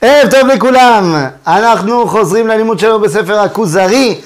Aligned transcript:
ערב 0.00 0.30
טוב 0.30 0.48
לכולם, 0.48 1.26
אנחנו 1.46 2.08
חוזרים 2.08 2.48
ללימוד 2.48 2.78
שלנו 2.78 3.00
בספר 3.00 3.38
הכוזרי 3.40 4.20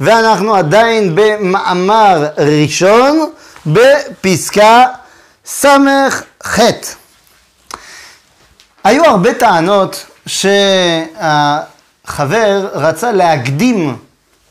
ואנחנו 0.00 0.54
עדיין 0.54 1.12
במאמר 1.14 2.28
ראשון 2.38 3.30
בפסקה 3.66 4.86
ס"ח. 5.46 6.58
היו 8.84 9.04
הרבה 9.04 9.34
טענות 9.34 10.06
שהחבר 10.26 11.60
רצה 12.74 13.12
להקדים 13.12 13.96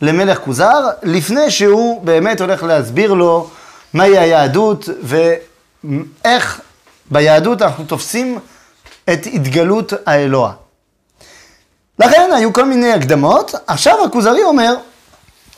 למלך 0.01 0.37
כוזר 0.37 0.89
לפני 1.03 1.51
שהוא 1.51 2.01
באמת 2.01 2.41
הולך 2.41 2.63
להסביר 2.63 3.13
לו 3.13 3.49
מהי 3.93 4.17
היהדות 4.17 4.89
ואיך 5.03 6.61
ביהדות 7.11 7.61
אנחנו 7.61 7.83
תופסים 7.83 8.39
את 9.13 9.25
התגלות 9.33 9.93
האלוה. 10.05 10.53
לכן 11.99 12.29
היו 12.35 12.53
כל 12.53 12.65
מיני 12.65 12.91
הקדמות, 12.91 13.55
עכשיו 13.67 14.05
הכוזרי 14.05 14.43
אומר, 14.43 14.75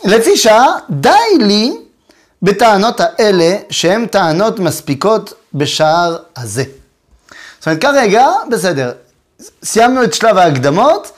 לפי 0.04 0.38
שעה 0.38 0.68
די 0.90 1.38
לי 1.40 1.78
בטענות 2.42 3.00
האלה 3.00 3.58
שהן 3.70 4.06
טענות 4.06 4.60
מספיקות 4.60 5.34
בשער 5.54 6.18
הזה. 6.36 6.64
זאת 7.60 7.68
אומרת 7.68 7.82
כרגע, 7.82 8.28
בסדר, 8.52 8.92
סיימנו 9.64 10.04
את 10.04 10.14
שלב 10.14 10.38
ההקדמות, 10.38 11.12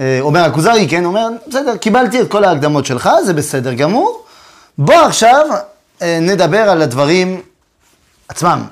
אה, 0.00 0.18
אומר 0.20 0.40
הכוזרי, 0.40 0.88
כן, 0.88 1.04
אומר, 1.04 1.28
בסדר, 1.46 1.76
קיבלתי 1.76 2.20
את 2.20 2.30
כל 2.30 2.44
ההקדמות 2.44 2.86
שלך, 2.86 3.10
זה 3.24 3.32
בסדר 3.32 3.72
גמור, 3.74 4.24
בוא 4.78 4.94
עכשיו 4.94 5.46
אה, 6.02 6.18
נדבר 6.20 6.70
על 6.70 6.82
הדברים 6.82 7.40
עצמם. 8.28 8.64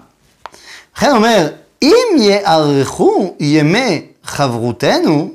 לכן 0.97 1.11
אומר, 1.11 1.49
אם 1.83 2.17
יארכו 2.19 3.35
ימי 3.41 4.07
חברותנו, 4.25 5.31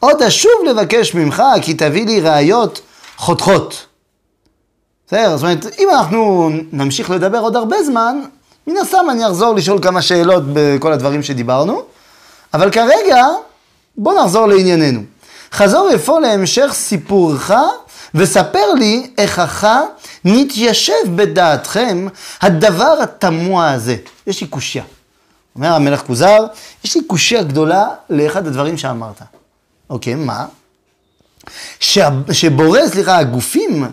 עוד 0.00 0.22
אשוב 0.22 0.52
לבקש 0.70 1.14
ממך 1.14 1.42
כי 1.62 1.74
תביא 1.74 2.06
לי 2.06 2.20
ראיות 2.20 2.80
חותכות. 3.16 3.86
בסדר? 5.06 5.36
זאת 5.36 5.42
אומרת, 5.42 5.66
אם 5.78 5.88
אנחנו 5.92 6.50
נמשיך 6.72 7.10
לדבר 7.10 7.38
עוד 7.38 7.56
הרבה 7.56 7.82
זמן, 7.82 8.20
מן 8.66 8.76
הסתם 8.76 9.06
אני 9.10 9.26
אחזור 9.26 9.54
לשאול 9.54 9.82
כמה 9.82 10.02
שאלות 10.02 10.42
בכל 10.52 10.92
הדברים 10.92 11.22
שדיברנו, 11.22 11.82
אבל 12.54 12.70
כרגע 12.70 13.26
בוא 13.96 14.20
נחזור 14.20 14.46
לענייננו. 14.46 15.00
חזור 15.52 15.90
אפוא 15.94 16.20
להמשך 16.20 16.70
סיפורך 16.72 17.50
וספר 18.14 18.72
לי 18.78 19.10
איכך 19.18 19.68
נתיישב 20.24 20.92
בדעתכם 21.16 22.06
הדבר 22.40 22.98
התמוה 23.02 23.72
הזה. 23.72 23.96
יש 24.26 24.40
לי 24.40 24.46
קושייה. 24.46 24.84
אומר 25.56 25.72
המלך 25.72 26.02
כוזר, 26.06 26.46
יש 26.84 26.94
לי 26.96 27.04
קושייה 27.04 27.42
גדולה 27.42 27.86
לאחד 28.10 28.46
הדברים 28.46 28.78
שאמרת. 28.78 29.22
אוקיי, 29.90 30.14
מה? 30.14 30.46
שבורא, 32.32 32.80
סליחה, 32.86 33.18
הגופים 33.18 33.86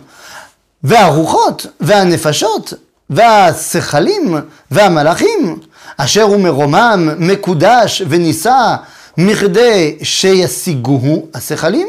והרוחות 0.82 1.66
והנפשות 1.80 2.72
והשכלים 3.10 4.36
והמלאכים, 4.70 5.60
אשר 5.96 6.22
הוא 6.22 6.40
מרומם, 6.40 7.08
מקודש 7.18 8.02
ונישא 8.08 8.74
מכדי 9.18 9.98
שישיגוהו 10.02 11.28
השכלים? 11.34 11.88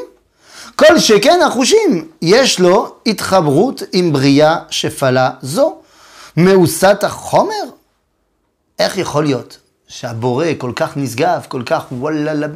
כל 0.75 0.99
שכן 0.99 1.39
החושים, 1.47 2.07
יש 2.21 2.59
לו 2.59 2.95
התחברות 3.05 3.83
עם 3.93 4.13
בריאה 4.13 4.57
שפלה 4.69 5.29
זו. 5.41 5.75
מאוסת 6.37 7.03
החומר? 7.03 7.63
איך 8.79 8.97
יכול 8.97 9.23
להיות 9.23 9.57
שהבורא 9.87 10.45
כל 10.57 10.71
כך 10.75 10.97
נשגב, 10.97 11.45
כל 11.47 11.63
כך 11.65 11.85
וואלה, 11.91 12.47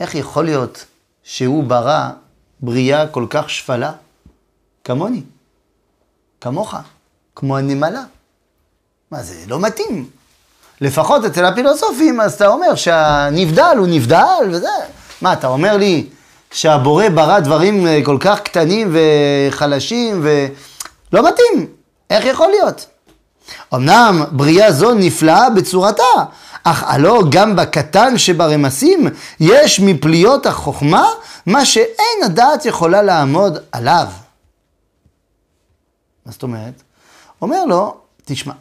איך 0.00 0.14
יכול 0.14 0.44
להיות 0.44 0.84
שהוא 1.22 1.64
ברא 1.64 2.08
בריאה 2.60 3.06
כל 3.06 3.26
כך 3.30 3.50
שפלה? 3.50 3.92
כמוני, 4.84 5.22
כמוך, 6.40 6.74
כמו 7.36 7.56
הנמלה. 7.56 8.02
מה 9.10 9.22
זה, 9.22 9.34
לא 9.46 9.60
מתאים. 9.60 10.10
לפחות 10.80 11.24
אצל 11.24 11.44
הפילוסופים, 11.44 12.20
אז 12.20 12.34
אתה 12.34 12.46
אומר 12.46 12.74
שהנבדל 12.74 13.74
הוא 13.78 13.86
נבדל 13.86 14.48
וזה. 14.50 14.68
מה, 15.22 15.32
אתה 15.32 15.46
אומר 15.46 15.76
לי 15.76 16.06
שהבורא 16.50 17.08
ברא 17.08 17.40
דברים 17.40 17.86
אה, 17.86 18.00
כל 18.04 18.16
כך 18.20 18.40
קטנים 18.40 18.96
וחלשים 18.96 20.22
ולא 20.22 21.28
מתאים. 21.28 21.66
איך 22.10 22.24
יכול 22.24 22.48
להיות? 22.48 22.86
אמנם 23.74 24.24
בריאה 24.30 24.72
זו 24.72 24.94
נפלאה 24.94 25.50
בצורתה, 25.50 26.02
אך 26.64 26.82
הלא 26.82 27.22
גם 27.30 27.56
בקטן 27.56 28.18
שברמסים 28.18 29.06
יש 29.40 29.80
מפליות 29.80 30.46
החוכמה 30.46 31.06
מה 31.46 31.64
שאין 31.64 32.24
הדעת 32.24 32.64
יכולה 32.66 33.02
לעמוד 33.02 33.58
עליו. 33.72 34.06
מה 36.26 36.32
זאת 36.32 36.42
אומרת? 36.42 36.82
אומר 37.42 37.64
לו, 37.64 37.96
תשמע, 38.24 38.52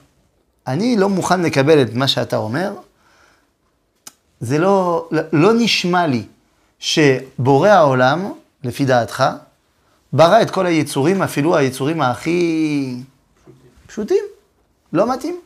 אני 0.67 0.97
לא 0.97 1.09
מוכן 1.09 1.41
לקבל 1.41 1.81
את 1.81 1.93
מה 1.93 2.07
שאתה 2.07 2.37
אומר, 2.37 2.73
זה 4.39 4.57
לא, 4.57 5.07
לא 5.33 5.53
נשמע 5.53 6.07
לי 6.07 6.25
שבורא 6.79 7.69
העולם, 7.69 8.31
לפי 8.63 8.85
דעתך, 8.85 9.23
ברא 10.13 10.41
את 10.41 10.51
כל 10.51 10.65
היצורים, 10.65 11.21
אפילו 11.21 11.55
היצורים 11.57 12.01
הכי 12.01 12.95
פשוטים. 13.87 14.32
לא 14.93 15.13
מתאים. 15.13 15.41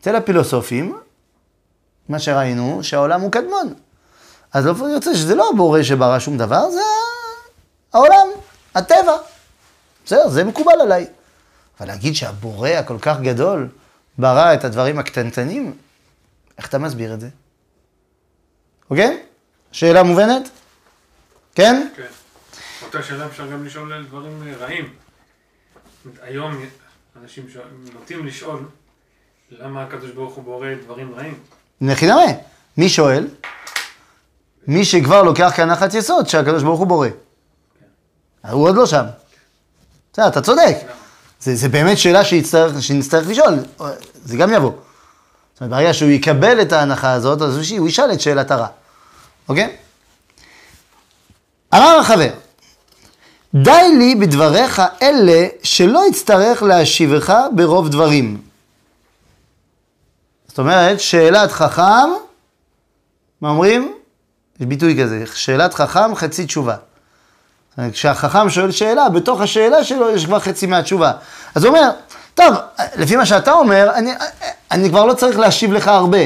אצל 0.00 0.16
הפילוסופים, 0.16 0.98
מה 2.08 2.18
שראינו, 2.18 2.78
שהעולם 2.82 3.20
הוא 3.20 3.32
קדמון. 3.32 3.74
אז 4.52 4.66
לא 4.66 4.86
יוצא 4.86 5.14
שזה 5.14 5.34
לא 5.34 5.50
הבורא 5.50 5.82
שברא 5.82 6.18
שום 6.18 6.38
דבר, 6.38 6.70
זה 6.70 6.80
העולם, 7.92 8.28
הטבע. 8.74 9.16
בסדר, 10.04 10.28
זה 10.28 10.44
מקובל 10.44 10.80
עליי. 10.80 11.06
אבל 11.80 11.88
להגיד 11.88 12.14
שהבורא 12.14 12.68
הכל 12.68 12.98
כך 13.00 13.20
גדול 13.20 13.68
ברא 14.18 14.54
את 14.54 14.64
הדברים 14.64 14.98
הקטנטנים, 14.98 15.76
איך 16.58 16.68
אתה 16.68 16.78
מסביר 16.78 17.14
את 17.14 17.20
זה? 17.20 17.28
אוקיי? 18.90 19.22
שאלה 19.72 20.02
מובנת? 20.02 20.50
כן? 21.54 21.88
כן. 21.96 22.06
אותה 22.82 23.02
שאלה 23.02 23.26
אפשר 23.26 23.46
גם 23.46 23.64
לשאול 23.64 23.92
על 23.92 24.04
דברים 24.04 24.54
רעים. 24.58 24.94
היום 26.22 26.62
אנשים 27.22 27.46
נוטים 27.94 28.26
לשאול, 28.26 28.68
למה 29.50 29.82
הקדוש 29.82 30.10
ברוך 30.10 30.34
הוא 30.34 30.44
בורא 30.44 30.68
דברים 30.84 31.14
רעים? 31.14 31.34
נחינמה. 31.80 32.22
מי 32.76 32.88
שואל? 32.88 33.28
מי 34.66 34.84
שכבר 34.84 35.22
לוקח 35.22 35.52
כהנחת 35.56 35.94
יסוד 35.94 36.28
שהקדוש 36.28 36.62
ברוך 36.62 36.80
הוא 36.80 36.86
בורא. 36.86 37.08
כן. 37.08 38.48
הוא 38.48 38.68
עוד 38.68 38.76
לא 38.76 38.86
שם. 38.86 39.04
בסדר, 40.12 40.28
אתה 40.28 40.40
צודק. 40.40 40.76
זה, 41.40 41.54
זה 41.54 41.68
באמת 41.68 41.98
שאלה 41.98 42.24
שיצטרך, 42.24 42.82
שנצטרך 42.82 43.28
לשאול, 43.28 43.54
זה 44.24 44.36
גם 44.36 44.52
יבוא. 44.52 44.72
זאת 45.52 45.60
אומרת, 45.60 45.70
ברגע 45.70 45.94
שהוא 45.94 46.10
יקבל 46.10 46.62
את 46.62 46.72
ההנחה 46.72 47.12
הזאת, 47.12 47.42
אז 47.42 47.70
הוא 47.70 47.88
ישאל 47.88 48.12
את 48.12 48.20
שאלת 48.20 48.50
הרע, 48.50 48.66
אוקיי? 49.48 49.76
אמר 51.74 51.98
החבר, 52.00 52.30
די 53.54 53.96
לי 53.98 54.14
בדבריך 54.14 54.82
אלה 55.02 55.46
שלא 55.62 56.08
אצטרך 56.08 56.62
להשיבך 56.62 57.34
ברוב 57.54 57.88
דברים. 57.88 58.40
זאת 60.48 60.58
אומרת, 60.58 61.00
שאלת 61.00 61.52
חכם, 61.52 62.08
מה 63.40 63.50
אומרים? 63.50 63.92
יש 64.60 64.66
ביטוי 64.66 65.02
כזה, 65.02 65.24
שאלת 65.34 65.74
חכם, 65.74 66.14
חצי 66.14 66.46
תשובה. 66.46 66.76
כשהחכם 67.92 68.50
שואל 68.50 68.70
שאלה, 68.70 69.08
בתוך 69.08 69.40
השאלה 69.40 69.84
שלו 69.84 70.10
יש 70.10 70.26
כבר 70.26 70.38
חצי 70.38 70.66
מהתשובה. 70.66 71.12
אז 71.54 71.64
הוא 71.64 71.76
אומר, 71.76 71.90
טוב, 72.34 72.54
לפי 72.96 73.16
מה 73.16 73.26
שאתה 73.26 73.52
אומר, 73.52 73.90
אני, 73.94 74.10
אני 74.70 74.88
כבר 74.88 75.04
לא 75.04 75.14
צריך 75.14 75.38
להשיב 75.38 75.72
לך 75.72 75.88
הרבה. 75.88 76.18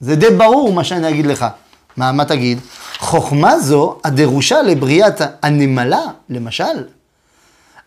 זה 0.00 0.16
די 0.16 0.30
ברור 0.30 0.72
מה 0.72 0.84
שאני 0.84 1.08
אגיד 1.08 1.26
לך. 1.26 1.46
מה, 1.96 2.12
מה 2.12 2.24
תגיד? 2.24 2.58
חוכמה 3.02 3.58
זו 3.58 3.98
הדרושה 4.04 4.62
לבריאת 4.62 5.20
הנמלה, 5.42 6.02
למשל. 6.28 6.84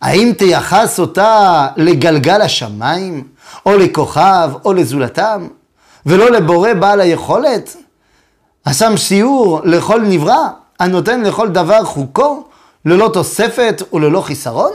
האם 0.01 0.31
תייחס 0.37 0.99
אותה 0.99 1.67
לגלגל 1.77 2.41
השמיים, 2.41 3.27
או 3.65 3.77
לכוכב, 3.77 4.51
או 4.65 4.73
לזולתם, 4.73 5.47
ולא 6.05 6.31
לבורא 6.31 6.73
בעל 6.73 7.01
היכולת? 7.01 7.75
השם 8.65 8.97
שיעור 8.97 9.61
לכל 9.63 10.01
נברא, 10.01 10.47
הנותן 10.79 11.21
לכל 11.21 11.49
דבר 11.49 11.85
חוקו, 11.85 12.47
ללא 12.85 13.09
תוספת 13.13 13.81
וללא 13.93 14.21
חיסרון? 14.21 14.73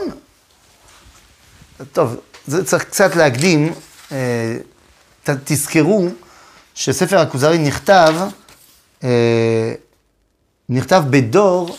טוב, 1.91 2.15
זה 2.47 2.65
צריך 2.65 2.83
קצת 2.83 3.15
להקדים. 3.15 3.73
אה, 4.11 4.57
תזכרו 5.23 6.07
שספר 6.75 7.19
הכוזרי 7.19 7.57
נכתב 7.57 8.13
אה, 9.03 9.73
נכתב 10.71 11.03
בדור 11.09 11.77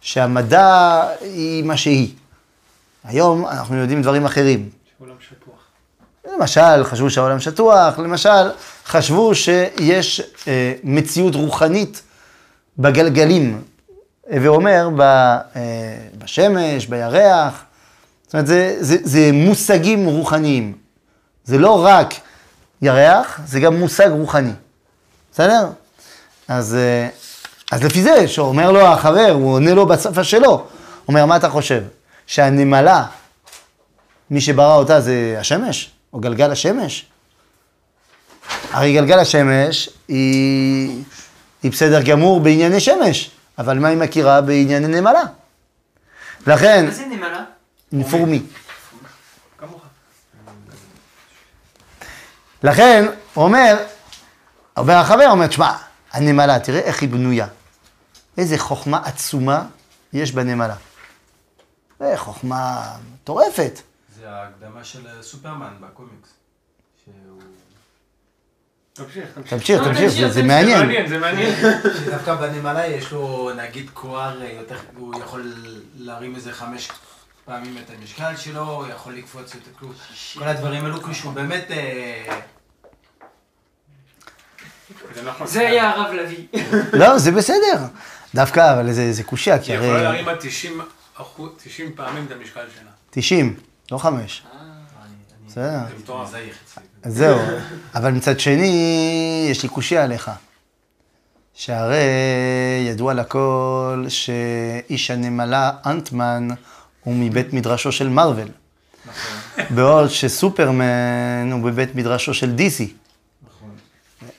שהמדע 0.00 1.02
היא 1.20 1.64
מה 1.64 1.76
שהיא. 1.76 2.14
היום 3.04 3.46
אנחנו 3.46 3.76
יודעים 3.76 4.02
דברים 4.02 4.24
אחרים. 4.24 4.68
שעולם 4.98 5.14
שטוח. 5.20 6.34
למשל, 6.34 6.84
חשבו 6.84 7.10
שהעולם 7.10 7.40
שטוח, 7.40 7.98
למשל, 7.98 8.50
חשבו 8.86 9.34
שיש 9.34 10.20
אה, 10.48 10.74
מציאות 10.84 11.34
רוחנית 11.34 12.02
בגלגלים, 12.78 13.62
הווה 14.30 14.48
אומר 14.48 14.88
ב, 14.96 15.00
אה, 15.00 15.42
בשמש, 16.18 16.86
בירח, 16.86 17.64
זאת 18.24 18.34
אומרת, 18.34 18.46
זה, 18.46 18.76
זה, 18.80 18.96
זה 19.02 19.30
מושגים 19.32 20.06
רוחניים. 20.06 20.72
זה 21.44 21.58
לא 21.58 21.84
רק 21.84 22.14
ירח, 22.82 23.40
זה 23.46 23.60
גם 23.60 23.76
מושג 23.76 24.10
רוחני. 24.10 24.52
בסדר? 25.32 25.70
אז, 26.48 26.74
אה, 26.74 27.08
אז 27.70 27.84
לפי 27.84 28.02
זה, 28.02 28.28
שאומר 28.28 28.72
לו 28.72 28.80
החבר, 28.80 29.30
הוא 29.30 29.52
עונה 29.52 29.74
לו 29.74 29.86
בשפה 29.86 30.24
שלו, 30.24 30.66
אומר, 31.08 31.26
מה 31.26 31.36
אתה 31.36 31.50
חושב? 31.50 31.82
שהנמלה, 32.26 33.04
מי 34.30 34.40
שברא 34.40 34.74
אותה 34.74 35.00
זה 35.00 35.36
השמש? 35.40 35.90
או 36.12 36.20
גלגל 36.20 36.50
השמש? 36.50 37.06
הרי 38.70 38.94
גלגל 38.94 39.18
השמש 39.18 39.88
היא, 40.08 41.02
היא 41.62 41.70
בסדר 41.70 42.02
גמור 42.02 42.40
בענייני 42.40 42.80
שמש, 42.80 43.30
אבל 43.58 43.78
מה 43.78 43.88
היא 43.88 43.98
מכירה 43.98 44.40
בענייני 44.40 45.00
נמלה? 45.00 45.22
לכן, 46.46 46.84
מה 46.84 46.90
זה 46.90 47.06
נמלה? 47.06 47.44
פורמי. 48.10 48.42
כמוך. 49.58 49.82
לכן, 52.62 53.06
הוא 53.34 53.44
אומר, 53.44 53.76
אומר 54.76 54.94
החבר, 54.94 55.30
אומר, 55.30 55.46
תשמע, 55.46 55.72
הנמלה, 56.12 56.58
תראה 56.58 56.80
איך 56.80 57.00
היא 57.00 57.08
בנויה. 57.08 57.46
איזה 58.38 58.58
חוכמה 58.58 59.00
עצומה 59.04 59.66
יש 60.12 60.32
בנמלה. 60.32 60.76
זה 62.00 62.12
חוכמה 62.16 62.84
מטורפת. 63.14 63.80
זה 64.20 64.30
ההקדמה 64.30 64.84
של 64.84 65.06
אה, 65.06 65.22
סופרמן 65.22 65.72
בקומיקס. 65.80 66.28
שהוא... 67.04 67.40
תמשיך, 68.92 69.24
תמשיך. 69.34 69.50
תמשיך, 69.58 69.80
לא, 69.80 69.84
זה- 69.86 69.92
זה 69.94 70.06
תמשיך, 70.08 70.28
זה 70.28 70.42
מעניין. 70.42 70.78
מעניין, 70.78 71.08
זה 71.08 71.18
מעניין. 71.18 71.54
שדווקא 72.04 72.34
בנמלה 72.34 72.86
יש 72.86 73.12
לו 73.12 73.50
נגיד 73.56 73.90
קואר 73.94 74.42
אה, 74.42 74.52
יותר, 74.52 74.76
הוא 74.96 75.20
יכול 75.20 75.52
להרים 75.96 76.34
איזה 76.36 76.52
חמש 76.52 76.88
פעמים 77.44 77.78
את 77.78 77.90
המשקל 77.98 78.36
שלו, 78.36 78.60
הוא 78.62 78.86
יכול 78.86 79.14
לקפוץ 79.14 79.54
את 79.54 79.60
הכלום. 79.76 79.92
כל 80.38 80.44
הדברים 80.48 80.84
האלו, 80.84 81.00
כאילו 81.00 81.14
שהוא 81.14 81.32
באמת... 81.32 81.70
אה, 81.70 82.40
זה 85.14 85.22
נכון. 85.22 85.46
זה 85.46 85.60
היה 85.68 85.90
הרב 85.90 86.12
לביא. 86.12 86.46
לא, 86.92 87.18
זה 87.18 87.32
בסדר. 87.32 87.84
דווקא, 88.34 88.74
אבל 88.74 88.92
זה 88.92 89.12
זה 89.12 89.22
קושייה, 89.22 89.58
כי 89.58 89.72
היא 89.72 89.78
יכולה 89.78 89.92
הרי... 89.94 90.02
להרים 90.02 90.28
עד 90.28 90.36
90 90.40 90.80
אחוז- 91.14 91.48
90 91.64 91.92
פעמים 91.96 92.24
את 92.26 92.32
המשקל 92.32 92.60
שלה. 92.80 92.90
90, 93.10 93.56
לא 93.92 93.98
5. 93.98 94.42
אני- 94.52 94.60
אני- 94.60 95.48
בסדר. 95.48 95.78
זהו. 97.04 97.38
אבל 97.94 98.10
מצד 98.12 98.40
שני, 98.40 99.46
יש 99.50 99.62
לי 99.62 99.68
קושייה 99.68 100.04
עליך. 100.04 100.30
שהרי 101.54 101.96
ידוע 102.88 103.14
לכל 103.14 104.04
שאיש 104.08 105.10
הנמלה 105.10 105.70
אנטמן 105.86 106.48
הוא 107.04 107.14
מבית 107.16 107.52
מדרשו 107.52 107.92
של 107.92 108.08
מארוול. 108.08 108.48
נכון, 109.06 109.64
בעוד 109.76 110.08
שסופרמן 110.08 111.50
הוא 111.52 111.62
בבית 111.70 111.94
מדרשו 111.94 112.34
של 112.34 112.52
דיסי. 112.52 112.92
נכון. 113.48 113.70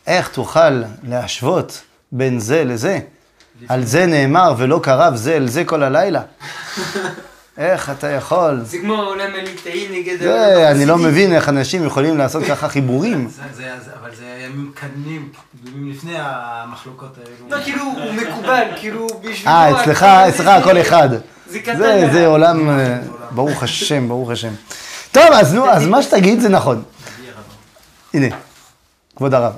איך 0.08 0.28
תוכל 0.30 0.84
להשוות 1.04 1.82
בין 2.12 2.40
זה 2.40 2.64
לזה? 2.64 3.00
על 3.68 3.86
זה 3.86 4.06
נאמר 4.06 4.54
ולא 4.58 4.80
קרב 4.84 5.16
זה 5.16 5.34
אל 5.36 5.48
זה 5.48 5.64
כל 5.66 5.84
הלילה. 5.84 6.22
איך 7.58 7.90
אתה 7.90 8.08
יכול? 8.08 8.60
זה 8.64 8.78
כמו 8.78 8.96
העולם 8.96 9.30
הליטאי 9.40 9.88
נגד 9.92 10.18
זה, 10.22 10.72
אני 10.72 10.86
לא. 10.86 10.98
מבין 10.98 11.36
איך 11.36 11.50
אנשים 11.50 11.86
יכולים 11.86 12.18
לעשות 12.18 12.44
ככה 12.44 12.70
חיבורים. 12.70 13.30
זה- 13.30 13.42
זה- 13.54 13.64
זה- 13.86 13.92
אבל 14.02 14.10
זה 14.16 14.46
הם 14.46 14.70
מקדמים, 14.72 15.30
לפני 15.92 16.14
המחלוקות 16.18 17.16
האלו. 17.18 17.58
לא, 17.58 17.64
כאילו, 17.64 17.84
הוא 17.84 18.14
מקובל, 18.14 18.64
כאילו, 18.76 19.08
בשבילו... 19.08 19.52
אה, 19.52 19.82
אצלך, 19.84 20.04
אצלך 20.04 20.48
הכל 20.48 20.82
אחד. 20.82 21.10
זה 21.50 21.60
קטן. 21.60 21.78
זה, 22.14 22.26
עולם, 22.28 22.70
אה, 22.70 22.98
ברוך 23.32 23.64
השם, 23.64 24.08
ברוך 24.08 24.30
השם. 24.30 24.52
טוב, 25.12 25.24
אז 25.34 25.54
נו, 25.54 25.70
אז 25.70 25.88
מה 25.88 26.04
שתגיד 26.04 26.40
זה 26.40 26.50
נכון. 26.50 26.84
הנה, 28.14 28.28
כבוד 29.16 29.34
הרב. 29.34 29.54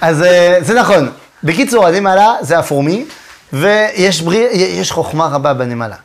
אז 0.00 0.22
אה, 0.22 0.58
זה 0.60 0.74
נכון. 0.80 1.10
בקיצור, 1.46 1.86
הנמלה 1.86 2.34
זה 2.40 2.58
הפורמי, 2.58 3.04
ויש 3.52 4.20
בריא, 4.20 4.48
יש 4.52 4.92
חוכמה 4.92 5.26
רבה 5.26 5.54
בנמלה. 5.54 5.96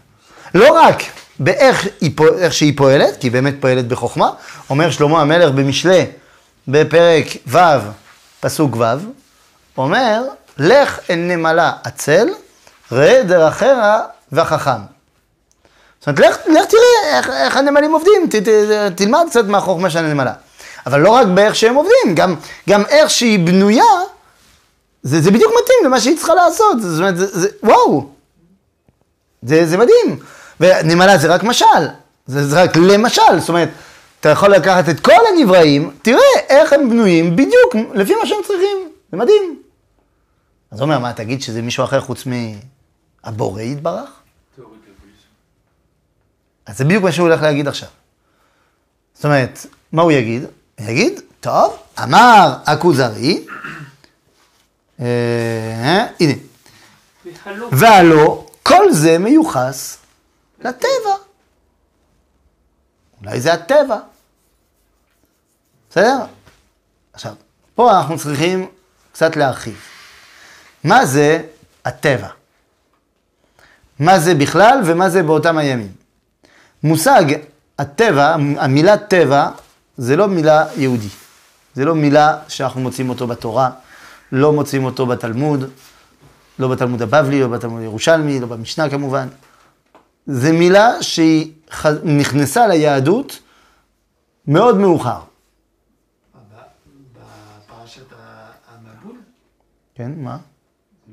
לא 0.53 0.71
רק 0.71 1.03
באיך 1.39 1.87
היא, 2.01 2.11
איך 2.37 2.53
שהיא 2.53 2.73
פועלת, 2.77 3.19
כי 3.19 3.27
היא 3.27 3.31
באמת 3.31 3.53
פועלת 3.59 3.87
בחוכמה, 3.87 4.29
אומר 4.69 4.91
שלמה 4.91 5.21
המלך 5.21 5.51
במשלי, 5.51 6.05
בפרק 6.67 7.25
ו', 7.47 7.57
פסוק 8.39 8.75
ו', 8.75 8.83
אומר, 9.77 10.23
לך 10.57 10.99
אל 11.09 11.15
נמלה 11.15 11.71
עצל, 11.83 12.27
ראה 12.91 13.23
דרכיה 13.23 13.99
והחכם. 14.31 14.81
זאת 15.99 16.07
אומרת, 16.07 16.19
לך, 16.19 16.37
לך 16.47 16.65
תראה 16.65 17.17
איך, 17.17 17.29
איך 17.29 17.57
הנמלים 17.57 17.93
עובדים, 17.93 18.27
ת, 18.29 18.35
ת, 18.35 18.47
תלמד 18.95 19.25
קצת 19.29 19.45
מהחוכמה 19.45 19.89
של 19.89 19.99
הנמלה. 19.99 20.33
אבל 20.85 20.99
לא 20.99 21.09
רק 21.09 21.27
באיך 21.27 21.55
שהם 21.55 21.75
עובדים, 21.75 22.15
גם, 22.15 22.35
גם 22.69 22.83
איך 22.89 23.09
שהיא 23.09 23.39
בנויה, 23.39 23.83
זה, 25.03 25.21
זה 25.21 25.31
בדיוק 25.31 25.51
מתאים 25.63 25.77
למה 25.85 25.99
שהיא 25.99 26.17
צריכה 26.17 26.33
לעשות. 26.35 26.81
זאת 26.81 26.99
אומרת, 26.99 27.17
זה, 27.17 27.39
זה, 27.39 27.47
וואו, 27.63 28.09
זה, 29.41 29.65
זה 29.65 29.77
מדהים. 29.77 30.19
ונמלה 30.61 31.17
זה 31.17 31.27
רק 31.27 31.43
משל, 31.43 31.87
זה, 32.25 32.47
זה 32.47 32.63
רק 32.63 32.77
למשל, 32.77 33.39
זאת 33.39 33.49
אומרת, 33.49 33.69
אתה 34.19 34.29
יכול 34.29 34.49
לקחת 34.49 34.89
את 34.89 34.99
כל 34.99 35.21
הנבראים, 35.33 35.91
תראה 36.01 36.19
איך 36.49 36.73
הם 36.73 36.89
בנויים 36.89 37.35
בדיוק 37.35 37.75
לפי 37.93 38.15
מה 38.15 38.25
שהם 38.25 38.37
צריכים, 38.47 38.77
זה 39.11 39.17
מדהים. 39.17 39.61
אז 40.71 40.81
אומר, 40.81 40.99
מה, 40.99 41.13
תגיד 41.13 41.41
שזה 41.41 41.61
מישהו 41.61 41.83
אחר 41.83 42.01
חוץ 42.01 42.23
מהבורא 42.25 43.61
יתברך? 43.61 44.09
אז 46.65 46.77
זה 46.77 46.85
בדיוק 46.85 47.03
מה 47.03 47.11
שהוא 47.11 47.27
הולך 47.27 47.41
להגיד 47.41 47.67
עכשיו. 47.67 47.89
זאת 49.13 49.25
אומרת, 49.25 49.65
מה 49.91 50.01
הוא 50.01 50.11
יגיד? 50.11 50.43
הוא 50.79 50.89
יגיד, 50.89 51.21
טוב, 51.39 51.77
אמר 52.03 52.53
הכוזרי, 52.65 53.45
אה, 55.01 56.07
הנה, 56.19 56.33
והלא. 57.45 57.69
והלא 57.71 58.45
כל 58.63 58.91
זה 58.91 59.17
מיוחס 59.17 59.97
לטבע. 60.59 61.15
אולי 63.21 63.41
זה 63.41 63.53
הטבע. 63.53 63.99
בסדר? 65.89 66.17
עכשיו, 67.13 67.33
פה 67.75 67.97
אנחנו 67.97 68.17
צריכים 68.17 68.67
קצת 69.11 69.35
להרחיב. 69.35 69.79
מה 70.83 71.05
זה 71.05 71.41
הטבע? 71.85 72.27
מה 73.99 74.19
זה 74.19 74.35
בכלל 74.35 74.79
ומה 74.85 75.09
זה 75.09 75.23
באותם 75.23 75.57
הימים? 75.57 75.91
מושג 76.83 77.23
הטבע, 77.79 78.35
המילה 78.57 78.97
טבע, 78.97 79.49
זה 79.97 80.15
לא 80.15 80.27
מילה 80.27 80.65
יהודי. 80.75 81.07
זה 81.73 81.85
לא 81.85 81.95
מילה 81.95 82.37
שאנחנו 82.47 82.81
מוצאים 82.81 83.09
אותו 83.09 83.27
בתורה, 83.27 83.69
לא 84.31 84.53
מוצאים 84.53 84.83
אותו 84.85 85.05
בתלמוד, 85.05 85.63
לא 86.59 86.67
בתלמוד 86.67 87.01
הבבלי, 87.01 87.41
לא 87.41 87.47
בתלמוד 87.47 87.81
הירושלמי, 87.81 88.39
לא 88.39 88.47
במשנה 88.47 88.89
כמובן. 88.89 89.27
זה 90.25 90.51
מילה 90.51 91.03
שהיא 91.03 91.51
ח- 91.71 91.85
נכנסה 92.03 92.67
ליהדות 92.67 93.39
מאוד 94.47 94.77
מאוחר. 94.77 95.19
בפרשת 97.13 98.01
המבול, 98.67 99.15
כן, 99.95 100.11
מה? 100.17 100.37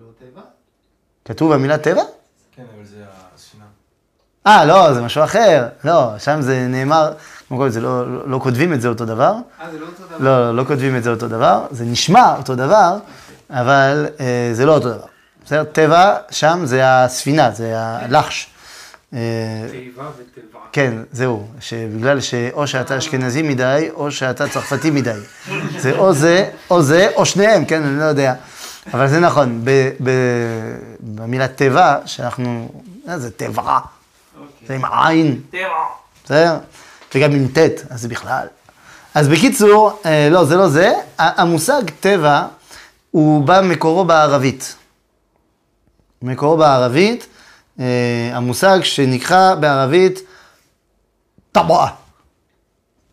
לא 0.00 0.06
טבע? 0.18 0.42
כתוב 1.24 1.52
המילה 1.52 1.78
טבע? 1.78 2.02
כן, 2.52 2.64
אבל 2.76 2.84
זה 2.84 3.04
הספינה. 3.34 3.64
אה, 4.46 4.64
לא, 4.64 4.94
זה 4.94 5.02
משהו 5.02 5.24
אחר. 5.24 5.68
לא, 5.84 6.18
שם 6.18 6.40
זה 6.42 6.66
נאמר, 6.68 7.12
כל 7.56 7.68
זה 7.68 7.80
לא, 7.80 8.12
לא, 8.12 8.30
לא 8.30 8.38
כותבים 8.38 8.72
את 8.72 8.80
זה 8.80 8.88
אותו 8.88 9.04
דבר. 9.04 9.32
אה, 9.60 9.70
זה 9.70 9.78
לא 9.78 9.86
אותו 9.86 10.02
דבר. 10.08 10.24
לא, 10.24 10.46
לא, 10.46 10.56
לא 10.56 10.64
כותבים 10.64 10.96
את 10.96 11.02
זה 11.02 11.10
אותו 11.10 11.28
דבר. 11.28 11.66
זה 11.70 11.84
נשמע 11.84 12.36
אותו 12.36 12.54
דבר, 12.54 12.98
אבל 13.50 14.06
אה, 14.20 14.50
זה 14.52 14.66
לא 14.66 14.74
אותו 14.74 14.88
דבר. 14.88 15.06
בסדר? 15.44 15.64
טבע, 15.64 16.16
שם 16.30 16.60
זה 16.64 16.80
הספינה, 16.84 17.50
זה 17.50 17.72
הלחש. 17.76 18.50
אה, 19.14 19.18
תיבה 19.70 20.10
ותיבה. 20.16 20.58
כן, 20.72 20.94
זהו, 21.12 21.46
שבגלל 21.60 22.20
שאו 22.20 22.66
שאתה 22.66 22.98
אשכנזי 22.98 23.42
מדי, 23.42 23.88
או 23.94 24.10
שאתה 24.10 24.48
צרפתי 24.48 24.90
מדי. 24.90 25.20
זה 25.78 25.98
או 25.98 26.12
זה, 26.12 26.50
או 26.70 26.82
זה, 26.82 27.08
או 27.16 27.26
שניהם, 27.26 27.64
כן, 27.64 27.82
אני 27.82 27.98
לא 27.98 28.04
יודע. 28.04 28.34
אבל 28.94 29.08
זה 29.08 29.20
נכון, 29.20 29.64
במילה 31.00 31.48
טבע, 31.48 31.96
שאנחנו, 32.06 32.68
אה, 33.08 33.18
זה 33.18 33.30
טבע, 33.30 33.78
זה 34.66 34.74
עם 34.74 34.84
עין, 34.84 35.40
טבע. 35.50 35.60
בסדר? 36.24 36.58
וגם 37.14 37.32
עם 37.32 37.48
ט', 37.48 37.58
אז 37.90 38.00
זה 38.00 38.08
בכלל. 38.08 38.46
אז 39.14 39.28
בקיצור, 39.28 40.00
אה, 40.06 40.28
לא, 40.30 40.44
זה 40.44 40.56
לא 40.56 40.68
זה. 40.68 40.92
המושג 41.18 41.82
טבע, 42.00 42.46
הוא 43.10 43.44
בא 43.44 43.60
מקורו 43.64 44.04
בערבית. 44.04 44.76
מקורו 46.22 46.56
בערבית, 46.56 47.26
אה, 47.80 48.30
המושג 48.32 48.78
שנקרא 48.82 49.54
בערבית 49.54 50.20
טבעה. 51.52 51.94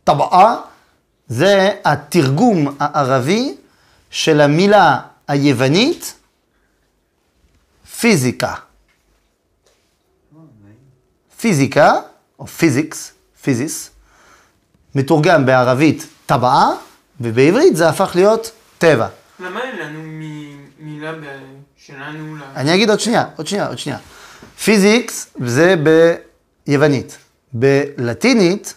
טבעה 0.03 0.55
זה 1.27 1.71
התרגום 1.85 2.75
הערבי 2.79 3.55
של 4.09 4.41
המילה 4.41 4.99
היוונית 5.27 6.13
פיזיקה. 7.99 8.53
פיזיקה, 11.39 11.93
או 12.39 12.47
פיזיקס, 12.47 13.14
פיזיס, 13.49 13.89
מתורגם 14.95 15.45
בערבית 15.45 16.07
טבעה, 16.25 16.69
ובעברית 17.21 17.75
זה 17.75 17.89
הפך 17.89 18.11
להיות 18.15 18.51
טבע. 18.77 19.07
למה 19.39 19.61
אין 19.63 19.75
לנו 19.79 19.99
מ- 20.03 20.65
מילה 20.79 21.13
ב- 21.13 21.23
שלנו 21.77 22.35
ל... 22.35 22.39
אני 22.55 22.75
אגיד 22.75 22.89
עוד 22.89 22.99
שנייה, 22.99 23.25
עוד 23.35 23.47
שנייה, 23.47 23.67
עוד 23.67 23.77
שנייה. 23.77 23.97
פיזיקס 24.63 25.27
זה 25.45 25.75
ביוונית. 26.67 27.17
בלטינית 27.53 28.73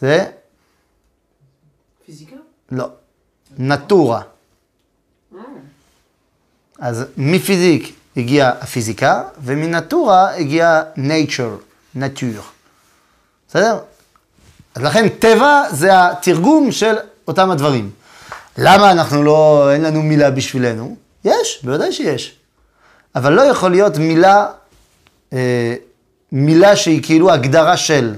זה, 0.00 0.24
פיזיקה? 2.06 2.36
לא, 2.72 2.88
נטורה. 3.58 4.22
אז 6.78 7.04
מפיזיק 7.16 7.94
הגיעה 8.16 8.50
הפיזיקה, 8.50 9.22
ומנטורה 9.42 10.34
הגיעה 10.34 10.82
nature, 10.96 11.96
nature. 11.98 12.53
בסדר? 13.54 13.78
אז 14.74 14.82
לכן 14.82 15.08
טבע 15.08 15.62
זה 15.70 15.90
התרגום 15.92 16.72
של 16.72 16.94
אותם 17.28 17.50
הדברים. 17.50 17.90
למה 18.58 18.90
אנחנו 18.90 19.22
לא, 19.22 19.68
אין 19.72 19.82
לנו 19.82 20.02
מילה 20.02 20.30
בשבילנו? 20.30 20.96
יש, 21.24 21.60
בוודאי 21.62 21.92
שיש. 21.92 22.36
אבל 23.14 23.32
לא 23.32 23.42
יכול 23.42 23.70
להיות 23.70 23.98
מילה, 23.98 24.46
אה, 25.32 25.74
מילה 26.32 26.76
שהיא 26.76 27.02
כאילו 27.02 27.32
הגדרה 27.32 27.76
של. 27.76 28.14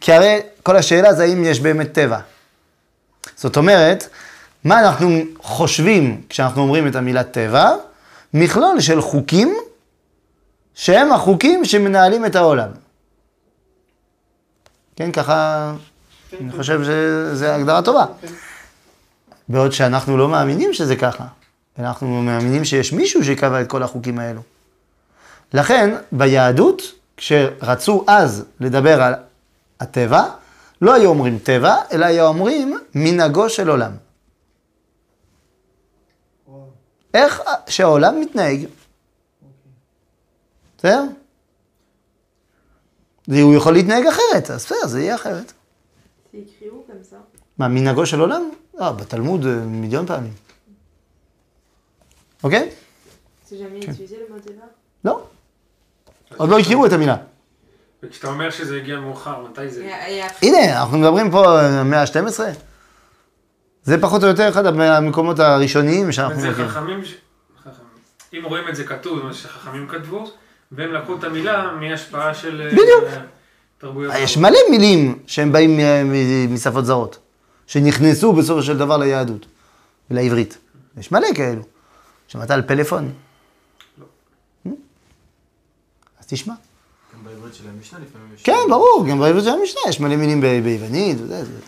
כי 0.00 0.12
הרי 0.12 0.40
כל 0.62 0.76
השאלה 0.76 1.14
זה 1.14 1.22
האם 1.22 1.44
יש 1.44 1.60
באמת 1.60 1.92
טבע. 1.92 2.18
זאת 3.36 3.56
אומרת, 3.56 4.08
מה 4.64 4.80
אנחנו 4.80 5.20
חושבים 5.42 6.20
כשאנחנו 6.28 6.62
אומרים 6.62 6.86
את 6.86 6.96
המילה 6.96 7.24
טבע? 7.24 7.70
מכלול 8.34 8.80
של 8.80 9.00
חוקים 9.00 9.56
שהם 10.74 11.12
החוקים 11.12 11.64
שמנהלים 11.64 12.26
את 12.26 12.36
העולם. 12.36 12.68
כן, 14.96 15.12
ככה 15.12 15.72
אני 16.40 16.52
חושב 16.52 16.80
שזו 16.84 17.46
הגדרה 17.46 17.82
טובה. 17.82 18.04
בעוד 19.48 19.72
שאנחנו 19.72 20.16
לא 20.16 20.28
מאמינים 20.28 20.72
שזה 20.72 20.96
ככה. 20.96 21.26
אנחנו 21.78 22.22
מאמינים 22.22 22.64
שיש 22.64 22.92
מישהו 22.92 23.24
שקבע 23.24 23.60
את 23.60 23.68
כל 23.68 23.82
החוקים 23.82 24.18
האלו. 24.18 24.40
לכן, 25.54 25.94
ביהדות, 26.12 26.82
כשרצו 27.16 28.04
אז 28.06 28.44
לדבר 28.60 29.02
על 29.02 29.14
הטבע, 29.80 30.24
לא 30.82 30.94
היו 30.94 31.10
אומרים 31.10 31.38
טבע, 31.38 31.76
אלא 31.92 32.06
היו 32.06 32.26
אומרים 32.26 32.78
מנהגו 32.94 33.48
של 33.48 33.68
עולם. 33.68 33.92
איך 37.14 37.42
שהעולם 37.68 38.20
מתנהג. 38.20 38.66
בסדר? 40.78 41.04
הוא 43.38 43.54
יכול 43.54 43.72
להתנהג 43.72 44.06
אחרת, 44.06 44.50
אז 44.50 44.64
בסדר, 44.64 44.86
זה 44.86 45.00
יהיה 45.00 45.14
אחרת. 45.14 45.52
Comme 46.32 46.36
ça 47.10 47.16
מה, 47.58 47.68
מנהגו 47.68 48.06
של 48.06 48.20
עולם? 48.20 48.50
אה, 48.80 48.92
בתלמוד 48.92 49.46
אה, 49.46 49.54
מיליון 49.54 50.06
פעמים. 50.06 50.32
אוקיי? 52.44 52.70
Débat 53.50 53.54
לא. 55.04 55.22
עוד 56.36 56.48
לא 56.48 56.58
הכירו 56.58 56.86
את 56.86 56.92
המילה. 56.92 57.16
וכשאתה 58.02 58.28
אומר 58.28 58.50
שזה 58.50 58.76
הגיע 58.76 59.00
מאוחר, 59.00 59.44
מתי 59.44 59.68
זה? 59.68 59.96
הנה, 60.42 60.80
אנחנו 60.80 60.98
מדברים 60.98 61.30
פה 61.30 61.60
המאה 61.60 62.00
ה-12. 62.02 62.40
זה 63.82 64.00
פחות 64.00 64.22
או 64.22 64.28
יותר 64.28 64.48
אחד 64.48 64.70
מהמקומות 64.70 65.38
הראשוניים 65.38 66.12
שאנחנו 66.12 66.40
זה 66.40 66.50
מכירים. 66.50 66.70
ש- 66.70 66.72
חכמים. 66.72 67.02
אם 68.32 68.44
רואים 68.44 68.68
את 68.68 68.76
זה 68.76 68.84
כתוב, 68.84 69.24
מה 69.24 69.34
שחכמים 69.34 69.88
כתבו, 69.88 70.30
והם 70.72 70.92
לקחו 70.92 71.16
את 71.18 71.24
המילה 71.24 71.72
מהשפעה 71.72 72.34
של... 72.34 72.60
אה, 72.62 72.70
בדיוק. 72.70 73.22
תרבויות. 73.78 74.14
יש 74.18 74.36
מלא 74.36 74.58
מילים 74.70 75.18
שהם 75.26 75.52
באים 75.52 75.76
מ- 75.76 76.12
מ- 76.12 76.54
משפות 76.54 76.86
זרות, 76.86 77.18
שנכנסו 77.66 78.32
בסופו 78.32 78.62
של 78.62 78.78
דבר 78.78 78.96
ליהדות 78.96 79.46
ולעברית. 80.10 80.58
יש 80.98 81.12
מלא 81.12 81.26
כאלו. 81.34 81.62
שמעת 82.28 82.50
על 82.50 82.62
פלאפון? 82.62 83.12
לא. 83.98 84.04
אז 86.20 86.26
תשמע. 86.26 86.54
גם 87.14 87.24
בעברית 87.24 87.54
של 87.54 87.64
המשנה 87.68 87.98
לפעמים 87.98 88.28
יש... 88.34 88.42
כן, 88.42 88.58
ברור, 88.70 89.06
גם 89.10 89.18
בעברית 89.20 89.44
של 89.44 89.50
המשנה 89.50 89.80
יש 89.88 90.00
מלא 90.00 90.16
מילים 90.16 90.40
ב- 90.40 90.60
ביוונית 90.64 91.18
וזה, 91.20 91.44
זה. 91.44 91.58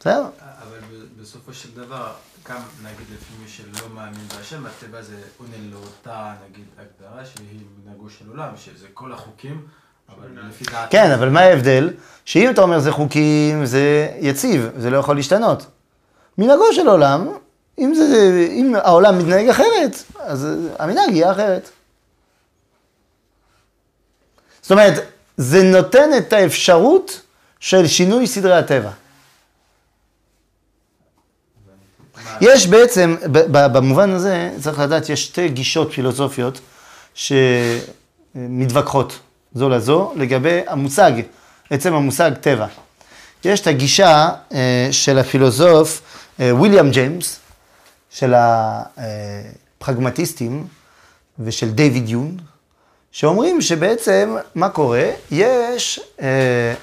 בסדר? 0.00 0.26
אבל 0.62 0.78
בסופו 1.20 1.52
של 1.54 1.68
דבר, 1.74 2.12
גם 2.50 2.60
נגיד 2.82 3.06
לפי 3.14 3.32
מי 3.42 3.48
שלא 3.48 3.88
מאמין 3.94 4.28
בהשם, 4.36 4.66
הטבע 4.66 5.02
זה 5.02 5.16
עונה 5.38 5.56
לאותה 5.70 6.32
נגיד 6.48 6.64
הגדרה 6.78 7.24
שהיא 7.24 7.60
מנהגו 7.84 8.10
של 8.10 8.24
עולם, 8.28 8.48
שזה 8.56 8.86
כל 8.94 9.12
החוקים, 9.12 9.66
אבל. 10.08 10.28
כן, 10.90 11.10
אבל 11.10 11.28
מה 11.28 11.40
ההבדל? 11.40 11.90
שאם 12.24 12.50
אתה 12.50 12.60
אומר 12.60 12.78
זה 12.78 12.92
חוקים, 12.92 13.66
זה 13.66 14.08
יציב, 14.18 14.70
זה 14.76 14.90
לא 14.90 14.98
יכול 14.98 15.16
להשתנות. 15.16 15.66
מנהגו 16.38 16.72
של 16.72 16.88
עולם, 16.88 17.28
אם, 17.78 17.94
זה, 17.94 18.46
אם 18.50 18.74
העולם 18.74 19.18
מתנהג 19.18 19.48
אחרת, 19.48 20.02
אז 20.18 20.48
המנהג 20.78 21.10
יהיה 21.10 21.32
אחרת. 21.32 21.70
זאת 24.62 24.70
אומרת, 24.70 24.94
זה 25.36 25.62
נותן 25.62 26.10
את 26.18 26.32
האפשרות 26.32 27.20
של 27.60 27.86
שינוי 27.86 28.26
סדרי 28.26 28.56
הטבע. 28.56 28.90
יש 32.40 32.66
בעצם, 32.66 33.16
במובן 33.52 34.10
הזה, 34.10 34.50
צריך 34.60 34.78
לדעת, 34.78 35.08
יש 35.08 35.24
שתי 35.24 35.48
גישות 35.48 35.92
פילוסופיות 35.92 36.60
שמתווכחות 37.14 39.18
זו 39.54 39.68
לזו 39.68 40.12
לגבי 40.16 40.60
המושג, 40.66 41.12
עצם 41.70 41.94
המושג 41.94 42.30
טבע. 42.40 42.66
יש 43.44 43.60
את 43.60 43.66
הגישה 43.66 44.28
אה, 44.52 44.88
של 44.90 45.18
הפילוסוף 45.18 46.02
אה, 46.40 46.54
ויליאם 46.54 46.90
ג'יימס, 46.90 47.38
של 48.10 48.34
הפרגמטיסטים 49.76 50.66
ושל 51.38 51.70
דיוויד 51.70 52.08
יון, 52.08 52.36
שאומרים 53.12 53.60
שבעצם, 53.60 54.36
מה 54.54 54.68
קורה? 54.68 55.10
יש, 55.30 56.00
אה, 56.22 56.74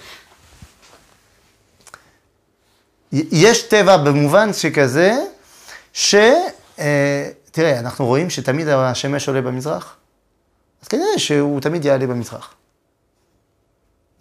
יש 3.12 3.62
טבע 3.62 3.98
במובן 3.98 4.54
שכזה, 4.54 5.18
ש... 5.98 6.16
אה, 6.80 7.30
תראה, 7.52 7.80
אנחנו 7.80 8.06
רואים 8.06 8.30
שתמיד 8.30 8.68
השמש 8.68 9.28
עולה 9.28 9.42
במזרח, 9.42 9.96
אז 10.82 10.88
כנראה 10.88 11.20
שהוא 11.20 11.62
תמיד 11.62 11.86
יעלה 11.86 12.08
במזרח. 12.08 12.54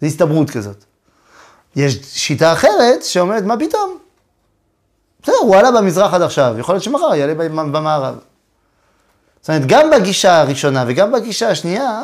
זו 0.01 0.07
הסתברות 0.07 0.49
כזאת. 0.49 0.83
יש 1.75 1.99
שיטה 2.03 2.53
אחרת 2.53 3.03
שאומרת, 3.03 3.43
מה 3.43 3.57
פתאום? 3.59 3.97
בסדר, 5.23 5.35
הוא 5.41 5.55
עלה 5.55 5.71
במזרח 5.71 6.13
עד 6.13 6.21
עכשיו, 6.21 6.55
יכול 6.59 6.75
להיות 6.75 6.83
שמחר 6.83 7.15
יעלה 7.15 7.33
במ- 7.35 7.71
במערב. 7.71 8.15
זאת 9.41 9.49
אומרת, 9.49 9.65
גם 9.65 9.89
בגישה 9.91 10.41
הראשונה 10.41 10.85
וגם 10.87 11.11
בגישה 11.11 11.49
השנייה, 11.49 12.01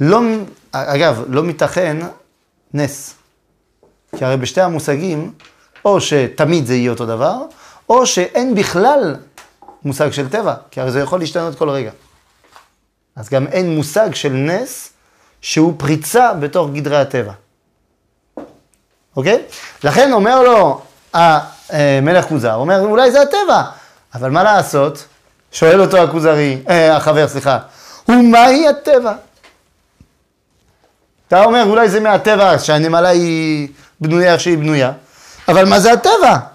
לא, 0.00 0.20
אגב, 0.72 1.24
לא 1.28 1.42
מתכן 1.42 1.96
נס. 2.74 3.14
כי 4.16 4.24
הרי 4.24 4.36
בשתי 4.36 4.60
המושגים, 4.60 5.32
או 5.84 6.00
שתמיד 6.00 6.66
זה 6.66 6.74
יהיה 6.74 6.90
אותו 6.90 7.06
דבר, 7.06 7.42
או 7.92 8.06
שאין 8.06 8.54
בכלל 8.54 9.16
מושג 9.84 10.10
של 10.10 10.28
טבע, 10.28 10.54
כי 10.70 10.80
הרי 10.80 10.90
זה 10.90 11.00
יכול 11.00 11.20
להשתנות 11.20 11.58
כל 11.58 11.70
רגע. 11.70 11.90
אז 13.16 13.28
גם 13.28 13.46
אין 13.46 13.74
מושג 13.76 14.14
של 14.14 14.32
נס 14.32 14.92
שהוא 15.40 15.74
פריצה 15.76 16.32
בתוך 16.32 16.70
גדרי 16.70 16.96
הטבע. 16.96 17.32
אוקיי? 19.16 19.42
לכן 19.84 20.12
אומר 20.12 20.42
לו 20.42 20.80
המלך 21.12 22.24
כוזר, 22.24 22.54
אומר, 22.54 22.80
אולי 22.80 23.10
זה 23.10 23.22
הטבע, 23.22 23.62
אבל 24.14 24.30
מה 24.30 24.42
לעשות? 24.42 25.04
שואל 25.52 25.80
אותו 25.80 25.96
הכוזרי, 25.98 26.62
אה, 26.68 26.96
החבר, 26.96 27.28
סליחה, 27.28 27.58
ומהי 28.08 28.68
הטבע? 28.68 29.12
אתה 31.28 31.44
אומר, 31.44 31.64
אולי 31.66 31.88
זה 31.88 32.00
מהטבע, 32.00 32.58
שהנמלה 32.58 33.08
היא 33.08 33.68
בנויה 34.00 34.32
איך 34.32 34.40
שהיא 34.40 34.58
בנויה, 34.58 34.92
אבל 35.48 35.68
מה 35.68 35.80
זה 35.80 35.92
הטבע? 35.92 36.51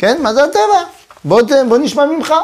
כן, 0.00 0.22
מה 0.22 0.34
זה 0.34 0.44
הטבע? 0.44 0.90
בוא, 1.24 1.42
ת- 1.42 1.68
בוא 1.68 1.78
נשמע 1.78 2.06
ממך. 2.06 2.34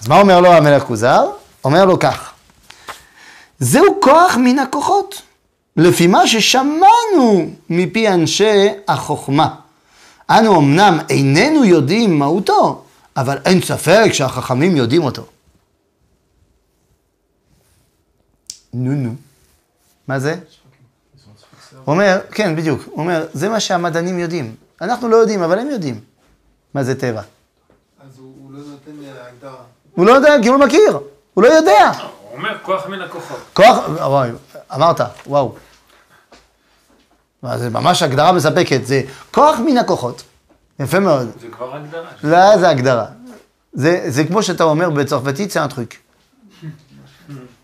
אז 0.00 0.08
מה 0.08 0.20
אומר 0.20 0.40
לו 0.40 0.52
המלך 0.52 0.82
כוזר? 0.82 1.30
אומר 1.64 1.84
לו 1.84 1.98
כך, 1.98 2.32
זהו 3.58 4.00
כוח 4.02 4.36
מן 4.36 4.58
הכוחות, 4.58 5.22
לפי 5.76 6.06
מה 6.06 6.26
ששמענו 6.26 7.50
מפי 7.70 8.08
אנשי 8.08 8.68
החוכמה. 8.88 9.54
אנו 10.30 10.58
אמנם 10.60 10.98
איננו 11.10 11.64
יודעים 11.64 12.18
מהותו, 12.18 12.84
אבל 13.16 13.38
אין 13.44 13.60
ספק 13.62 14.10
שהחכמים 14.12 14.76
יודעים 14.76 15.02
אותו. 15.02 15.22
נו 18.74 18.92
נו. 18.92 19.14
מה 20.08 20.18
זה? 20.18 20.34
הוא 21.84 21.92
אומר, 21.94 22.20
כן, 22.32 22.56
בדיוק. 22.56 22.80
הוא 22.86 22.98
אומר, 23.00 23.26
זה 23.32 23.48
מה 23.48 23.60
שהמדענים 23.60 24.18
יודעים. 24.18 24.54
אנחנו 24.80 25.08
לא 25.08 25.16
יודעים, 25.16 25.42
אבל 25.42 25.58
הם 25.58 25.70
יודעים 25.70 26.00
מה 26.74 26.84
זה 26.84 27.00
טבע. 27.00 27.20
אז 27.20 28.18
הוא 28.18 28.52
לא 28.52 28.58
נותן 28.58 28.90
הגדרה. 29.28 29.62
הוא 29.94 30.06
לא 30.06 30.12
יודע, 30.12 30.34
כי 30.42 30.48
הוא 30.48 30.58
לא 30.58 30.66
מכיר. 30.66 30.98
הוא 31.34 31.44
לא 31.44 31.48
יודע. 31.48 31.92
הוא 31.98 32.38
אומר 32.38 32.58
כוח 32.62 32.86
מן 32.86 33.02
הכוחות. 33.02 33.38
כוח, 33.54 33.76
וואי, 33.88 34.30
אמרת, 34.74 35.00
וואו. 35.26 35.54
מה, 37.42 37.58
זה 37.58 37.70
ממש 37.70 38.02
הגדרה 38.02 38.32
מספקת, 38.32 38.86
זה 38.86 39.02
כוח 39.30 39.58
מן 39.58 39.78
הכוחות. 39.78 40.22
יפה 40.80 41.00
מאוד. 41.00 41.30
זה 41.40 41.46
כבר 41.48 41.74
הגדרה. 41.74 42.08
לא, 42.24 42.58
זה 42.58 42.68
הגדרה. 42.68 43.06
זה, 43.72 44.04
זה 44.08 44.24
כמו 44.24 44.42
שאתה 44.42 44.64
אומר 44.64 44.90
בצרפתית, 44.90 45.50
זה 45.50 45.62
הטריק. 45.64 45.98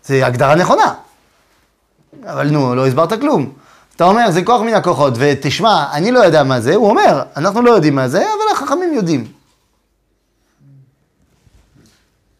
זה 0.05 0.25
הגדרה 0.25 0.55
נכונה. 0.55 0.93
אבל 2.23 2.49
נו, 2.49 2.75
לא 2.75 2.87
הסברת 2.87 3.19
כלום. 3.19 3.53
אתה 3.95 4.03
אומר, 4.03 4.31
זה 4.31 4.43
כוח 4.43 4.61
מן 4.61 4.73
הכוחות, 4.73 5.13
ותשמע, 5.17 5.85
אני 5.91 6.11
לא 6.11 6.19
יודע 6.19 6.43
מה 6.43 6.61
זה, 6.61 6.75
הוא 6.75 6.89
אומר, 6.89 7.23
אנחנו 7.37 7.61
לא 7.61 7.71
יודעים 7.71 7.95
מה 7.95 8.07
זה, 8.07 8.19
אבל 8.19 8.46
החכמים 8.67 8.93
יודעים. 8.93 9.23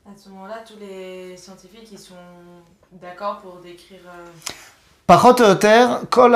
À 0.06 0.20
ce 0.24 0.30
moment-là, 0.30 0.58
tous 0.68 0.78
les 0.80 1.38
scientifiques, 1.38 1.90
ils 1.92 2.00
sont 2.10 2.26
d'accord 3.04 3.36
pour 3.44 3.56
décrire... 3.64 4.04
euh, 4.08 4.52
פחות 5.06 5.42
או 5.42 5.46
יותר, 5.46 5.98
כל 6.10 6.34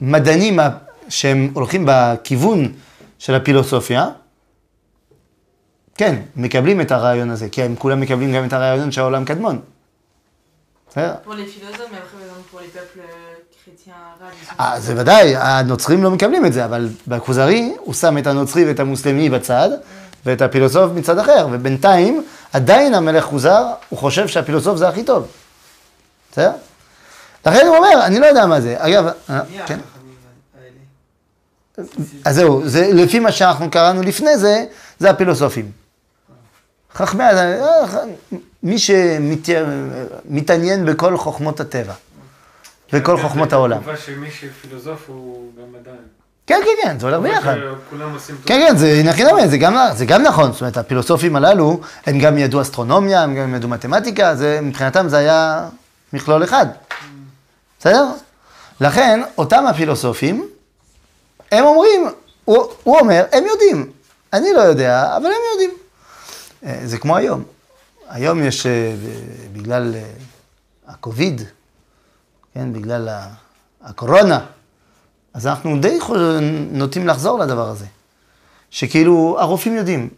המדענים 0.00 0.60
ה- 0.60 0.68
שהם 1.08 1.50
הולכים 1.54 1.86
בכיוון 1.88 2.72
של 3.18 3.34
הפילוסופיה, 3.34 4.08
כן, 5.94 6.22
מקבלים 6.36 6.80
את 6.80 6.90
הרעיון 6.90 7.30
הזה, 7.30 7.48
כי 7.48 7.62
הם 7.62 7.76
כולם 7.76 8.00
מקבלים 8.00 8.34
גם 8.34 8.44
את 8.44 8.52
הרעיון 8.52 8.92
של 8.92 9.00
העולם 9.00 9.24
קדמון. 9.24 9.60
בסדר? 10.88 11.14
אה, 14.60 14.80
זה 14.80 14.94
ודאי, 14.96 15.36
הנוצרים 15.36 16.02
לא 16.02 16.10
מקבלים 16.10 16.46
את 16.46 16.52
זה, 16.52 16.64
אבל 16.64 16.88
בכוזרי 17.06 17.74
הוא 17.78 17.94
שם 17.94 18.18
את 18.18 18.26
הנוצרי 18.26 18.64
ואת 18.64 18.80
המוסלמי 18.80 19.30
בצד, 19.30 19.68
ואת 20.26 20.42
הפילוסוף 20.42 20.92
מצד 20.94 21.18
אחר, 21.18 21.46
ובינתיים 21.52 22.24
עדיין 22.52 22.94
המלך 22.94 23.24
כוזר, 23.24 23.66
הוא 23.88 23.98
חושב 23.98 24.28
שהפילוסוף 24.28 24.78
זה 24.78 24.88
הכי 24.88 25.04
טוב. 25.04 25.26
בסדר? 26.32 26.52
לכן 27.46 27.66
הוא 27.66 27.76
אומר, 27.76 28.06
אני 28.06 28.20
לא 28.20 28.26
יודע 28.26 28.46
מה 28.46 28.60
זה. 28.60 28.74
אגב, 28.78 29.06
אה, 29.30 29.40
כן. 29.66 29.78
אז 32.24 32.34
זהו, 32.34 32.68
זה 32.68 32.90
לפי 32.92 33.18
מה 33.18 33.32
שאנחנו 33.32 33.70
קראנו 33.70 34.02
לפני 34.02 34.38
זה, 34.38 34.64
זה 34.98 35.10
הפילוסופים. 35.10 35.70
חכמי, 36.94 37.24
אה, 37.24 37.84
מי 38.62 38.78
שמתעניין 38.78 40.86
בכל 40.86 41.16
חוכמות 41.16 41.60
הטבע, 41.60 41.92
וכל 42.92 43.22
חוכמות 43.22 43.52
העולם. 43.52 43.78
התגובה 43.78 43.96
שמי 43.96 44.30
שפילוסוף 44.30 45.04
הוא 45.06 45.50
גם 45.58 45.80
מדען. 45.80 45.94
כן, 46.46 46.60
כן, 46.64 46.88
כן, 46.88 46.98
זה 46.98 47.06
הולך 47.06 47.20
ביחד. 47.20 47.56
כולם 47.90 48.14
עושים... 48.14 48.36
כן, 48.46 48.66
כן, 48.68 48.76
זה 48.76 49.02
זה 49.46 49.58
גם, 49.58 49.76
זה 49.94 50.06
גם 50.06 50.22
נכון, 50.22 50.52
זאת 50.52 50.60
אומרת, 50.60 50.76
הפילוסופים 50.76 51.36
הללו, 51.36 51.80
הם 52.06 52.18
גם 52.18 52.38
ידעו 52.38 52.62
אסטרונומיה, 52.62 53.22
הם 53.22 53.34
גם 53.34 53.54
ידעו 53.54 53.68
מתמטיקה, 53.68 54.34
זה, 54.34 54.58
מבחינתם 54.62 55.08
זה 55.08 55.18
היה 55.18 55.68
מכלול 56.12 56.44
אחד. 56.44 56.66
בסדר? 57.78 58.06
לכן, 58.80 59.20
אותם 59.38 59.66
הפילוסופים, 59.66 60.48
הם 61.52 61.64
אומרים, 61.64 62.08
הוא, 62.44 62.64
הוא 62.82 62.98
אומר, 62.98 63.24
הם 63.32 63.44
יודעים. 63.44 63.90
אני 64.32 64.52
לא 64.52 64.60
יודע, 64.60 65.16
אבל 65.16 65.26
הם 65.26 65.42
יודעים. 65.52 65.70
אה, 66.66 66.80
זה 66.84 66.98
כמו 66.98 67.16
היום. 67.16 67.44
היום 68.08 68.42
יש, 68.42 68.66
אה, 68.66 68.94
בגלל 69.52 69.94
אה, 69.94 70.02
הקוביד, 70.88 71.42
כן, 72.54 72.72
בגלל 72.72 73.08
הקורונה, 73.82 74.46
אז 75.34 75.46
אנחנו 75.46 75.80
די 75.80 75.98
נוטים 76.72 77.06
לחזור 77.06 77.38
לדבר 77.38 77.68
הזה. 77.68 77.86
שכאילו, 78.70 79.36
הרופאים 79.40 79.76
יודעים. 79.76 80.08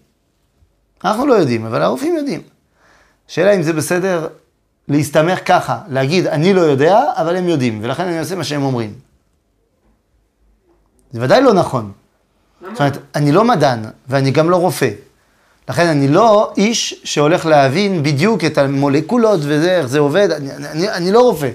אנחנו 1.05 1.27
לא 1.27 1.35
יודעים, 1.35 1.67
אבל 1.67 1.83
הרופאים 1.83 2.17
יודעים. 2.17 2.43
השאלה 3.29 3.53
אם 3.55 3.63
זה 3.63 3.73
בסדר 3.73 4.29
להסתמך 4.89 5.39
ככה, 5.47 5.81
להגיד, 5.89 6.27
אני 6.27 6.55
לא 6.55 6.61
יודע, 6.61 7.01
אבל 7.17 7.37
הם 7.37 7.49
יודעים, 7.49 7.81
ולכן 7.83 8.07
אני 8.07 8.19
עושה 8.19 8.35
מה 8.35 8.45
שהם 8.45 8.63
אומרים. 8.63 8.95
זה 11.13 11.23
ודאי 11.23 11.43
לא 11.43 11.55
נכון. 11.55 11.93
זאת 12.61 12.81
אומרת, 12.81 12.99
אני 13.15 13.33
לא 13.33 13.45
מדען, 13.45 13.85
ואני 14.09 14.31
גם 14.31 14.51
לא 14.51 14.57
רופא. 14.57 14.91
לכן 15.69 15.87
אני 15.87 16.09
לא 16.09 16.53
איש 16.57 17.01
שהולך 17.05 17.47
להבין 17.47 18.03
בדיוק 18.03 18.45
את 18.45 18.59
המולקולות 18.59 19.41
וזה, 19.43 19.79
איך 19.79 19.87
זה 19.87 19.99
עובד, 19.99 20.31
אני, 20.31 20.55
אני, 20.55 20.91
אני 20.91 21.13
לא 21.13 21.21
רופא. 21.21 21.51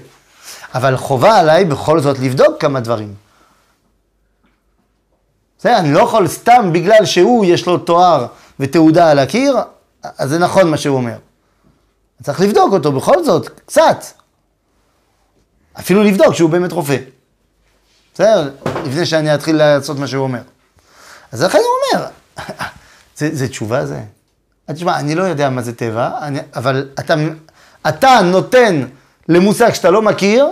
אבל 0.74 0.96
חובה 0.96 1.38
עליי 1.38 1.64
בכל 1.64 2.00
זאת 2.00 2.18
לבדוק 2.18 2.60
כמה 2.60 2.80
דברים. 2.80 3.14
בסדר, 5.58 5.78
אני 5.78 5.92
לא 5.92 6.00
יכול 6.00 6.28
סתם 6.28 6.70
בגלל 6.72 7.04
שהוא, 7.04 7.44
יש 7.44 7.66
לו 7.66 7.78
תואר 7.78 8.26
ותעודה 8.60 9.10
על 9.10 9.18
הקיר, 9.18 9.56
אז 10.02 10.30
זה 10.30 10.38
נכון 10.38 10.70
מה 10.70 10.76
שהוא 10.76 10.96
אומר. 10.96 11.16
צריך 12.22 12.40
לבדוק 12.40 12.72
אותו 12.72 12.92
בכל 12.92 13.24
זאת, 13.24 13.48
קצת. 13.48 14.04
אפילו 15.78 16.02
לבדוק 16.02 16.34
שהוא 16.34 16.50
באמת 16.50 16.72
רופא. 16.72 16.96
בסדר? 18.14 18.50
לפני 18.84 19.06
שאני 19.06 19.34
אתחיל 19.34 19.56
לעשות 19.56 19.98
מה 19.98 20.06
שהוא 20.06 20.22
אומר. 20.22 20.42
אז 21.32 21.42
לכן 21.42 21.58
הוא 21.58 22.00
אומר, 22.00 22.08
זה, 23.18 23.28
זה 23.32 23.48
תשובה 23.48 23.86
זה. 23.86 24.00
תשמע, 24.72 24.98
אני 24.98 25.14
לא 25.14 25.22
יודע 25.22 25.50
מה 25.50 25.62
זה 25.62 25.74
טבע, 25.74 26.10
אני, 26.22 26.38
אבל 26.56 26.88
אתה, 27.00 27.14
אתה 27.88 28.20
נותן 28.24 28.86
למושג 29.28 29.72
שאתה 29.74 29.90
לא 29.90 30.02
מכיר, 30.02 30.46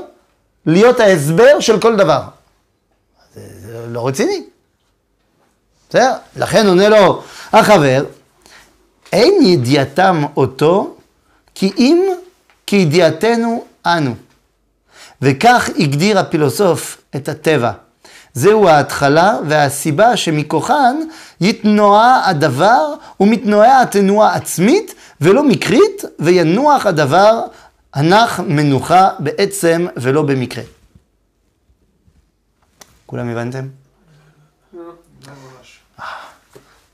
להיות 0.67 1.01
ההסבר 1.01 1.61
של 1.61 1.81
כל 1.81 1.97
דבר. 1.97 2.23
זה, 3.35 3.41
זה 3.61 3.87
לא 3.89 4.09
רציני. 4.09 4.43
בסדר? 5.89 6.13
לכן 6.37 6.67
עונה 6.67 6.89
לו 6.89 7.23
החבר, 7.53 8.05
אין 9.13 9.35
ידיעתם 9.43 10.25
אותו 10.37 10.97
כי 11.55 11.73
אם 11.79 12.09
כידיעתנו 12.67 13.65
אנו. 13.87 14.15
וכך 15.23 15.71
הגדיר 15.79 16.19
הפילוסוף 16.19 17.03
את 17.17 17.29
הטבע. 17.29 17.73
זהו 18.35 18.69
ההתחלה 18.69 19.39
והסיבה 19.49 20.17
שמכוחן 20.17 20.97
יתנועה 21.41 22.29
הדבר 22.29 22.95
ומתנועה 23.21 23.83
התנועה 23.83 24.35
עצמית 24.35 24.95
ולא 25.21 25.43
מקרית 25.43 26.05
וינוח 26.19 26.87
הדבר 26.87 27.43
הנח 27.95 28.41
מנוחה 28.41 29.11
בעצם 29.19 29.87
ולא 29.97 30.23
במקרה. 30.23 30.65
כולם 33.07 33.29
הבנתם? 33.29 33.69
לא 34.73 34.83
ממש. 35.27 35.81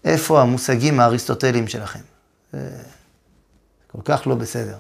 איפה 0.05 0.41
המושגים 0.43 1.01
האריסטוטליים 1.01 1.69
שלכם? 1.69 2.01
זה 2.53 2.83
כל 3.87 3.99
כך 4.05 4.27
לא 4.27 4.35
בסדר. 4.35 4.79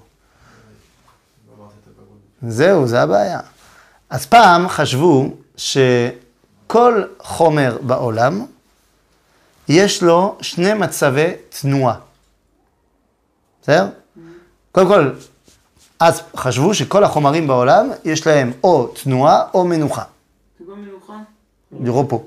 זהו, 2.49 2.87
זה 2.87 3.03
הבעיה. 3.03 3.41
אז 4.11 4.27
פעם 4.27 4.69
חשבו 4.69 5.37
שכל 5.57 7.05
חומר 7.19 7.79
בעולם, 7.83 8.47
יש 9.69 10.03
לו 10.03 10.39
שני 10.41 10.75
מצבי 10.75 11.33
תנועה. 11.61 11.99
בסדר? 13.63 13.89
קודם 14.73 14.89
כל, 14.89 15.11
אז 16.01 16.23
חשבו 16.37 16.75
שכל 16.75 17.05
החומרים 17.05 17.47
בעולם, 17.47 17.91
יש 18.05 18.27
להם 18.27 18.53
או 18.65 18.87
תנועה 18.87 19.45
או 19.55 19.65
מנוחה. 19.65 20.03
לראות 21.81 22.07
פה. 22.09 22.25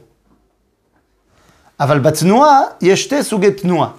אבל 1.79 1.99
בתנועה 1.99 2.59
יש 2.81 3.03
שתי 3.03 3.23
סוגי 3.23 3.51
תנועה. 3.51 3.91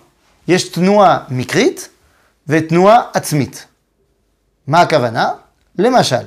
יש 0.49 0.69
תנועה 0.69 1.25
מקרית 1.29 1.89
ותנועה 2.47 3.03
עצמית. 3.15 3.67
מה 4.67 4.81
הכוונה? 4.81 5.33
למשל, 5.79 6.25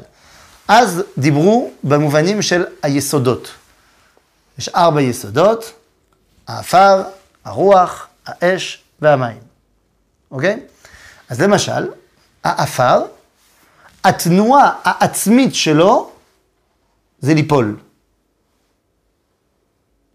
אז 0.68 1.04
דיברו 1.18 1.72
במובנים 1.84 2.42
של 2.42 2.66
היסודות. 2.84 3.48
יש 4.58 4.70
ארבע 4.70 5.02
יסודות, 5.02 5.74
האפר, 6.48 7.04
הרוח, 7.46 8.08
האש 8.26 8.84
והמים. 9.02 9.38
אוקיי? 10.32 10.60
אז 11.30 11.42
למשל, 11.42 11.88
האפר, 12.44 13.02
התנועה 14.04 14.72
העצמית 14.84 15.56
שלו 15.56 16.12
זה 17.20 17.34
ליפול. 17.34 17.78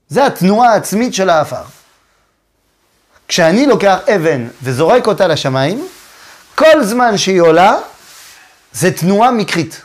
זה 0.08 0.26
התנועה 0.26 0.72
העצמית 0.72 1.14
של 1.14 1.30
האפר. 1.30 1.62
כשאני 3.28 3.66
לוקח 3.66 3.98
אבן 4.14 4.48
וזורק 4.62 5.06
אותה 5.06 5.26
לשמיים, 5.26 5.88
כל 6.54 6.84
זמן 6.84 7.18
שהיא 7.18 7.40
עולה, 7.40 7.76
זה 8.72 8.92
תנועה 8.92 9.30
מקרית. 9.30 9.82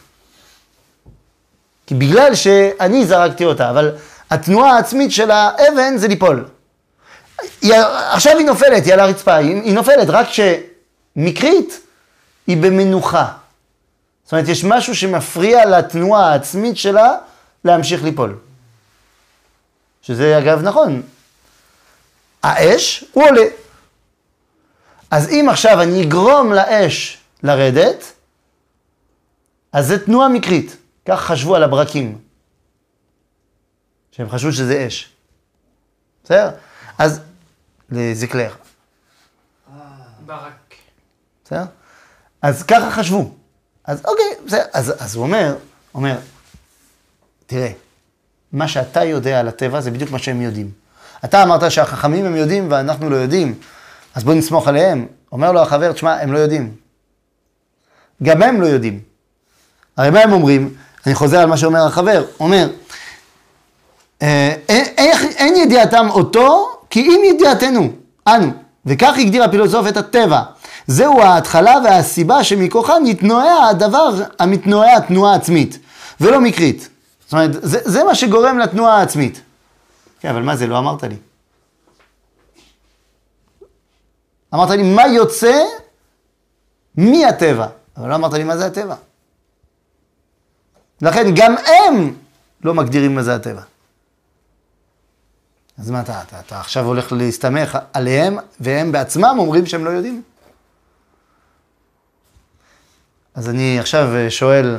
כי 1.87 1.95
בגלל 1.95 2.35
שאני 2.35 3.05
זרקתי 3.05 3.45
אותה, 3.45 3.69
אבל 3.69 3.95
התנועה 4.29 4.75
העצמית 4.75 5.11
של 5.11 5.31
האבן 5.31 5.97
זה 5.97 6.07
ליפול. 6.07 6.45
היא, 7.61 7.73
עכשיו 8.11 8.37
היא 8.37 8.45
נופלת, 8.45 8.85
היא 8.85 8.93
על 8.93 8.99
הרצפה, 8.99 9.35
היא, 9.35 9.61
היא 9.61 9.73
נופלת, 9.73 10.09
רק 10.09 10.27
שמקרית 10.29 11.79
היא 12.47 12.57
במנוחה. 12.57 13.31
זאת 14.23 14.31
אומרת, 14.31 14.47
יש 14.47 14.63
משהו 14.63 14.95
שמפריע 14.95 15.65
לתנועה 15.65 16.31
העצמית 16.31 16.77
שלה 16.77 17.17
להמשיך 17.65 18.03
ליפול. 18.03 18.39
שזה 20.01 20.38
אגב 20.38 20.62
נכון. 20.62 21.01
האש, 22.43 23.03
הוא 23.13 23.23
עולה. 23.23 23.45
אז 25.12 25.29
אם 25.29 25.47
עכשיו 25.49 25.81
אני 25.81 26.03
אגרום 26.03 26.53
לאש 26.53 27.17
לרדת, 27.43 28.13
אז 29.71 29.88
זה 29.88 30.05
תנועה 30.05 30.29
מקרית. 30.29 30.77
כך 31.05 31.21
חשבו 31.21 31.55
על 31.55 31.63
הברקים. 31.63 32.17
שהם 34.12 34.29
חשבו 34.29 34.51
שזה 34.51 34.88
אש. 34.88 35.09
בסדר? 36.23 36.51
אז, 36.97 37.19
לזקלר. 37.89 38.53
ברק. 40.25 40.73
בסדר? 41.45 41.63
אז 42.41 42.63
ככה 42.63 42.91
חשבו. 42.91 43.36
אז 43.87 44.01
אוקיי, 44.05 44.25
בסדר. 44.45 44.63
אז, 44.73 44.93
אז 44.99 45.15
הוא 45.15 45.23
אומר, 45.23 45.55
אומר, 45.95 46.17
תראה, 47.45 47.71
מה 48.51 48.67
שאתה 48.67 49.03
יודע 49.03 49.39
על 49.39 49.47
הטבע 49.47 49.81
זה 49.81 49.91
בדיוק 49.91 50.11
מה 50.11 50.19
שהם 50.19 50.41
יודעים. 50.41 50.71
אתה 51.25 51.43
אמרת 51.43 51.71
שהחכמים 51.71 52.25
הם 52.25 52.35
יודעים 52.35 52.67
ואנחנו 52.71 53.09
לא 53.09 53.15
יודעים, 53.15 53.55
אז 54.15 54.23
בוא 54.23 54.33
נסמוך 54.33 54.67
עליהם. 54.67 55.07
אומר 55.31 55.51
לו 55.51 55.61
החבר, 55.61 55.91
תשמע, 55.91 56.21
הם 56.21 56.33
לא 56.33 56.37
יודעים. 56.37 56.75
גם 58.23 58.43
הם 58.43 58.61
לא 58.61 58.65
יודעים. 58.65 58.99
הרי 59.97 60.09
מה 60.09 60.19
הם 60.19 60.31
אומרים? 60.31 60.73
אני 61.05 61.15
חוזר 61.15 61.39
על 61.39 61.45
מה 61.45 61.57
שאומר 61.57 61.85
החבר, 61.85 62.25
אומר, 62.39 62.69
אה, 64.21 64.55
אין, 64.69 64.85
אין, 64.97 65.17
אין 65.37 65.55
ידיעתם 65.55 66.07
אותו, 66.09 66.77
כי 66.89 67.01
אם 67.01 67.21
ידיעתנו, 67.35 67.91
אנו. 68.27 68.51
וכך 68.85 69.13
הגדיר 69.17 69.43
הפילוסוף 69.43 69.87
את 69.87 69.97
הטבע. 69.97 70.41
זהו 70.87 71.21
ההתחלה 71.21 71.75
והסיבה 71.85 72.43
שמכוחה 72.43 72.93
מתנועע 72.99 73.67
הדבר 73.69 74.09
המתנועע 74.39 74.99
תנועה 74.99 75.35
עצמית, 75.35 75.79
ולא 76.21 76.41
מקרית. 76.41 76.89
זאת 77.25 77.33
אומרת, 77.33 77.51
זה, 77.61 77.79
זה 77.83 78.03
מה 78.03 78.15
שגורם 78.15 78.57
לתנועה 78.57 78.97
העצמית. 78.97 79.41
כן, 80.19 80.29
אבל 80.29 80.41
מה 80.41 80.55
זה? 80.55 80.67
לא 80.67 80.77
אמרת 80.77 81.03
לי. 81.03 81.17
אמרת 84.53 84.69
לי 84.69 84.83
מה 84.95 85.07
יוצא 85.07 85.63
מהטבע, 86.95 87.67
אבל 87.97 88.09
לא 88.09 88.15
אמרת 88.15 88.33
לי 88.33 88.43
מה 88.43 88.57
זה 88.57 88.65
הטבע. 88.65 88.95
לכן 91.01 91.31
גם 91.35 91.55
הם 91.57 92.13
לא 92.63 92.73
מגדירים 92.73 93.15
מה 93.15 93.23
זה 93.23 93.35
הטבע. 93.35 93.61
אז 95.77 95.89
מה 95.89 96.01
אתה, 96.01 96.21
אתה, 96.21 96.39
אתה 96.39 96.59
עכשיו 96.59 96.85
הולך 96.85 97.11
להסתמך 97.11 97.77
עליהם, 97.93 98.37
והם 98.59 98.91
בעצמם 98.91 99.35
אומרים 99.39 99.65
שהם 99.65 99.85
לא 99.85 99.89
יודעים? 99.89 100.21
אז 103.33 103.49
אני 103.49 103.79
עכשיו 103.79 104.15
אה, 104.15 104.31
שואל 104.31 104.77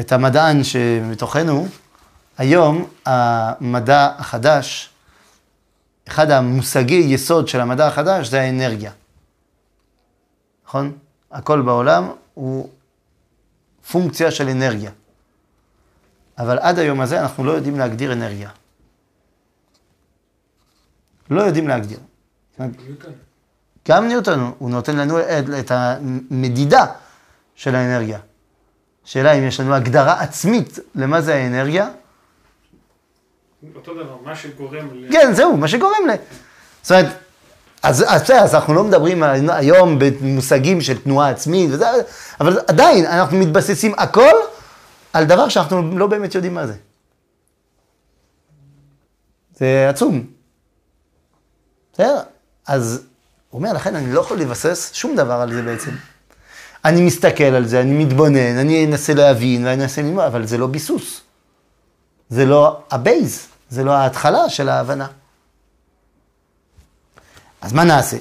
את 0.00 0.12
המדען 0.12 0.64
שמתוכנו, 0.64 1.68
היום 2.38 2.88
המדע 3.06 4.14
החדש, 4.18 4.90
אחד 6.08 6.30
המושגי 6.30 7.04
יסוד 7.08 7.48
של 7.48 7.60
המדע 7.60 7.86
החדש 7.86 8.28
זה 8.28 8.40
האנרגיה. 8.40 8.92
נכון? 10.66 10.92
הכל 11.30 11.62
בעולם 11.62 12.10
הוא 12.34 12.68
פונקציה 13.90 14.30
של 14.30 14.48
אנרגיה. 14.48 14.90
אבל 16.38 16.58
עד 16.58 16.78
היום 16.78 17.00
הזה 17.00 17.22
אנחנו 17.22 17.44
לא 17.44 17.52
יודעים 17.52 17.78
להגדיר 17.78 18.12
אנרגיה. 18.12 18.50
לא 21.30 21.42
יודעים 21.42 21.68
להגדיר. 21.68 21.98
גם 23.88 24.08
ניוטון, 24.08 24.52
הוא 24.58 24.70
נותן 24.70 24.96
לנו 24.96 25.18
את 25.60 25.70
המדידה 25.70 26.86
של 27.54 27.74
האנרגיה. 27.74 28.18
שאלה 29.04 29.32
אם 29.32 29.44
יש 29.44 29.60
לנו 29.60 29.74
הגדרה 29.74 30.20
עצמית 30.20 30.78
למה 30.94 31.20
זה 31.20 31.34
האנרגיה. 31.34 31.88
אותו 33.74 33.94
דבר, 33.94 34.16
מה 34.24 34.36
שגורם 34.36 34.88
ל... 34.92 35.12
כן, 35.12 35.32
זהו, 35.32 35.56
מה 35.56 35.68
שגורם 35.68 36.08
ל... 36.08 36.14
זאת 36.82 36.92
אומרת, 36.92 37.12
אז, 37.82 38.04
אז, 38.08 38.30
אז 38.30 38.54
אנחנו 38.54 38.74
לא 38.74 38.84
מדברים 38.84 39.22
היום 39.48 39.98
במושגים 39.98 40.80
של 40.80 41.00
תנועה 41.00 41.30
עצמית, 41.30 41.70
וזה, 41.72 41.86
אבל 42.40 42.58
עדיין 42.66 43.06
אנחנו 43.06 43.36
מתבססים 43.36 43.94
הכל 43.98 44.32
על 45.12 45.24
דבר 45.24 45.48
שאנחנו 45.48 45.98
לא 45.98 46.06
באמת 46.06 46.34
יודעים 46.34 46.54
מה 46.54 46.66
זה. 46.66 46.74
זה 49.54 49.86
עצום. 49.88 50.26
בסדר? 51.92 52.20
אז 52.66 53.02
הוא 53.50 53.58
אומר, 53.58 53.72
לכן 53.72 53.94
אני 53.94 54.12
לא 54.12 54.20
יכול 54.20 54.38
לבסס 54.38 54.92
שום 54.92 55.16
דבר 55.16 55.34
על 55.34 55.52
זה 55.52 55.62
בעצם. 55.62 55.90
אני 56.84 57.00
מסתכל 57.00 57.44
על 57.44 57.66
זה, 57.66 57.80
אני 57.80 58.04
מתבונן, 58.04 58.58
אני 58.58 58.86
אנסה 58.86 59.14
להבין 59.14 59.66
ואני 59.66 59.82
אנסה 59.82 60.02
ללמוד, 60.02 60.24
אבל 60.24 60.46
זה 60.46 60.58
לא 60.58 60.66
ביסוס. 60.66 61.20
זה 62.28 62.44
לא 62.44 62.78
הבייס, 62.90 63.48
זה 63.70 63.84
לא 63.84 63.92
ההתחלה 63.92 64.48
של 64.48 64.68
ההבנה. 64.68 65.06
אז 67.60 67.72
מה 67.72 67.84
נעשה? 67.84 68.16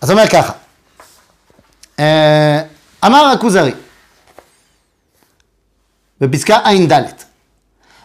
אז 0.00 0.10
אומר 0.10 0.28
ככה, 0.28 0.52
אה, 1.98 2.62
אמר 3.04 3.24
הכוזרי, 3.24 3.72
בפסקה 6.20 6.56
ע"ד, 6.56 6.92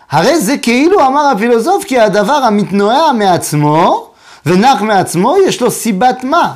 הרי 0.09 0.41
זה 0.41 0.57
כאילו 0.57 1.07
אמר 1.07 1.21
הפילוסוף 1.21 1.83
כי 1.83 1.99
הדבר 1.99 2.33
המתנועע 2.33 3.11
מעצמו 3.11 4.11
ונח 4.45 4.81
מעצמו 4.81 5.35
יש 5.47 5.61
לו 5.61 5.71
סיבת 5.71 6.23
מה, 6.23 6.53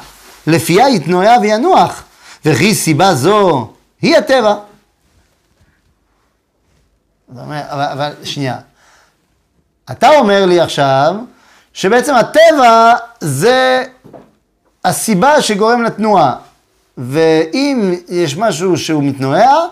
לפיה 0.48 0.90
יתנועע 0.90 1.38
וינוח, 1.42 2.03
וכי 2.46 2.76
סיבה 2.76 3.16
זו 3.16 3.74
היא 4.02 4.18
הטבע. 4.18 4.56
אומר, 7.38 7.62
אבל, 7.70 7.84
אבל 7.84 8.14
שנייה, 8.24 8.60
אתה 9.92 10.10
אומר 10.10 10.46
לי 10.46 10.60
עכשיו 10.60 11.16
שבעצם 11.74 12.16
הטבע 12.16 12.94
זה 13.20 13.84
הסיבה 14.84 15.42
שגורם 15.42 15.84
לתנועה, 15.84 16.36
ואם 16.98 17.94
יש 18.10 18.38
משהו 18.38 18.78
שהוא 18.78 19.04
מתנועע, 19.04 19.66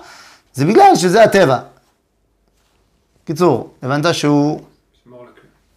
זה 0.54 0.66
בגלל 0.66 0.96
שזה 0.96 1.24
הטבע. 1.24 1.60
קיצור, 3.26 3.74
הבנת 3.84 4.14
שהוא... 4.14 4.62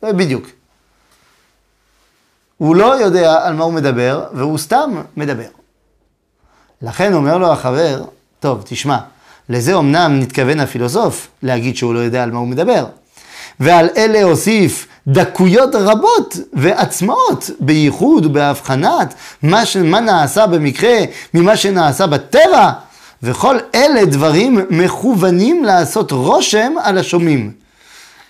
לכלי. 0.02 0.12
בדיוק. 0.12 0.46
הוא 2.56 2.76
לא 2.76 3.00
יודע 3.00 3.46
על 3.46 3.54
מה 3.54 3.64
הוא 3.64 3.72
מדבר, 3.72 4.26
והוא 4.32 4.58
סתם 4.58 5.02
מדבר. 5.16 5.48
לכן 6.84 7.14
אומר 7.14 7.38
לו 7.38 7.52
החבר, 7.52 8.04
טוב, 8.40 8.62
תשמע, 8.64 8.98
לזה 9.48 9.76
אמנם 9.76 10.20
נתכוון 10.20 10.60
הפילוסוף, 10.60 11.28
להגיד 11.42 11.76
שהוא 11.76 11.94
לא 11.94 11.98
יודע 11.98 12.22
על 12.22 12.30
מה 12.30 12.38
הוא 12.38 12.48
מדבר. 12.48 12.86
ועל 13.60 13.88
אלה 13.96 14.22
הוסיף 14.22 14.86
דקויות 15.06 15.74
רבות 15.74 16.36
ועצמאות, 16.52 17.50
בייחוד 17.60 18.26
ובהבחנת 18.26 19.14
מה, 19.42 19.66
ש... 19.66 19.76
מה 19.76 20.00
נעשה 20.00 20.46
במקרה 20.46 20.98
ממה 21.34 21.56
שנעשה 21.56 22.06
בטבע, 22.06 22.70
וכל 23.22 23.56
אלה 23.74 24.04
דברים 24.04 24.58
מכוונים 24.70 25.64
לעשות 25.64 26.12
רושם 26.12 26.72
על 26.82 26.98
השומעים. 26.98 27.52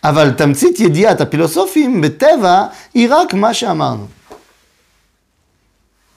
אבל 0.04 0.30
תמצית 0.30 0.80
ידיעת 0.80 1.20
הפילוסופים 1.20 2.00
בטבע 2.00 2.66
היא 2.94 3.08
רק 3.10 3.34
מה 3.34 3.54
שאמרנו. 3.54 4.06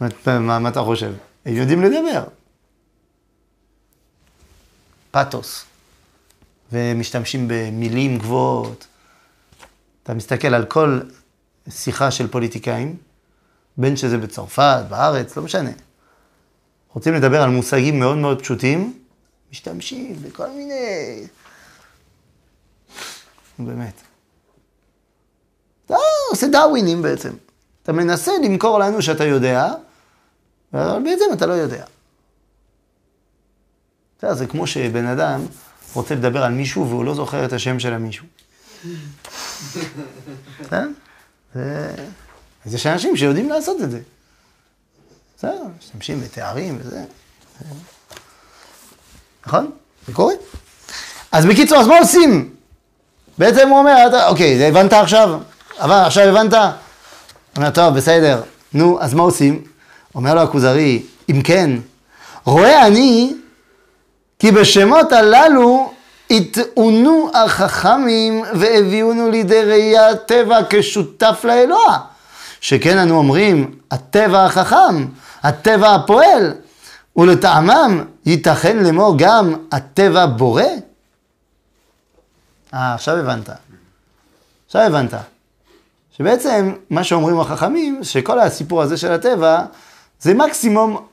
מה, 0.02 0.40
מה, 0.40 0.60
מה 0.60 0.70
אתה 0.70 0.82
חושב? 0.82 1.12
הם 1.48 1.56
יודעים 1.56 1.82
לדבר. 1.82 2.24
פתוס. 5.12 5.66
ומשתמשים 6.72 7.48
במילים 7.48 8.18
גבוהות. 8.18 8.88
אתה 10.04 10.14
מסתכל 10.14 10.54
על 10.54 10.66
כל 10.66 11.00
שיחה 11.70 12.12
של 12.12 12.28
פוליטיקאים, 12.28 12.98
בין 13.78 13.98
שזה 13.98 14.18
בצרפת, 14.18 14.84
בארץ, 14.90 15.38
לא 15.38 15.44
משנה. 15.44 15.70
רוצים 16.94 17.14
לדבר 17.14 17.42
על 17.42 17.50
מושגים 17.50 18.00
מאוד 18.00 18.18
מאוד 18.18 18.42
פשוטים, 18.42 19.00
משתמשים 19.52 20.16
בכל 20.22 20.50
מיני... 20.50 21.28
באמת. 23.60 24.02
אתה 25.86 25.96
עושה 26.30 26.48
דאווינים 26.48 27.02
בעצם. 27.02 27.34
אתה 27.84 27.92
מנסה 27.92 28.32
למכור 28.44 28.80
לנו 28.80 29.02
שאתה 29.02 29.24
יודע, 29.24 29.74
אבל 30.82 31.04
בעצם 31.04 31.26
אתה 31.34 31.46
לא 31.46 31.54
יודע. 31.54 31.84
אתה 34.18 34.28
יודע, 34.28 34.36
זה 34.36 34.48
כמו 34.48 34.68
שבן 34.68 35.06
אדם 35.06 35.42
רוצה 35.94 36.16
לדבר 36.16 36.44
על 36.44 36.52
מישהו 36.54 36.90
והוא 36.90 37.06
לא 37.06 37.16
זוכר 37.16 37.46
את 37.46 37.54
השם 37.54 37.80
של 37.80 37.94
המישהו. 37.94 38.26
כן? 40.70 40.94
זה... 41.56 41.96
אז 42.66 42.74
יש 42.74 42.88
אנשים 42.88 43.18
שיודעים 43.18 43.50
לעשות 43.50 43.82
את 43.82 43.92
זה. 43.92 44.00
בסדר, 45.38 45.64
משתמשים 45.80 46.22
בתארים 46.22 46.78
וזה. 46.82 47.04
נכון? 49.46 49.72
זה 50.08 50.14
קורה. 50.14 50.34
אז 51.32 51.46
בקיצור, 51.46 51.78
אז 51.78 51.88
מה 51.88 52.00
עושים? 52.00 52.56
בעצם 53.38 53.70
הוא 53.70 53.80
אומר, 53.80 54.08
אתה, 54.08 54.28
אוקיי, 54.28 54.68
הבנת 54.68 54.94
עכשיו? 54.94 55.40
אבל 55.80 56.04
עכשיו 56.06 56.24
הבנת? 56.24 56.54
הוא 56.54 56.62
אומר, 57.58 57.70
טוב, 57.70 57.96
בסדר. 57.96 58.42
נו, 58.74 59.02
אז 59.02 59.14
מה 59.14 59.24
עושים? 59.24 59.64
אומר 60.18 60.36
לו 60.36 60.42
הכוזרי, 60.42 61.04
אם 61.30 61.42
כן, 61.42 61.70
רואה 62.46 62.88
אני 62.88 63.34
כי 64.40 64.52
בשמות 64.52 65.12
הללו 65.12 65.94
הטעונו 66.30 67.32
החכמים 67.34 68.44
והביאונו 68.54 69.32
לידי 69.32 69.62
ראיית 69.62 70.18
טבע 70.26 70.60
כשותף 70.70 71.42
לאלוה. 71.44 72.00
שכן 72.62 72.98
אנו 72.98 73.18
אומרים, 73.18 73.76
הטבע 73.92 74.46
החכם, 74.46 75.06
הטבע 75.44 75.96
הפועל, 75.96 76.54
ולטעמם 77.16 78.04
ייתכן 78.26 78.78
לאמור 78.78 79.16
גם 79.18 79.54
הטבע 79.72 80.26
בורא? 80.26 80.64
אה, 82.74 82.94
עכשיו 82.94 83.18
הבנת. 83.18 83.50
עכשיו 84.66 84.82
הבנת. 84.82 85.14
שבעצם 86.18 86.74
מה 86.90 87.04
שאומרים 87.04 87.40
החכמים, 87.40 88.04
שכל 88.04 88.40
הסיפור 88.40 88.82
הזה 88.82 88.98
של 88.98 89.12
הטבע, 89.12 89.62
זה 90.20 90.34
מקסימום 90.34 91.08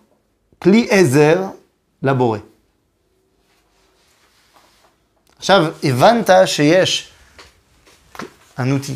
כלי 0.62 0.86
עזר 0.90 1.42
לבורא. 2.02 2.38
עכשיו, 5.38 5.64
הבנת 5.84 6.30
שיש, 6.46 7.10
ענותי. 8.58 8.94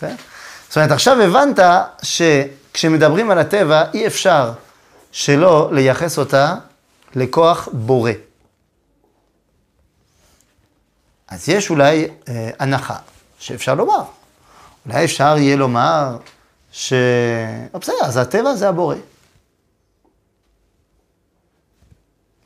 זאת 0.00 0.76
אומרת, 0.76 0.90
עכשיו 0.90 1.20
הבנת 1.22 1.58
שכשמדברים 2.02 3.30
על 3.30 3.38
הטבע, 3.38 3.84
אי 3.94 4.06
אפשר 4.06 4.52
שלא 5.12 5.68
לייחס 5.72 6.18
אותה 6.18 6.54
לכוח 7.14 7.68
בורא. 7.72 8.12
אז 11.28 11.48
יש 11.48 11.70
אולי 11.70 12.08
אה, 12.28 12.50
הנחה 12.58 12.96
שאפשר 13.38 13.74
לומר. 13.74 14.02
אולי 14.86 15.04
אפשר 15.04 15.34
יהיה 15.38 15.56
לומר 15.56 16.16
ש... 16.72 16.92
אה, 16.92 17.78
בסדר, 17.78 17.94
אז 18.04 18.16
הטבע 18.16 18.54
זה 18.54 18.68
הבורא. 18.68 18.96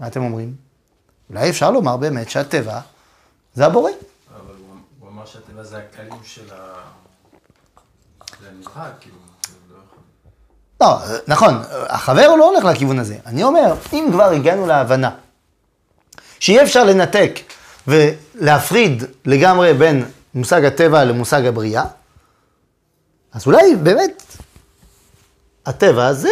מה 0.00 0.06
אתם 0.06 0.22
אומרים? 0.22 0.54
אולי 1.30 1.50
אפשר 1.50 1.70
לומר 1.70 1.96
באמת 1.96 2.30
שהטבע 2.30 2.80
זה 3.54 3.66
הבורא. 3.66 3.90
אבל 4.36 4.54
הוא- 5.00 5.08
אמר 5.10 5.26
שהטבע 5.26 5.62
זה 5.62 5.78
הכללים 5.78 6.12
של 6.24 6.42
המשחק, 8.48 8.90
כאילו, 9.00 9.16
לא. 9.70 9.76
לא, 10.80 10.98
נכון, 11.28 11.54
החבר 11.88 12.36
לא 12.36 12.50
הולך 12.50 12.64
לכיוון 12.64 12.98
הזה. 12.98 13.18
אני 13.26 13.42
אומר, 13.42 13.74
אם 13.92 14.08
כבר 14.12 14.24
הגענו 14.30 14.66
להבנה 14.66 15.10
שאי 16.40 16.62
אפשר 16.62 16.84
לנתק 16.84 17.38
ולהפריד 17.86 19.02
לגמרי 19.24 19.74
בין 19.74 20.04
מושג 20.34 20.64
הטבע 20.64 21.04
למושג 21.04 21.46
הבריאה, 21.46 21.84
אז 23.34 23.46
אולי 23.46 23.76
באמת 23.82 24.22
הטבע 25.66 26.12
זה 26.12 26.28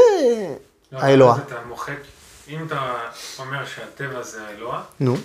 לא, 0.93 0.99
האלוה. 0.99 1.33
אז 1.35 1.41
אתה 1.47 1.57
מוחק, 1.69 1.97
אם 2.49 2.67
אתה 2.67 2.95
אומר 3.39 3.67
שהטבע 3.67 4.23
זה 4.23 4.47
האלוה, 4.47 4.83
נו, 5.01 5.17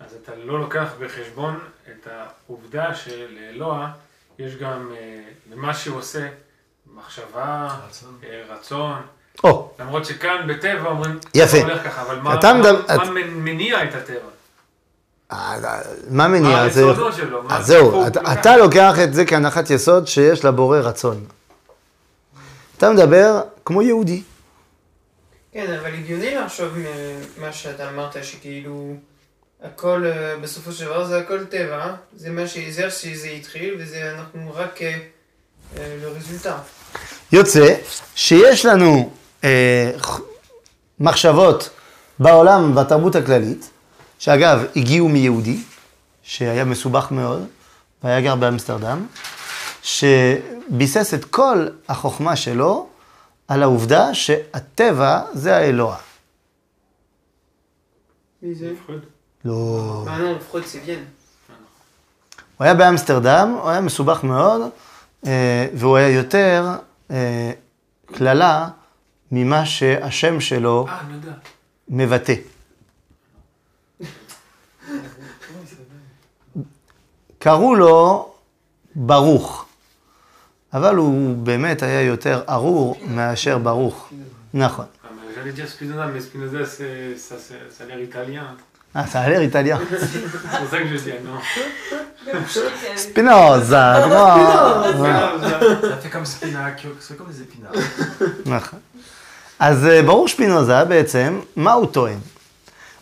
אז 0.00 0.14
אתה 0.22 0.32
לא 0.44 0.60
לוקח 0.60 0.88
בחשבון 1.00 1.58
את 1.86 2.08
העובדה 2.10 2.94
שלאלוה 2.94 3.88
יש 4.38 4.56
גם, 4.56 4.92
אה, 4.96 5.20
למה 5.52 5.74
שהוא 5.74 5.98
עושה, 5.98 6.28
מחשבה, 6.96 7.76
רצון. 7.88 8.18
אה, 8.24 8.42
רצון. 8.48 9.02
או, 9.44 9.72
למרות 9.78 10.04
שכאן 10.04 10.46
בטבע 10.48 10.88
אומרים, 10.90 11.18
יפה. 11.34 11.46
"זה 11.46 11.62
הולך 11.62 11.84
ככה, 11.84 12.02
אבל 12.02 12.18
מה, 12.18 12.34
אתה 12.38 12.52
מה, 12.52 12.58
מדבר- 12.60 12.96
מה 12.96 13.02
את- 13.04 13.08
מניע 13.26 13.84
את 13.84 13.94
הטבע? 13.94 14.28
אה, 15.32 15.56
מה 16.10 16.28
מניע? 16.28 16.68
זה- 16.68 16.80
היסודות 16.86 17.14
שלו? 17.14 17.42
אז 17.50 17.66
זהו, 17.66 18.06
אתה- 18.06 18.32
לוקח 18.56 18.94
את 19.04 19.14
זה 19.14 19.24
כהנחת 19.24 19.70
יסוד 19.70 20.06
שיש 20.06 20.44
לבורא 20.44 20.78
רצון. 20.78 21.24
אתה 22.78 22.90
מדבר 22.90 23.40
כמו 23.64 23.82
יהודי. 23.82 24.22
כן, 25.52 25.74
אבל 25.80 25.94
הגיוני 25.94 26.34
לחשוב 26.34 26.68
ממה 27.38 27.52
שאתה 27.52 27.88
אמרת, 27.88 28.16
שכאילו, 28.24 28.94
הכל, 29.62 30.04
אה, 30.06 30.34
בסופו 30.42 30.72
של 30.72 30.84
דבר 30.84 31.04
זה 31.04 31.18
הכל 31.18 31.44
טבע, 31.44 31.86
זה 32.16 32.30
מה 32.30 32.46
שזה 32.46 32.90
שזה 32.90 33.28
התחיל, 33.28 33.76
וזה 33.80 34.14
אנחנו 34.18 34.52
רק 34.54 34.82
אה, 34.82 34.98
אה, 35.76 35.96
לרזולטה. 36.02 36.56
יוצא 37.32 37.74
שיש 38.14 38.66
לנו 38.66 39.10
אה, 39.44 39.90
מחשבות 41.00 41.70
בעולם, 42.18 42.74
בתרבות 42.74 43.14
הכללית, 43.16 43.70
שאגב, 44.20 44.64
הגיעו 44.76 45.08
מיהודי, 45.08 45.60
שהיה 46.22 46.64
מסובך 46.64 47.10
מאוד, 47.10 47.46
והיה 48.02 48.20
גר 48.20 48.36
באמסטרדם, 48.36 49.06
שביסס 49.82 51.14
את 51.14 51.24
כל 51.24 51.66
החוכמה 51.88 52.36
שלו 52.36 52.88
על 53.48 53.62
העובדה 53.62 54.14
שהטבע 54.14 55.22
זה 55.32 55.56
האלוה. 55.56 55.96
מי 58.42 58.54
זה? 58.54 58.72
לא... 59.44 60.04
אה, 60.08 60.18
לא. 60.18 60.34
הוא 62.56 62.64
היה 62.64 62.74
באמסטרדם, 62.74 63.56
הוא 63.62 63.70
היה 63.70 63.80
מסובך 63.80 64.24
מאוד, 64.24 64.60
אה, 65.26 65.66
והוא 65.74 65.96
היה 65.96 66.08
יותר 66.08 66.66
אה, 67.10 67.52
קללה 68.06 68.68
ממה 69.32 69.66
שהשם 69.66 70.40
שלו. 70.40 70.86
מבטא. 71.88 72.34
קראו 77.39 77.75
לו 77.75 78.29
ברוך, 78.95 79.65
אבל 80.73 80.95
הוא 80.95 81.35
באמת 81.37 81.83
היה 81.83 82.01
יותר 82.01 82.41
ארור 82.49 82.97
מאשר 83.07 83.57
ברוך. 83.57 84.09
נכון. 84.53 84.85
Ah, 85.03 85.07
mais 85.11 85.35
J'allais 85.35 85.51
dire 85.51 85.67
Spinoza, 85.69 86.05
mais 86.13 86.21
Spinoza, 86.21 86.65
c'est- 86.65 87.17
ça, 87.27 87.35
c'est- 87.45 87.69
ça 87.77 87.83
a 87.83 87.87
l'air 87.87 87.99
italien. 88.09 88.45
אה, 88.95 89.05
ça 89.11 89.19
a 89.19 89.29
l'air 89.29 89.41
italien. 89.43 89.77
C'est 89.89 90.59
pour 90.59 90.69
ça 90.71 90.77
que 90.81 90.87
je 90.87 90.95
dis, 91.03 91.11
ah, 91.11 91.23
non. 91.27 91.39
ספינוזה, 92.97 93.77
כמו... 94.05 94.25
Ça 95.89 95.97
fait 96.01 96.09
comme 96.09 96.25
spinac, 96.25 96.77
c'est 96.99 97.17
comme 97.17 97.27
des 97.27 97.41
épinards. 97.41 97.79
נכון. 98.45 98.79
אז 99.59 99.85
אה, 99.85 100.01
ברור 100.03 100.27
שפינוזה 100.27 100.83
בעצם, 100.85 101.39
מה 101.55 101.73
הוא 101.73 101.85
טוען? 101.85 102.17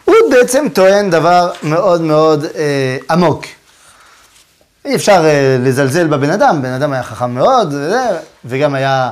הוא 0.05 0.15
בעצם 0.31 0.65
טוען 0.73 1.09
דבר 1.09 1.51
מאוד 1.63 2.01
מאוד 2.01 2.45
אה, 2.55 2.97
עמוק. 3.11 3.45
אי 4.88 4.94
אפשר 4.94 5.24
אה, 5.24 5.56
לזלזל 5.60 6.06
בבן 6.06 6.30
אדם, 6.30 6.62
בן 6.62 6.72
אדם 6.72 6.92
היה 6.92 7.02
חכם 7.02 7.30
מאוד, 7.30 7.68
וזה, 7.68 8.18
וגם 8.44 8.74
היה, 8.74 9.10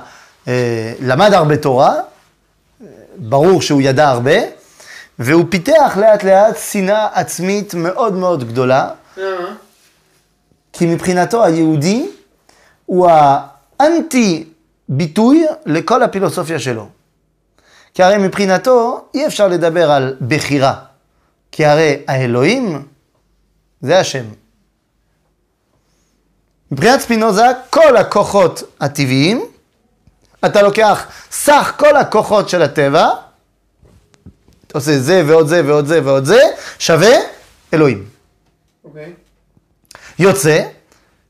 אה, 0.48 0.92
למד 1.00 1.34
הרבה 1.34 1.56
תורה, 1.56 1.94
אה, 1.94 2.86
ברור 3.16 3.62
שהוא 3.62 3.82
ידע 3.82 4.08
הרבה, 4.08 4.32
והוא 5.18 5.44
פיתח 5.50 5.96
לאט 6.00 6.24
לאט 6.24 6.56
שנאה 6.70 7.08
עצמית 7.12 7.74
מאוד 7.74 8.14
מאוד 8.14 8.48
גדולה? 8.48 8.88
כי 10.72 10.86
מבחינתו 10.86 11.44
היהודי 11.44 12.08
הוא 12.86 13.08
האנטי 13.80 14.44
ביטוי 14.88 15.46
לכל 15.66 16.02
הפילוסופיה 16.02 16.58
שלו. 16.58 16.88
כי 17.94 18.02
הרי 18.02 18.18
מבחינתו 18.18 19.04
אי 19.14 19.26
אפשר 19.26 19.48
לדבר 19.48 19.90
על 19.90 20.16
בחירה, 20.28 20.74
כי 21.52 21.66
הרי 21.66 21.96
האלוהים 22.08 22.82
זה 23.80 23.98
השם. 23.98 24.24
מבחינת 26.70 27.00
ספינוזה, 27.00 27.44
כל 27.70 27.96
הכוחות 27.96 28.62
הטבעיים, 28.80 29.46
אתה 30.44 30.62
לוקח 30.62 31.06
סך 31.30 31.72
כל 31.78 31.96
הכוחות 31.96 32.48
של 32.48 32.62
הטבע, 32.62 33.08
אתה 34.66 34.78
עושה 34.78 34.98
זה 34.98 35.22
ועוד 35.26 35.46
זה 35.46 35.62
ועוד 35.66 35.86
זה 35.86 36.04
ועוד 36.04 36.24
זה, 36.24 36.40
שווה 36.78 37.16
אלוהים. 37.74 38.08
אוקיי. 38.84 39.12
יוצא 40.18 40.68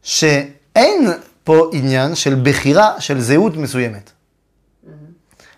שאין 0.02 1.12
פה 1.44 1.70
עניין 1.72 2.14
של 2.14 2.40
בחירה 2.42 3.00
של 3.00 3.20
זהות 3.20 3.56
מסוימת. 3.56 4.10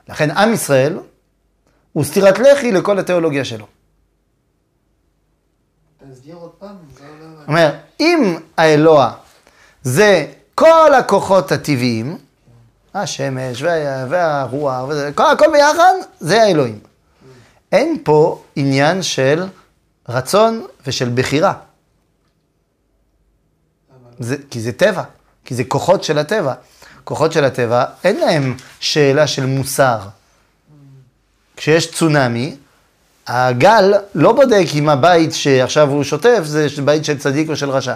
לכן 0.09 0.31
עם 0.31 0.53
ישראל 0.53 0.99
הוא 1.93 2.05
סטירת 2.05 2.39
לחי 2.39 2.73
לכל 2.73 2.99
התיאולוגיה 2.99 3.45
שלו. 3.45 3.67
תסביר 6.11 6.37
עוד 6.37 6.51
פעם, 6.59 6.77
לא, 7.01 7.07
לא, 7.07 7.31
לא. 7.31 7.39
זאת 7.39 7.49
אומרת, 7.49 7.75
אם 8.01 8.37
האלוה 8.57 9.15
זה 9.89 10.27
כל 10.55 10.95
הכוחות 10.95 11.53
הטבעיים, 11.53 12.19
השמש 12.95 13.63
וה, 13.63 14.07
והרוח, 14.09 14.89
וזה, 14.89 15.11
כל, 15.15 15.31
הכל 15.33 15.47
ביחד, 15.53 15.93
זה 16.21 16.43
האלוהים. 16.43 16.79
אין 17.73 17.99
פה 18.05 18.43
עניין 18.57 19.03
של 19.03 19.47
רצון 20.09 20.67
ושל 20.87 21.11
בחירה. 21.15 21.53
זה, 24.19 24.37
כי 24.51 24.61
זה 24.61 24.73
טבע, 24.73 25.03
כי 25.45 25.55
זה 25.55 25.65
כוחות 25.65 26.05
של 26.05 26.19
הטבע. 26.19 26.55
כוחות 27.05 27.33
של 27.33 27.45
הטבע, 27.45 27.85
אין 28.05 28.21
להם 28.21 28.57
שאלה 28.81 29.27
של 29.27 29.47
מוסר. 29.47 29.99
כשיש 31.57 31.91
צונאמי, 31.93 32.57
הגל 33.27 33.95
לא 34.15 34.33
בודק 34.33 34.67
אם 34.75 34.89
הבית 34.89 35.33
שעכשיו 35.33 35.91
הוא 35.91 36.05
שוטף 36.05 36.41
זה 36.45 36.67
בית 36.85 37.05
של 37.05 37.19
צדיק 37.19 37.49
או 37.49 37.57
של 37.57 37.71
רשע. 37.71 37.95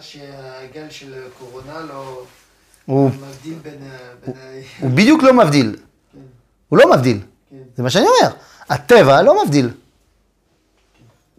שהגל 0.00 0.90
של 0.90 1.14
קורונה 1.38 1.80
לא 1.80 2.22
הוא, 2.86 3.10
מבדיל 3.10 3.58
בין 3.62 3.74
ה... 3.82 3.96
בין 4.26 4.34
ה- 4.36 4.82
הוא 4.82 4.90
בדיוק 4.90 5.22
לא 5.22 5.34
מבדיל. 5.34 5.76
הוא 6.68 6.78
לא 6.78 6.90
מבדיל. 6.96 7.20
כן, 7.50 7.56
זה 7.76 7.82
מה 7.82 7.90
שאני 7.90 8.04
אומר. 8.06 8.34
הטבע 8.68 9.22
לא 9.22 9.44
מבדיל. 9.44 9.70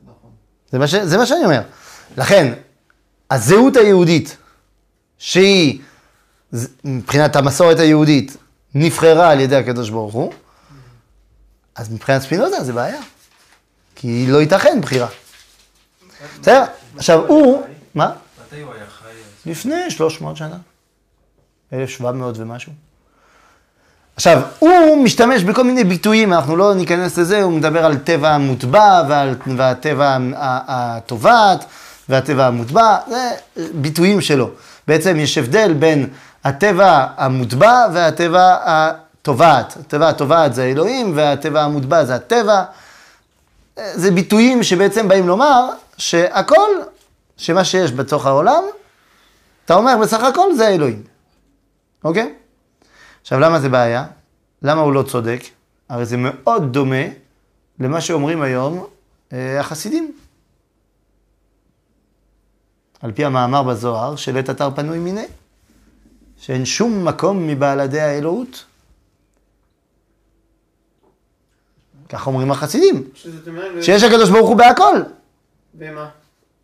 נכון. 0.03 0.31
זה 0.71 0.79
מה, 0.79 0.87
ש... 0.87 0.95
זה 0.95 1.17
מה 1.17 1.25
שאני 1.25 1.43
אומר. 1.45 1.61
לכן, 2.17 2.53
הזהות 3.31 3.75
היהודית, 3.77 4.37
שהיא 5.17 5.79
מבחינת 6.83 7.35
המסורת 7.35 7.79
היהודית, 7.79 8.37
נבחרה 8.75 9.31
על 9.31 9.39
ידי 9.39 9.55
הקדוש 9.55 9.89
ברוך 9.89 10.13
הוא, 10.13 10.33
אז 11.75 11.91
מבחינת 11.93 12.21
ספינוזה 12.21 12.63
זה 12.63 12.73
בעיה. 12.73 13.01
כי 13.95 14.25
לא 14.27 14.37
ייתכן 14.37 14.81
בחירה. 14.81 15.07
בסדר? 16.41 16.63
עכשיו 16.97 17.25
הוא, 17.27 17.63
מה? 17.95 18.15
מתי 18.51 18.61
הוא 18.61 18.73
היה 18.73 18.83
חי? 18.99 19.49
לפני 19.51 19.91
300 19.91 20.37
שנה. 20.37 20.55
1700 21.73 22.35
ומשהו. 22.37 22.71
עכשיו, 24.15 24.41
הוא 24.59 25.03
משתמש 25.03 25.43
בכל 25.43 25.63
מיני 25.63 25.83
ביטויים, 25.83 26.33
אנחנו 26.33 26.55
לא 26.55 26.73
ניכנס 26.73 27.17
לזה, 27.17 27.41
הוא 27.41 27.51
מדבר 27.51 27.85
על 27.85 27.97
טבע 27.97 28.29
המוטבע 28.29 29.03
ועל, 29.09 29.35
והטבע 29.57 30.07
ה- 30.07 30.17
התובעת 30.67 31.65
והטבע 32.09 32.47
המוטבע, 32.47 32.97
זה 33.09 33.29
ביטויים 33.73 34.21
שלו. 34.21 34.49
בעצם 34.87 35.19
יש 35.19 35.37
הבדל 35.37 35.73
בין 35.73 36.07
הטבע 36.43 37.07
המוטבע 37.17 37.85
והטבע 37.93 38.57
התובעת. 38.65 39.77
הטבע 39.79 40.09
התובעת 40.09 40.53
זה 40.53 40.63
אלוהים 40.63 41.11
והטבע 41.15 41.61
המוטבע 41.61 42.05
זה 42.05 42.15
הטבע. 42.15 42.63
זה 43.93 44.11
ביטויים 44.11 44.63
שבעצם 44.63 45.07
באים 45.07 45.27
לומר 45.27 45.69
שהכל, 45.97 46.69
שמה 47.39 47.65
שיש 47.65 47.91
בתוך 47.91 48.25
העולם, 48.25 48.63
אתה 49.65 49.73
אומר 49.73 49.97
בסך 50.01 50.23
הכל 50.23 50.53
זה 50.55 50.67
האלוהים, 50.67 51.03
אוקיי? 52.03 52.35
עכשיו 53.21 53.39
למה 53.39 53.59
זה 53.59 53.69
בעיה? 53.69 54.05
למה 54.61 54.81
הוא 54.81 54.93
לא 54.93 55.03
צודק? 55.03 55.39
הרי 55.89 56.05
זה 56.05 56.17
מאוד 56.17 56.73
דומה 56.73 57.05
למה 57.79 58.01
שאומרים 58.01 58.41
היום 58.41 58.87
אה, 59.33 59.59
החסידים. 59.59 60.11
על 63.01 63.11
פי 63.11 63.25
המאמר 63.25 63.63
בזוהר, 63.63 64.15
שלעת 64.15 64.49
אתר 64.49 64.69
פנוי 64.75 64.99
מיניה, 64.99 65.23
שאין 66.37 66.65
שום 66.65 67.05
מקום 67.05 67.47
מבעלדי 67.47 68.01
האלוהות. 68.01 68.65
כך 72.09 72.27
אומרים 72.27 72.51
החסידים, 72.51 73.09
אומרת... 73.47 73.83
שיש 73.83 74.03
הקדוש 74.03 74.29
ברוך 74.29 74.49
הוא 74.49 74.57
בהכל. 74.57 75.01
ומה? 75.75 76.09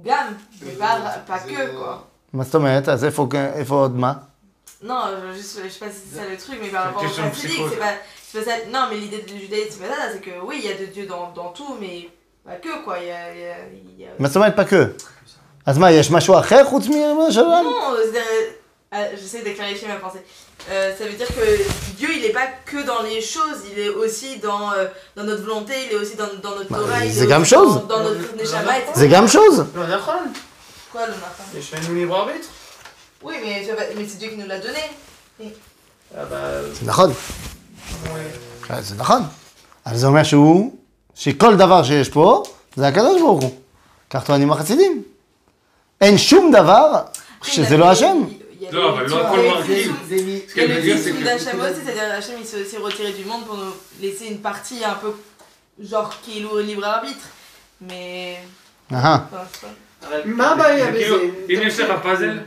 Gamme, 0.00 0.36
mais 0.62 0.72
pas, 0.72 0.96
pas 1.26 1.38
que, 1.38 1.76
quoi. 1.76 1.96
מה 2.32 2.44
זאת 2.44 2.54
אומרת? 2.54 2.88
אז 2.88 3.04
איפה, 3.04 3.26
איפה 3.54 3.74
עוד 3.74 3.96
מה? 3.96 4.12
Non, 4.82 5.04
je, 5.10 5.36
juste, 5.38 5.58
je 5.64 5.68
sais 5.70 5.78
pas 5.84 5.90
si 5.90 6.00
c'est 6.10 6.16
ça 6.18 6.24
le 6.30 6.36
truc, 6.36 6.58
mais 6.62 6.68
par 6.68 6.84
rapport 6.84 7.02
au 7.02 7.06
question 7.06 7.24
de 7.24 7.28
chassidique, 7.34 7.50
psychose. 7.56 7.70
c'est 7.72 7.78
pas, 7.78 7.94
c'est 8.28 8.38
pas 8.38 8.44
ça. 8.50 8.56
Non, 8.74 8.82
mais 8.90 8.96
l'idée 8.98 9.22
du 9.22 9.38
judaïsme, 9.38 9.70
c'est 9.80 9.88
pas 9.88 9.94
ça, 9.94 10.02
c'est 10.12 10.20
que 10.20 10.34
oui, 10.48 10.56
il 10.62 10.70
y 10.70 10.72
a 10.72 10.76
de 10.76 10.86
Dieu 10.92 11.06
dans, 11.06 11.30
dans 11.30 11.48
tout, 11.58 11.76
mais 11.80 12.10
pas 12.44 12.56
que, 12.64 12.84
quoi. 12.84 12.98
Il 13.00 13.06
y 13.06 13.10
a... 13.10 13.32
il 13.34 13.40
y 13.40 13.44
a- 13.46 13.68
il 13.72 14.00
y 14.00 14.04
a- 14.04 14.10
מה 14.18 14.28
זאת 14.28 14.36
אומרת 14.36 14.56
פקה? 14.56 14.76
אז 15.66 15.78
מה, 15.78 15.90
יש 15.92 16.10
משהו 16.10 16.38
אחר 16.38 16.64
חוץ 16.64 16.86
ממה 16.88 17.32
שלנו? 17.32 17.70
Non, 17.70 17.96
c'est-à-dire, 18.04 18.52
euh, 18.94 19.16
j'essaie 19.16 19.42
de 19.42 19.52
clarifier 19.58 19.88
ma 19.88 19.96
pensée. 19.96 20.22
Euh, 20.68 20.92
ça 20.98 21.04
veut 21.04 21.12
dire 21.12 21.28
que 21.28 21.44
Dieu, 21.98 22.08
il 22.16 22.22
n'est 22.22 22.32
pas 22.40 22.48
que 22.70 22.78
dans 22.84 23.02
les 23.02 23.20
choses, 23.20 23.58
il 23.72 23.78
est 23.78 23.88
aussi 23.88 24.38
dans, 24.38 24.72
euh, 24.72 24.86
dans 25.16 25.22
notre 25.22 25.42
volonté, 25.42 25.74
il 25.86 25.92
est 25.94 26.00
aussi 26.02 26.16
dans, 26.16 26.26
dans 26.42 26.56
notre 26.58 26.70
Bah, 26.70 26.78
Torah, 26.80 27.04
il 27.04 27.12
c'est 27.12 27.24
est 27.24 27.26
גם 27.28 27.42
aussi 27.42 27.54
chose. 27.54 27.74
dans, 27.86 27.98
dans 27.98 28.02
notre 28.02 28.34
Neshama, 28.36 28.78
etc. 28.78 28.92
זה 28.94 29.06
גם 29.06 29.28
שוז. 29.28 29.60
לא 29.76 29.86
נכון. 29.96 30.32
Quoi, 30.92 31.06
le 31.06 31.12
matin 31.12 31.58
יש 31.58 31.74
לנו 31.74 31.94
libre 31.94 32.14
arbitre. 32.16 32.48
Oui, 33.22 33.34
mais, 33.44 33.64
ça 33.66 33.74
va- 33.76 33.88
mais 33.96 34.06
c'est 34.08 34.18
Dieu 34.18 34.28
qui 34.30 34.36
nous 34.36 34.46
l'a 34.48 34.58
donné. 34.58 34.84
Ah 35.40 36.24
bah, 36.30 36.62
זה 36.72 36.86
נכון. 36.86 37.12
ouais. 38.70 38.80
זה 38.80 38.94
נכון. 38.94 39.22
אבל 39.86 39.96
זה 39.96 40.06
אומר 40.06 40.22
שהוא, 40.22 40.72
שכל 41.14 41.56
דבר 41.56 41.82
שיש 41.84 42.08
פה, 42.08 42.42
זה 42.76 42.86
הקדוש 42.88 43.20
ברוך 43.22 43.42
הוא. 43.42 43.54
כך 44.10 44.24
טוענים 44.24 44.52
החסידים. 44.52 45.02
אין 46.00 46.18
שום 46.18 46.50
דבר 46.52 47.02
Après, 47.42 47.46
שזה 47.50 47.66
il 47.66 47.70
y 47.70 47.74
a 47.74 47.76
לא 47.78 47.86
les- 47.86 47.92
השם. 47.92 48.16
Non, 48.71 48.99
לא 48.99 49.17
y 49.17 49.19
a 49.19 50.53
qu'elle 50.53 50.69
le 50.69 50.75
veut 50.75 50.81
dire, 50.81 50.97
c'est-à-dire 50.97 52.11
Hachem 52.17 52.35
il 52.39 52.45
s'est 52.45 52.61
aussi 52.61 52.77
retiré 52.77 53.11
du 53.11 53.25
monde 53.25 53.45
pour 53.45 53.57
nous 53.57 53.73
laisser 54.01 54.27
une 54.27 54.39
partie 54.39 54.83
un 54.83 54.95
peu 54.95 55.11
genre 55.91 56.11
qui 56.21 56.41
est 56.41 56.45
au 56.45 56.59
libre 56.59 56.85
arbitre. 56.85 57.27
Mais. 57.81 58.37
אהה. 58.93 59.17
מה 60.25 60.51
הבעיה 60.51 60.85
זה 60.85 60.91
בזה? 60.91 61.15
אם 61.49 61.59
יש 61.67 61.79
לך 61.79 62.01
פאזל. 62.03 62.39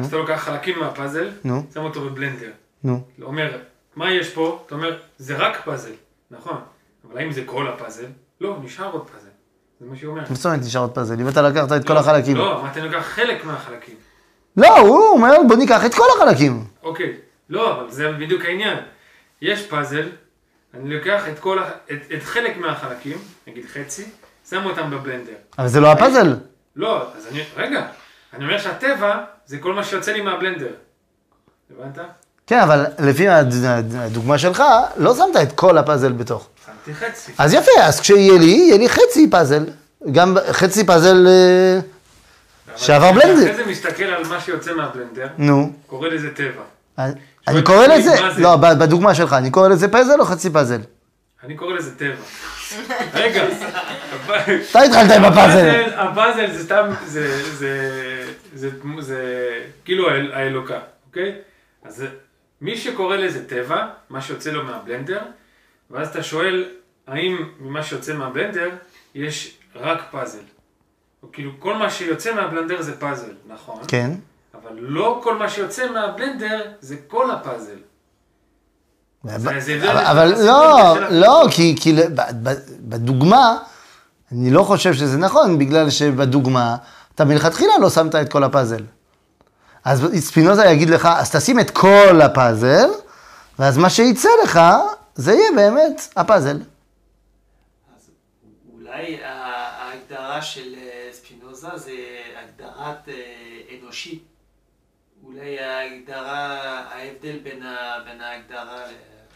אז 0.00 0.06
אתה 0.06 0.16
לוקח 0.16 0.40
חלקים 0.44 0.78
מהפאזל, 0.78 1.30
שם 1.74 1.80
אותו 1.80 2.00
בבלנדר. 2.00 2.50
נו. 2.84 3.00
אומר, 3.22 3.58
מה 3.96 4.10
יש 4.12 4.30
פה? 4.30 4.62
אתה 4.66 4.74
אומר, 4.74 4.98
זה 5.18 5.36
רק 5.36 5.60
פאזל, 5.64 5.92
נכון. 6.30 6.56
אבל 7.10 7.20
האם 7.20 7.32
זה 7.32 7.42
כל 7.46 7.68
הפאזל? 7.68 8.06
לא, 8.40 8.56
נשאר 8.62 8.90
עוד 8.92 9.06
פאזל. 9.06 9.28
זה 9.80 9.86
מה 9.90 9.96
שהיא 9.96 10.08
אומרת. 10.08 10.30
מה 10.30 10.36
זאת 10.36 10.46
אומרת 10.46 10.60
נשאר 10.60 10.80
עוד 10.80 10.90
פאזל? 10.90 11.20
אם 11.20 11.28
אתה 11.28 11.42
לקחת 11.42 11.72
את 11.72 11.86
כל 11.86 11.96
החלקים. 11.96 12.36
לא, 12.36 12.60
אמרתי, 12.60 12.80
אני 12.80 12.88
לוקח 12.88 13.06
חלק 13.06 13.44
מהחלקים. 13.44 13.94
לא, 14.56 14.78
הוא 14.78 15.08
אומר 15.10 15.34
בוא 15.48 15.56
ניקח 15.56 15.84
את 15.86 15.94
כל 15.94 16.04
החלקים. 16.16 16.64
אוקיי. 16.82 17.12
לא, 17.50 17.72
אבל 17.72 17.90
זה 17.90 18.12
בדיוק 18.12 18.44
העניין. 18.44 18.78
יש 19.42 19.66
פאזל, 19.66 20.08
אני 20.74 20.94
לוקח 20.94 21.22
את 21.32 21.38
כל, 21.38 21.58
את, 21.92 21.98
את 22.16 22.22
חלק 22.22 22.56
מהחלקים, 22.56 23.18
נגיד 23.46 23.64
חצי, 23.72 24.04
שם 24.50 24.64
אותם 24.64 24.90
בבלנדר. 24.90 25.32
אבל 25.58 25.68
זה 25.68 25.80
לא 25.80 25.92
הפאזל. 25.92 26.36
לא, 26.76 27.02
אז 27.16 27.26
אני, 27.30 27.42
רגע, 27.56 27.86
אני 28.34 28.44
אומר 28.44 28.58
שהטבע 28.58 29.16
זה 29.46 29.58
כל 29.58 29.74
מה 29.74 29.84
שיוצא 29.84 30.12
לי 30.12 30.20
מהבלנדר. 30.20 30.70
הבנת? 31.78 31.98
כן, 32.46 32.58
אבל 32.60 32.84
לפי 32.98 33.28
הד- 33.28 33.64
הד- 33.64 33.94
הדוגמה 33.94 34.38
שלך, 34.38 34.62
לא 34.96 35.14
שמת 35.14 35.36
את 35.42 35.52
כל 35.52 35.78
הפאזל 35.78 36.12
בתוך. 36.12 36.48
שמתי 36.66 36.94
חצי. 36.94 37.32
אז 37.38 37.54
יפה, 37.54 37.70
אז 37.82 38.00
כשיהיה 38.00 38.38
לי, 38.38 38.44
יהיה 38.46 38.78
לי 38.78 38.88
חצי 38.88 39.30
פאזל. 39.30 39.64
גם 40.12 40.36
חצי 40.52 40.86
פאזל, 40.86 41.26
אה, 41.26 41.80
שעבר 42.76 43.12
בלנדר. 43.12 43.32
אחרי 43.50 43.54
זה 43.54 43.66
מסתכל 43.66 44.04
על 44.04 44.26
מה 44.28 44.40
שיוצא 44.40 44.74
מהבלנדר, 44.74 45.26
נו. 45.38 45.72
קורא 45.86 46.08
לזה 46.08 46.34
טבע. 46.34 46.62
אני 47.48 47.62
קורא 47.62 47.86
לזה? 47.86 48.10
לא, 48.38 48.56
בדוגמה 48.56 49.14
שלך, 49.14 49.32
אני 49.32 49.50
קורא 49.50 49.68
לזה 49.68 49.88
פאזל 49.88 50.20
או 50.20 50.24
חצי 50.24 50.50
פאזל? 50.50 50.80
אני 51.44 51.56
קורא 51.56 51.74
לזה 51.74 51.98
טבע. 51.98 52.14
רגע, 53.14 53.44
אתה 54.70 54.80
התחלת 54.80 55.10
עם 55.10 55.24
הפאזל. 55.24 55.82
הפאזל 55.96 56.50
זה 56.52 56.64
סתם, 56.64 56.86
זה, 57.06 57.52
זה, 57.54 57.90
זה, 58.54 58.70
זה, 59.00 59.50
כאילו 59.84 60.10
האל- 60.10 60.32
האלוקה, 60.32 60.78
אוקיי? 61.08 61.34
אז 61.84 62.04
מי 62.60 62.76
שקורא 62.76 63.16
לזה 63.16 63.48
טבע, 63.48 63.86
מה 64.10 64.20
שיוצא 64.20 64.50
לו 64.50 64.64
מהבלנדר, 64.64 65.20
ואז 65.90 66.08
אתה 66.08 66.22
שואל, 66.22 66.64
האם 67.06 67.48
ממה 67.60 67.82
שיוצא 67.82 68.14
מהבלנדר, 68.14 68.68
יש 69.14 69.56
רק 69.76 70.02
פאזל? 70.10 70.38
כאילו, 71.32 71.50
כל 71.58 71.76
מה 71.76 71.90
שיוצא 71.90 72.34
מהבלנדר 72.34 72.82
זה 72.82 72.96
פאזל, 73.00 73.32
נכון? 73.48 73.80
כן. 73.88 74.10
אבל 74.54 74.76
לא 74.78 75.20
כל 75.24 75.36
מה 75.38 75.48
שיוצא 75.48 75.90
מהבלנדר 75.92 76.60
זה 76.80 76.96
כל 77.08 77.30
הפאזל. 77.30 77.76
זה 79.58 79.92
אבל- 79.92 80.04
אבל 80.04 80.34
לא, 80.46 80.94
לא. 81.10 81.46
כי 81.50 81.76
כי 81.80 81.96
בדוגמה, 82.80 83.56
אני 84.32 84.50
לא 84.50 84.62
חושב 84.62 84.94
שזה 84.94 85.18
נכון, 85.18 85.58
בגלל 85.58 85.90
שבדוגמה, 85.90 86.76
אתה 87.14 87.24
מלכתחילה 87.24 87.72
לא 87.80 87.90
שמת 87.90 88.14
את 88.14 88.32
כל 88.32 88.44
הפאזל. 88.44 88.82
אז 89.84 90.06
ספינוזה 90.18 90.64
יגיד 90.66 90.90
לך, 90.90 91.06
אז 91.16 91.30
תשים 91.36 91.60
את 91.60 91.70
כל 91.70 92.20
הפאזל, 92.22 92.88
ואז 93.58 93.78
מה 93.78 93.90
שיצא 93.90 94.28
לך, 94.44 94.60
זה 95.14 95.32
יהיה 95.32 95.50
באמת 95.56 96.08
הפאזל. 96.16 96.56
אז 97.96 98.10
אולי 98.74 99.18
ההגדרה 99.24 100.42
של 100.42 100.74
ספינוזה 101.64 101.84
זה 101.84 101.92
הגדרת 102.42 103.08
אה, 103.08 103.78
אנושי. 103.78 104.18
אולי 105.24 105.60
ההגדרה, 105.60 106.60
ההבדל 106.92 107.38
בין, 107.42 107.62
ה, 107.62 107.76
בין 108.04 108.20
ההגדרה 108.20 108.82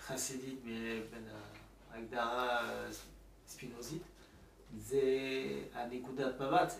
החסידית 0.04 0.60
ובין 0.62 1.22
ההגדרה 1.94 2.58
ספינוזית, 3.48 4.02
זה 4.78 5.00
הנקודת 5.74 6.40
מבט. 6.40 6.72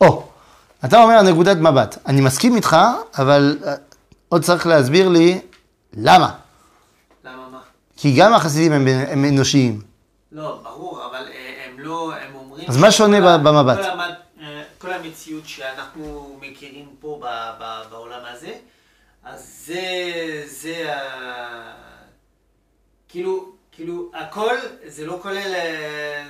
או, 0.00 0.28
אתה 0.84 1.02
אומר 1.02 1.22
נקודת 1.22 1.56
מבט. 1.56 1.98
אני 2.06 2.20
מסכים 2.20 2.56
איתך, 2.56 2.76
אבל 3.18 3.58
אה, 3.66 3.74
עוד 4.28 4.42
צריך 4.42 4.66
להסביר 4.66 5.08
לי 5.08 5.40
למה. 5.92 6.34
למה 7.24 7.48
מה? 7.48 7.60
כי 7.96 8.16
גם 8.18 8.34
החסידים 8.34 8.72
הם, 8.72 8.86
הם 9.08 9.24
אנושיים. 9.24 9.80
לא, 10.32 10.60
ברור, 10.62 11.06
אבל 11.06 11.28
אה, 11.32 11.64
הם 11.66 11.78
לא, 11.78 12.12
הם 12.14 12.34
אומרים... 12.34 12.68
אז 12.68 12.76
מה 12.76 12.90
שונה 12.90 13.38
במבט? 13.38 13.76
כל, 13.76 14.00
אה, 14.00 14.23
כל 14.84 14.92
המציאות 14.92 15.46
שאנחנו 15.46 16.36
מכירים 16.40 16.88
פה 17.00 17.20
ב, 17.22 17.26
ב, 17.60 17.90
בעולם 17.90 18.20
הזה, 18.24 18.52
אז 19.24 19.64
זה, 19.66 19.82
זה 20.46 20.94
ה... 20.94 21.74
כאילו, 23.08 23.52
כאילו, 23.72 24.10
הכל, 24.14 24.54
זה 24.86 25.06
לא 25.06 25.18
כולל... 25.22 25.54
אה, 25.54 26.22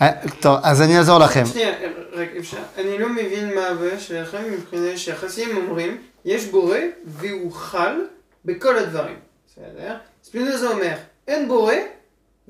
אה, 0.00 0.10
טוב, 0.40 0.58
אז 0.62 0.82
אני 0.82 0.98
אעזור 0.98 1.18
לכם. 1.18 1.46
שנייה, 1.46 1.72
רק 2.12 2.28
אפשר, 2.38 2.62
אני 2.78 2.98
לא 2.98 3.08
מבין 3.08 3.54
מה 3.54 3.66
הבעיה 3.66 4.00
שלכם 4.00 4.52
מבחינת 4.52 4.98
שהחסידים 4.98 5.56
אומרים, 5.56 6.02
יש 6.24 6.44
בורא 6.44 6.78
והוא 7.04 7.52
חל 7.52 8.00
בכל 8.44 8.78
הדברים, 8.78 9.18
בסדר? 9.46 9.96
ספינוזה 10.22 10.68
אומר, 10.68 10.96
אין 11.28 11.48
בורא 11.48 11.74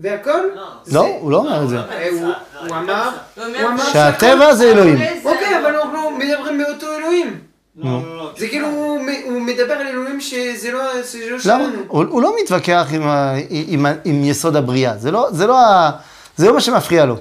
והכל 0.03 0.31
לא, 0.57 0.63
זה... 0.85 0.95
לא, 0.95 1.07
הוא 1.21 1.31
לא 1.31 1.37
אומר 1.37 1.65
את 1.65 1.69
זה. 1.69 1.77
הוא- 1.81 2.21
לא, 2.69 2.77
אמר- 2.77 3.11
לא 3.37 3.45
הוא 3.45 3.57
הוא 3.57 3.69
אמר 3.69 3.85
שהטבע 3.93 4.55
זה 4.55 4.71
אלוהים. 4.71 4.99
אוקיי, 5.25 5.59
אבל 5.61 5.77
אנחנו 5.77 6.11
מדברים 6.11 6.59
באותו 6.59 6.87
אלוהים. 6.97 7.39
לא, 7.77 7.91
לא, 7.91 8.17
לא. 8.17 8.31
זה 8.39 8.49
כאילו, 8.49 8.67
הוא 9.25 9.41
מדבר 9.41 9.73
על 9.75 9.87
אלוהים 9.87 10.21
שזה 10.21 10.73
לא 10.73 10.83
לא 11.31 11.31
למה? 11.31 11.41
שלנו. 11.43 11.83
הוא, 11.89 12.05
לא 12.23 12.35
מתווכח 12.43 12.87
עם, 12.91 13.03
יסוד 14.25 14.57
הבריאה, 14.57 14.97
זה 14.99 15.11
לא, 15.11 15.29
זה, 15.33 15.47
לא 15.47 15.59
ה, 15.67 15.91
זה 16.37 16.47
לא 16.47 16.55
מה 16.55 16.61
שמפריע 16.61 17.05
לו. 17.07 17.17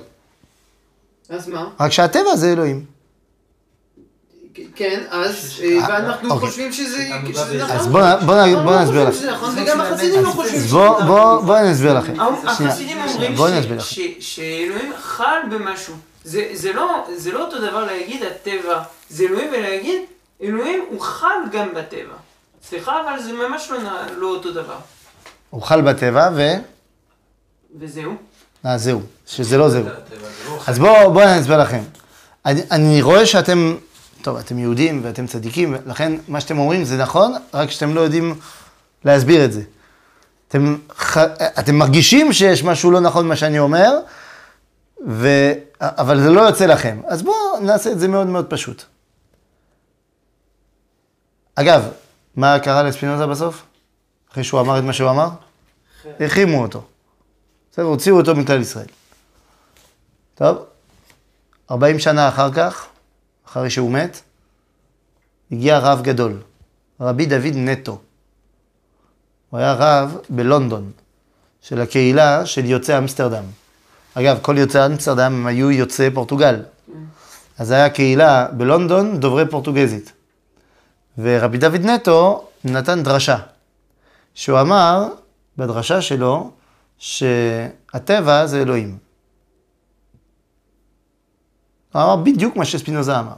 אז 1.30 1.48
מה? 1.50 1.66
רק 1.80 1.92
שהטבע 1.92 2.36
זה 2.36 2.52
אלוהים. 2.52 2.86
כן, 4.76 5.04
אז, 5.10 5.54
אה, 5.64 5.78
ואנחנו 5.90 6.30
אוקיי. 6.32 6.48
חושבים 6.50 6.74
שזה. 6.74 7.10
נכון. 7.60 7.62
אז 7.72 7.88
בוא, 7.88 8.02
נ- 8.02 8.26
בוא, 8.26 8.46
נ- 8.46 8.54
בוא 8.64 8.74
אנחנו 8.74 8.84
נסביר 8.84 9.04
לכם. 9.10 9.62
וגם 9.64 9.82
החסידים 9.82 10.24
לא 10.24 10.30
חושבים 10.30 10.56
שזה 10.62 10.76
נכון. 10.78 11.08
בוא, 11.08 11.42
בוא 11.42 11.58
אני 11.58 11.72
אסביר 11.72 11.94
לכם. 11.94 12.14
החסידים 12.48 12.98
אומרים 13.02 13.36
שאלוהים 14.20 14.92
חל 15.02 15.38
במשהו. 15.52 15.94
זה 16.54 16.74
לא 16.74 17.06
זה 17.18 17.32
לא 17.32 17.46
אותו 17.46 17.58
דבר 17.58 17.86
להגיד 17.86 18.24
הטבע 18.24 18.80
זה 19.10 19.24
אלוהים 19.24 19.50
ולהגיד 19.58 20.02
אלוהים 20.44 20.86
הוא 20.90 21.02
חל 21.02 21.28
גם 21.52 21.68
בטבע. 21.76 22.14
סליחה, 22.70 22.92
אבל 23.02 23.22
זה 23.24 23.32
ממש 23.34 23.72
לא 23.72 23.78
לא 24.18 24.28
אותו 24.28 24.52
דבר. 24.52 24.76
הוא 25.50 25.62
חל 25.62 25.82
בטבע, 25.82 26.30
ו... 26.36 26.50
וזהו. 27.80 28.14
אה, 28.66 28.78
זהו, 28.78 29.02
שזה 29.28 29.58
לא 29.58 29.70
זהו. 29.70 29.84
לא 29.84 29.92
אז 30.68 30.80
בואו 30.80 31.40
אסביר 31.40 31.58
לכם. 31.62 31.82
אני 32.46 33.02
רואה 33.02 33.26
שאתם, 33.26 33.76
טוב, 34.22 34.38
אתם 34.38 34.60
יהודים 34.60 35.02
ואתם 35.04 35.28
צדיקים, 35.28 35.76
לכן 35.86 36.12
מה 36.28 36.42
שאתם 36.42 36.60
אומרים 36.60 36.84
זה 36.84 36.98
נכון, 36.98 37.34
רק 37.54 37.72
שאתם 37.72 37.96
לא 37.96 38.02
יודעים 38.02 38.40
להסביר 39.06 39.46
את 39.46 39.54
זה. 39.54 39.62
אתם, 40.48 40.78
אתם 41.60 41.76
מרגישים 41.76 42.34
שיש 42.34 42.64
משהו 42.64 42.92
לא 42.92 43.00
נכון 43.00 43.26
במה 43.26 43.36
שאני 43.36 43.60
אומר, 43.60 44.00
ו, 45.08 45.52
אבל 45.82 46.22
זה 46.22 46.30
לא 46.30 46.42
יוצא 46.42 46.66
לכם. 46.66 47.02
אז 47.08 47.22
בואו 47.22 47.60
נעשה 47.62 47.92
את 47.92 48.00
זה 48.00 48.08
מאוד 48.08 48.28
מאוד 48.28 48.46
פשוט. 48.50 48.84
אגב, 51.56 51.88
מה 52.36 52.60
קרה 52.60 52.84
לספינוזה 52.84 53.28
בסוף? 53.28 53.64
אחרי 54.32 54.44
שהוא 54.44 54.62
אמר 54.62 54.80
את 54.80 54.84
מה 54.84 54.94
שהוא 54.94 55.10
אמר? 55.10 55.30
החרימו 56.20 56.62
אותו. 56.62 56.84
בסדר, 57.72 57.86
הוציאו 57.86 58.18
אותו 58.18 58.36
מכלל 58.36 58.62
ישראל. 58.62 58.86
טוב, 60.36 60.58
40 61.72 62.00
שנה 62.00 62.28
אחר 62.28 62.52
כך, 62.52 62.89
אחרי 63.52 63.70
שהוא 63.70 63.92
מת, 63.92 64.22
הגיע 65.52 65.80
רב 65.80 66.02
גדול, 66.02 66.42
רבי 67.02 67.26
דוד 67.26 67.56
נטו. 67.56 68.00
הוא 69.50 69.60
היה 69.60 69.74
רב 69.74 70.18
בלונדון, 70.30 70.92
של 71.62 71.82
הקהילה 71.82 72.46
של 72.46 72.66
יוצאי 72.66 72.98
אמסטרדם. 72.98 73.44
אגב, 74.14 74.40
כל 74.42 74.58
יוצאי 74.58 74.86
אמסטרדם 74.86 75.34
הם 75.34 75.48
היו 75.48 75.72
יוצאי 75.72 76.12
פורטוגל. 76.12 76.62
אז 77.58 77.72
היה 77.72 77.90
קהילה 77.90 78.48
בלונדון 78.52 79.20
דוברי 79.20 79.50
פורטוגזית. 79.50 80.12
ורבי 81.18 81.58
דוד 81.58 81.82
נטו 81.86 82.48
נתן 82.64 83.04
דרשה, 83.04 83.38
שהוא 84.34 84.62
אמר 84.62 85.08
בדרשה 85.58 86.02
שלו 86.02 86.52
שהטבע 86.98 88.46
זה 88.46 88.62
אלוהים. 88.62 89.09
הוא 91.92 92.02
אמר 92.02 92.16
בדיוק 92.16 92.56
מה 92.56 92.66
שספינוזה 92.66 93.20
אמר. 93.20 93.34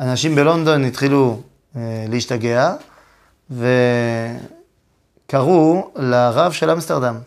אנשים 0.00 0.34
בלונדון 0.34 0.84
התחילו 0.84 1.42
אה, 1.76 2.04
להשתגע, 2.08 2.74
וקראו 5.26 5.90
לרב 5.96 6.52
של 6.52 6.70
אמסטרדם. 6.70 7.18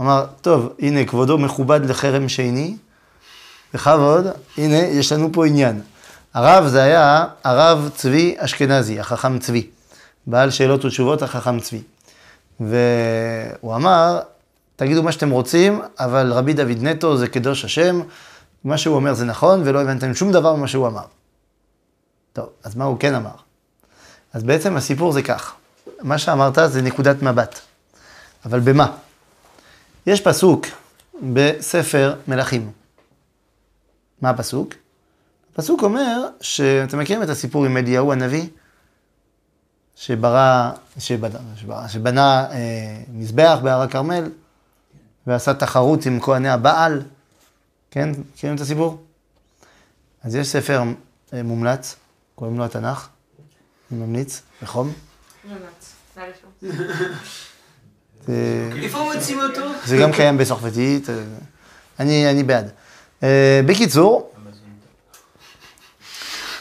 אמר, 0.00 0.26
טוב, 0.40 0.72
הנה 0.78 1.04
כבודו 1.04 1.38
מכובד 1.38 1.80
לחרם 1.84 2.28
שני, 2.28 2.76
בכבוד, 3.74 4.26
הנה, 4.58 4.76
יש 4.76 5.12
לנו 5.12 5.32
פה 5.32 5.46
עניין. 5.46 5.80
הרב 6.34 6.66
זה 6.66 6.82
היה 6.82 7.26
הרב 7.44 7.90
צבי 7.94 8.34
אשכנזי, 8.38 9.00
החכם 9.00 9.38
צבי. 9.38 9.66
בעל 10.26 10.50
שאלות 10.50 10.84
ותשובות, 10.84 11.22
החכם 11.22 11.60
צבי. 11.60 11.82
והוא 12.60 13.74
אמר, 13.76 14.20
תגידו 14.76 15.02
מה 15.02 15.12
שאתם 15.12 15.30
רוצים, 15.30 15.82
אבל 15.98 16.32
רבי 16.32 16.52
דוד 16.52 16.78
נטו 16.80 17.16
זה 17.16 17.28
קדוש 17.28 17.64
השם, 17.64 18.00
מה 18.64 18.78
שהוא 18.78 18.96
אומר 18.96 19.14
זה 19.14 19.24
נכון, 19.24 19.62
ולא 19.64 19.82
הבנתם 19.82 20.14
שום 20.14 20.32
דבר 20.32 20.56
ממה 20.56 20.68
שהוא 20.68 20.86
אמר. 20.86 21.04
טוב, 22.32 22.48
אז 22.62 22.74
מה 22.76 22.84
הוא 22.84 22.98
כן 22.98 23.14
אמר? 23.14 23.34
אז 24.32 24.42
בעצם 24.42 24.76
הסיפור 24.76 25.12
זה 25.12 25.22
כך, 25.22 25.54
מה 26.00 26.18
שאמרת 26.18 26.58
זה 26.66 26.82
נקודת 26.82 27.22
מבט, 27.22 27.60
אבל 28.44 28.60
במה? 28.60 28.96
יש 30.06 30.20
פסוק 30.20 30.66
בספר 31.22 32.14
מלכים. 32.28 32.72
מה 34.20 34.30
הפסוק? 34.30 34.74
הפסוק 35.52 35.82
אומר, 35.82 36.28
שאתם 36.40 36.98
מכירים 36.98 37.22
את 37.22 37.28
הסיפור 37.28 37.64
עם 37.64 37.76
אליהו 37.76 38.12
הנביא? 38.12 38.46
שברא, 39.96 40.70
שבנה, 40.98 41.38
שבנה, 41.56 41.88
שבנה 41.88 42.46
אה, 42.50 43.02
מזבח 43.08 43.58
בהר 43.62 43.80
הכרמל, 43.80 44.30
ועשה 45.26 45.54
תחרות 45.54 46.06
עם 46.06 46.20
כהני 46.20 46.48
הבעל, 46.48 47.02
כן? 47.94 48.10
מכירים 48.34 48.56
את 48.56 48.60
הסיפור? 48.60 49.04
אז 50.22 50.34
יש 50.34 50.48
ספר 50.48 50.82
אה, 51.32 51.42
מומלץ, 51.42 51.96
קוראים 52.34 52.58
לו 52.58 52.64
התנ"ך, 52.64 53.08
אני 53.92 54.00
ממליץ, 54.00 54.42
בחום. 54.62 54.92
זה, 58.26 58.70
איפה 58.82 59.12
מוצאים 59.14 59.40
אותו? 59.40 59.60
זה 59.84 59.96
גם 59.96 60.12
קיים 60.12 60.38
בצרפתית, 60.38 61.10
אה, 61.10 61.14
אני, 62.00 62.30
אני 62.30 62.42
בעד. 62.42 62.70
אה, 63.22 63.60
בקיצור, 63.66 64.34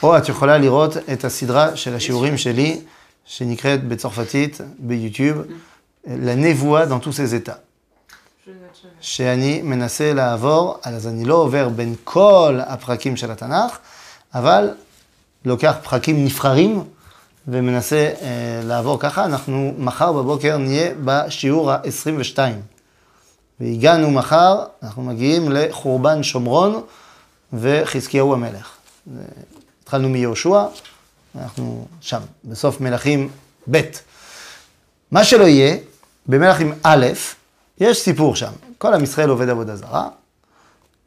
או 0.04 0.18
את 0.18 0.30
יכולה 0.30 0.58
לראות 0.58 0.98
את 1.14 1.26
הסדרה 1.26 1.76
של 1.76 1.96
השיעורים 1.96 2.38
שלי, 2.38 2.82
שנקראת 3.26 3.84
בצרפתית, 3.84 4.62
ביוטיוב, 4.80 5.38
לנבואה 6.08 6.86
dans 6.86 7.00
tous 7.00 7.14
ses 7.14 7.34
états. 7.34 7.63
שאני 9.04 9.62
מנסה 9.62 10.14
לעבור, 10.14 10.78
אז 10.84 11.08
אני 11.08 11.26
לא 11.26 11.36
עובר 11.36 11.70
בין 11.70 11.96
כל 12.04 12.60
הפרקים 12.68 13.18
של 13.18 13.32
התנ"ך, 13.32 13.78
אבל 14.34 14.70
לוקח 15.46 15.76
פרקים 15.84 16.26
נבחרים 16.26 16.84
ומנסה 17.48 17.96
אה, 18.22 18.28
לעבור 18.64 19.00
ככה. 19.00 19.26
אנחנו 19.26 19.74
מחר 19.78 20.12
בבוקר 20.12 20.58
נהיה 20.58 20.92
בשיעור 21.06 21.72
ה-22. 21.72 22.38
והגענו 23.60 24.12
מחר, 24.12 24.64
אנחנו 24.84 25.04
מגיעים 25.04 25.52
לחורבן 25.52 26.24
שומרון 26.24 26.82
וחזקיהו 27.54 28.34
המלך. 28.34 28.70
זה- 29.16 29.22
התחלנו 29.84 30.10
מיהושע, 30.10 30.64
אנחנו 31.42 31.86
שם, 32.02 32.22
בסוף 32.46 32.82
מלכים 32.82 33.30
ב'. 33.72 33.82
מה 35.12 35.24
שלא 35.24 35.44
יהיה, 35.44 35.78
במלכים 36.28 36.74
א', 36.84 37.06
יש 37.80 37.98
סיפור 38.00 38.36
שם. 38.36 38.52
כל 38.84 38.94
עם 38.94 39.04
ישראל 39.04 39.30
עובד 39.30 39.50
עבודה 39.50 39.76
זרה, 39.76 40.08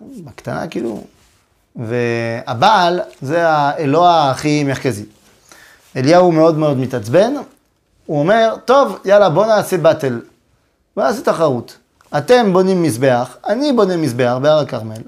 בקטנה 0.00 0.68
כאילו, 0.68 1.04
והבעל 1.76 3.00
זה 3.22 3.48
האלוה 3.48 4.30
הכי 4.30 4.64
מרכזי. 4.64 5.04
אליהו 5.96 6.32
מאוד 6.32 6.58
מאוד 6.58 6.76
מתעצבן, 6.76 7.34
הוא 8.06 8.18
אומר, 8.18 8.54
טוב, 8.64 8.98
יאללה, 9.04 9.30
בוא 9.30 9.46
נעשה 9.46 9.76
באטל, 9.76 10.20
בוא 10.96 11.04
נעשה 11.04 11.22
תחרות. 11.22 11.76
אתם 12.18 12.52
בונים 12.52 12.82
מזבח, 12.82 13.36
אני 13.48 13.72
בונה 13.72 13.96
מזבח 13.96 14.36
בהר 14.42 14.58
הכרמל, 14.58 15.02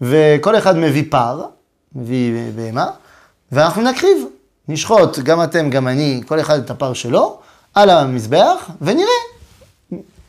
וכל 0.00 0.58
אחד 0.58 0.76
מביא 0.76 1.04
פר, 1.10 1.44
מביא 1.94 2.52
בהמה, 2.56 2.90
ואנחנו 3.52 3.82
נקריב. 3.82 4.26
נשחוט, 4.68 5.18
גם 5.18 5.42
אתם, 5.42 5.70
גם 5.70 5.88
אני, 5.88 6.22
כל 6.26 6.40
אחד 6.40 6.58
את 6.58 6.70
הפר 6.70 6.92
שלו, 6.92 7.40
על 7.74 7.90
המזבח, 7.90 8.70
ונראה 8.80 9.08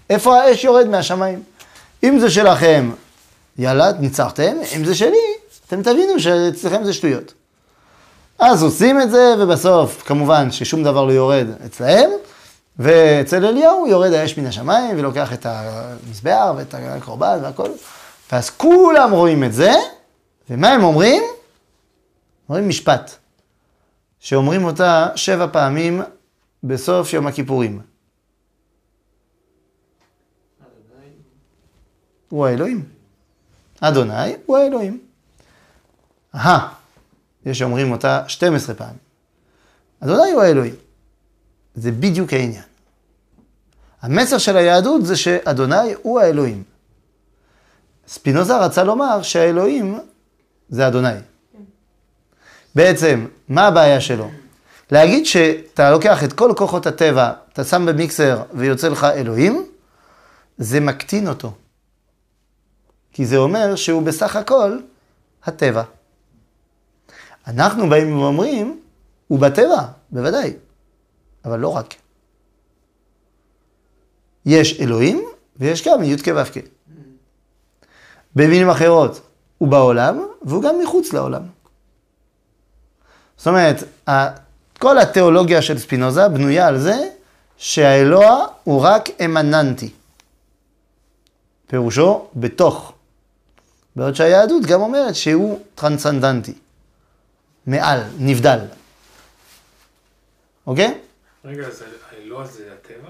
איפה 0.10 0.40
האש 0.40 0.64
יורד 0.64 0.88
מהשמיים. 0.88 1.44
אם 2.04 2.20
זה 2.20 2.30
שלכם, 2.30 2.92
יאללה, 3.58 3.92
ניצחתם, 4.00 4.56
אם 4.78 4.86
זה 4.86 4.96
שלי, 4.96 5.18
אתם 5.68 5.84
תבינו 5.84 6.20
שאצלכם 6.20 6.84
זה 6.84 6.94
שטויות. 6.94 7.34
אז 8.40 8.64
עושים 8.64 9.02
את 9.02 9.12
זה, 9.12 9.36
ובסוף, 9.40 10.04
כמובן, 10.06 10.52
ששום 10.52 10.84
דבר 10.84 11.06
לא 11.06 11.12
יורד 11.12 11.48
אצלהם, 11.66 12.10
ואצל 12.80 13.46
אליהו 13.46 13.88
יורד 13.88 14.14
האש 14.14 14.38
מן 14.38 14.46
השמיים, 14.46 15.00
ולוקח 15.00 15.34
את 15.34 15.46
המזבח 15.46 16.52
ואת 16.58 16.76
הקורבן 16.78 17.40
והכל. 17.42 17.70
ואז 18.32 18.50
כולם 18.50 19.12
רואים 19.12 19.44
את 19.44 19.54
זה, 19.54 19.72
ומה 20.50 20.70
הם 20.70 20.84
אומרים? 20.84 21.24
אומרים 22.50 22.70
משפט. 22.70 23.12
שאומרים 24.20 24.66
אותה 24.66 25.08
שבע 25.16 25.48
פעמים 25.52 26.02
בסוף 26.64 27.14
יום 27.14 27.28
הכיפורים. 27.28 27.93
הוא 32.34 32.48
האלוהים. 32.48 32.86
אדוני 33.82 34.36
הוא 34.46 34.58
האלוהים. 34.58 35.00
אהה, 36.36 36.74
יש 37.46 37.60
שאומרים 37.60 37.92
אותה 37.92 38.24
12 38.28 38.76
פעמים. 38.76 38.98
אדוני 40.00 40.32
הוא 40.32 40.42
האלוהים. 40.42 40.76
זה 41.76 41.92
בדיוק 41.92 42.34
העניין. 42.34 42.64
המסר 44.02 44.38
של 44.38 44.58
היהדות 44.58 45.06
זה 45.06 45.16
שאדוני 45.16 45.94
הוא 46.02 46.20
האלוהים. 46.20 46.64
ספינוזה 48.08 48.58
רצה 48.58 48.84
לומר 48.84 49.22
שהאלוהים 49.22 50.00
זה 50.70 50.88
אדוני. 50.88 51.20
בעצם, 52.76 53.28
מה 53.50 53.68
הבעיה 53.68 54.02
שלו? 54.02 54.32
להגיד 54.92 55.26
שאתה 55.26 55.92
לוקח 55.92 56.24
את 56.24 56.34
כל 56.34 56.54
כוחות 56.58 56.88
הטבע, 56.88 57.32
אתה 57.54 57.64
שם 57.64 57.86
במיקסר 57.86 58.44
ויוצא 58.54 58.88
לך 58.88 59.04
אלוהים, 59.04 59.66
זה 60.58 60.80
מקטין 60.80 61.28
אותו. 61.28 61.54
כי 63.14 63.26
זה 63.26 63.38
אומר 63.38 63.76
שהוא 63.76 64.02
בסך 64.02 64.36
הכל 64.36 64.78
הטבע. 65.44 65.84
אנחנו 67.48 67.90
באים 67.90 68.20
ואומרים, 68.20 68.82
הוא 69.28 69.40
בטבע, 69.40 69.86
בוודאי, 70.12 70.54
אבל 71.46 71.60
לא 71.60 71.76
רק. 71.76 71.96
יש 74.46 74.80
אלוהים 74.80 75.24
ויש 75.58 75.88
גם 75.88 76.04
י"ק 76.04 76.28
ו"ק. 76.36 76.64
במילים 78.36 78.70
אחרות, 78.70 79.22
הוא 79.58 79.68
בעולם 79.68 80.28
והוא 80.42 80.64
גם 80.64 80.76
מחוץ 80.84 81.14
לעולם. 81.14 81.42
זאת 83.38 83.48
אומרת, 83.48 83.84
כל 84.80 84.98
התיאולוגיה 85.00 85.62
של 85.62 85.78
ספינוזה 85.78 86.30
בנויה 86.30 86.68
על 86.68 86.80
זה 86.80 87.10
שהאלוה 87.58 88.46
הוא 88.64 88.82
רק 88.82 89.10
אמננטי. 89.26 89.90
פירושו 91.68 92.28
בתוך. 92.36 92.94
בעוד 93.96 94.16
שהיהדות 94.16 94.66
גם 94.66 94.82
אומרת 94.82 95.16
שהוא 95.16 95.60
טרנסצנדנטי. 95.76 96.54
מעל, 97.68 98.00
נבדל. 98.18 98.60
אוקיי? 100.68 100.98
רגע, 101.46 101.68
אז 101.68 101.84
האלוה 102.12 102.48
זה 102.48 102.64
הטבע? 102.74 103.10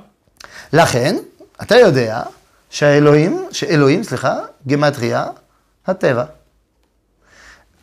לכן, 0.73 1.15
אתה 1.61 1.75
יודע 1.75 2.23
שהאלוהים, 2.69 3.47
שאלוהים, 3.51 4.03
סליחה, 4.03 4.39
גמטריה, 4.67 5.27
הטבע. 5.87 6.25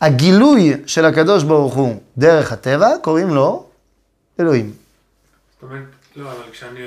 הגילוי 0.01 0.72
של 0.86 1.05
הקדוש 1.05 1.44
ברוך 1.44 1.74
הוא 1.74 2.03
דרך 2.18 2.53
הטבע, 2.53 2.88
קוראים 3.03 3.28
לו 3.28 3.66
אלוהים. 4.40 4.74
זאת 5.53 5.62
אומרת, 5.62 5.84
לא, 6.16 6.32
אבל 6.32 6.51
כשאני... 6.53 6.80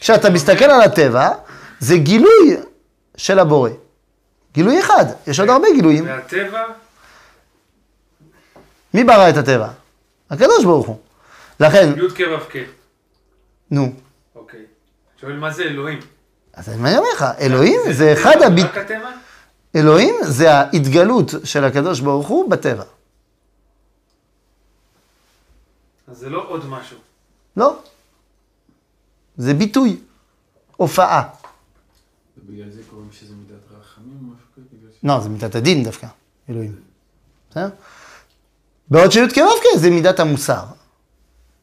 כשאתה 0.00 0.30
מסתכל 0.30 0.64
על 0.64 0.82
הטבע, 0.82 1.30
זה 1.80 1.96
גילוי 1.96 2.56
של 3.18 3.38
הבורא. 3.38 3.70
גילוי 4.52 4.80
אחד, 4.80 5.04
יש 5.26 5.40
עוד 5.40 5.48
הרבה 5.48 5.66
גילויים. 5.74 6.06
והטבע, 6.06 6.64
מי 8.94 9.04
ברא 9.04 9.28
את 9.30 9.36
הטבע? 9.36 9.68
הקדוש 10.30 10.64
ברוך 10.64 10.86
הוא. 10.86 10.98
לכן, 11.60 11.88
י"ק 11.96 12.20
ו"ק. 12.32 12.54
נו, 13.70 13.92
אוקיי. 14.34 14.64
שואל 15.20 15.36
מה 15.36 15.50
זה 15.50 15.62
אלוהים? 15.62 15.98
אז 16.52 16.68
אני 16.68 16.76
אומר 16.76 17.00
לך, 17.14 17.24
אלוהים 17.40 17.80
זה 17.92 18.12
אחד 18.12 18.36
הביט... 18.46 18.66
רק 18.66 18.76
הטבע? 18.78 19.10
אלוהים 19.76 20.14
זה 20.22 20.52
ההתגלות 20.54 21.30
של 21.44 21.64
הקדוש 21.64 22.00
ברוך 22.00 22.28
הוא 22.28 22.50
בטבע. 22.50 22.84
אז 26.08 26.18
זה 26.18 26.28
לא 26.30 26.44
עוד 26.48 26.66
משהו. 26.66 26.98
לא. 27.56 27.78
זה 29.36 29.54
ביטוי, 29.54 30.00
הופעה. 30.76 31.28
ובגלל 32.38 32.70
זה 32.70 32.80
קוראים 32.90 33.08
שזה 33.12 33.34
מידת 33.34 33.62
רחמים 33.80 34.18
או 34.20 34.34
משהו 34.34 34.46
כזה? 34.56 34.66
בגלל 34.72 34.87
ש- 34.87 34.87
לא, 35.04 35.20
זה 35.20 35.28
מידת 35.28 35.54
הדין 35.54 35.84
דווקא, 35.84 36.06
אלוהים. 36.50 36.74
בסדר? 37.50 37.68
בעוד 38.90 39.12
שי"ק 39.12 39.36
ו"ק 39.36 39.78
זה 39.78 39.90
מידת 39.90 40.20
המוסר. 40.20 40.62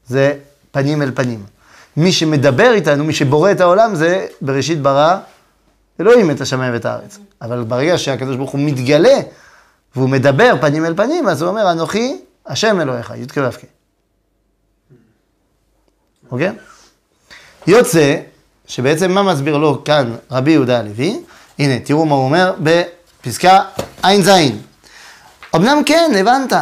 זה 0.07 0.38
פנים 0.71 1.01
אל 1.01 1.11
פנים. 1.15 1.43
מי 1.97 2.11
שמדבר 2.11 2.71
איתנו, 2.73 3.03
מי 3.03 3.13
שבורא 3.13 3.51
את 3.51 3.61
העולם, 3.61 3.95
זה 3.95 4.27
בראשית 4.41 4.81
ברא 4.81 5.17
אלוהים 5.99 6.31
את 6.31 6.41
השמיים 6.41 6.73
ואת 6.73 6.86
הארץ. 6.86 7.17
אבל 7.41 7.63
ברגע 7.63 7.97
שהקדוש 7.97 8.36
ברוך 8.36 8.51
הוא 8.51 8.61
מתגלה, 8.61 9.19
והוא 9.95 10.09
מדבר 10.09 10.53
פנים 10.61 10.86
אל 10.86 10.93
פנים, 10.95 11.27
אז 11.27 11.41
הוא 11.41 11.49
אומר, 11.49 11.71
אנוכי 11.71 12.21
השם 12.45 12.81
אלוהיך, 12.81 13.13
י"ק 13.17 13.38
ו"ק. 13.38 13.59
אוקיי? 16.31 16.51
יוצא, 17.67 18.19
שבעצם 18.67 19.11
מה 19.11 19.23
מסביר 19.23 19.57
לו 19.57 19.83
כאן 19.83 20.15
רבי 20.31 20.51
יהודה 20.51 20.79
הלוי? 20.79 21.23
הנה, 21.59 21.79
תראו 21.79 22.05
מה 22.05 22.15
הוא 22.15 22.25
אומר 22.25 22.53
בפסקה 23.26 23.59
ע"ז. 24.01 24.30
אמנם 25.55 25.82
כן, 25.86 26.11
הבנת. 26.19 26.53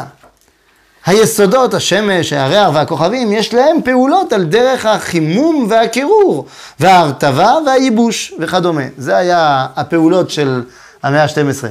היסודות, 1.06 1.74
השמש, 1.74 2.34
הירח 2.34 2.70
והכוכבים, 2.74 3.32
יש 3.32 3.54
להם 3.54 3.82
פעולות 3.86 4.34
על 4.34 4.44
דרך 4.44 4.86
החימום 4.86 5.68
והקירור, 5.70 6.46
וההרטבה 6.80 7.54
והייבוש 7.66 8.34
וכדומה. 8.40 8.84
זה 8.98 9.18
היה 9.18 9.68
הפעולות 9.76 10.30
של 10.30 10.64
המאה 11.04 11.24
ה-12. 11.24 11.66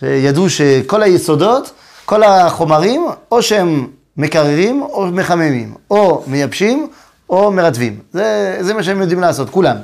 שידעו 0.00 0.50
שכל 0.50 1.02
היסודות, 1.02 1.70
כל 2.04 2.22
החומרים, 2.22 3.06
או 3.32 3.42
שהם 3.42 3.86
מקררים 4.16 4.82
או 4.82 5.06
מחממים, 5.06 5.74
או 5.90 6.24
מייבשים 6.26 6.88
או 7.30 7.52
מרטבים. 7.52 8.00
זה, 8.12 8.56
זה 8.60 8.74
מה 8.74 8.82
שהם 8.82 9.00
יודעים 9.00 9.20
לעשות, 9.20 9.50
כולם. 9.50 9.76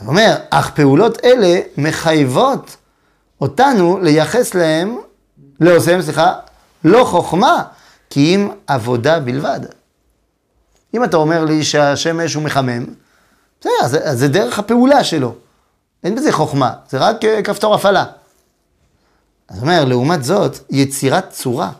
הוא 0.00 0.08
אומר, 0.08 0.36
אך 0.50 0.70
פעולות 0.70 1.24
אלה 1.24 1.60
מחייבות 1.76 2.76
אותנו 3.40 3.98
לייחס 4.02 4.54
להם, 4.54 4.98
לעושיהם, 5.60 6.02
סליחה, 6.02 6.32
לא 6.84 7.04
חוכמה, 7.04 7.62
כי 8.10 8.34
אם 8.34 8.48
עבודה 8.66 9.20
בלבד. 9.20 9.60
אם 10.94 11.04
אתה 11.04 11.16
אומר 11.16 11.44
לי 11.44 11.64
שהשמש 11.64 12.34
הוא 12.34 12.42
מחמם, 12.42 12.84
בסדר, 13.60 13.72
אז, 13.82 13.98
אז 14.02 14.18
זה 14.18 14.28
דרך 14.28 14.58
הפעולה 14.58 15.04
שלו. 15.04 15.34
אין 16.04 16.14
בזה 16.14 16.32
חוכמה, 16.32 16.72
זה 16.88 16.98
רק 16.98 17.24
אה, 17.24 17.42
כפתור 17.42 17.74
הפעלה. 17.74 18.04
אז 19.48 19.62
אומר, 19.62 19.84
לעומת 19.84 20.24
זאת, 20.24 20.58
יצירת 20.70 21.30
צורה, 21.30 21.70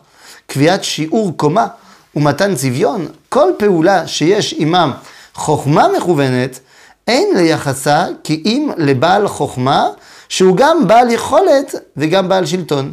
קביעת 0.47 0.83
שיעור 0.83 1.37
קומה 1.37 1.67
ומתן 2.15 2.55
צביון, 2.55 3.07
כל 3.29 3.51
פעולה 3.59 4.07
שיש 4.07 4.53
עימם 4.53 4.91
חוכמה 5.33 5.87
מכוונת, 5.97 6.59
אין 7.07 7.27
לייחסה 7.35 8.05
כי 8.23 8.43
אם 8.45 8.69
לבעל 8.77 9.27
חוכמה, 9.27 9.87
שהוא 10.29 10.57
גם 10.57 10.87
בעל 10.87 11.11
יכולת 11.11 11.75
וגם 11.97 12.29
בעל 12.29 12.45
שלטון. 12.45 12.91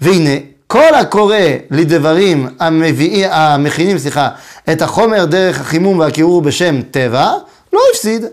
והנה, 0.00 0.30
כל 0.66 0.94
הקורא 0.94 1.36
לדברים 1.70 2.48
המביאי, 2.60 3.26
המכינים, 3.26 3.98
סליחה, 3.98 4.28
את 4.72 4.82
החומר 4.82 5.24
דרך 5.24 5.60
החימום 5.60 5.98
והקירור 5.98 6.42
בשם 6.42 6.82
טבע, 6.90 7.32
לא 7.72 7.80
הפסיד. 7.92 8.24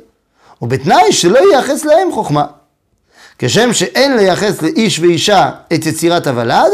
ובתנאי 0.61 1.13
שלא 1.13 1.39
ייחס 1.53 1.85
להם 1.85 2.11
חוכמה. 2.11 2.45
כשם 3.39 3.73
שאין 3.73 4.17
לייחס 4.17 4.61
לאיש 4.61 4.99
ואישה 4.99 5.49
את 5.73 5.85
יצירת 5.85 6.27
הוולד, 6.27 6.71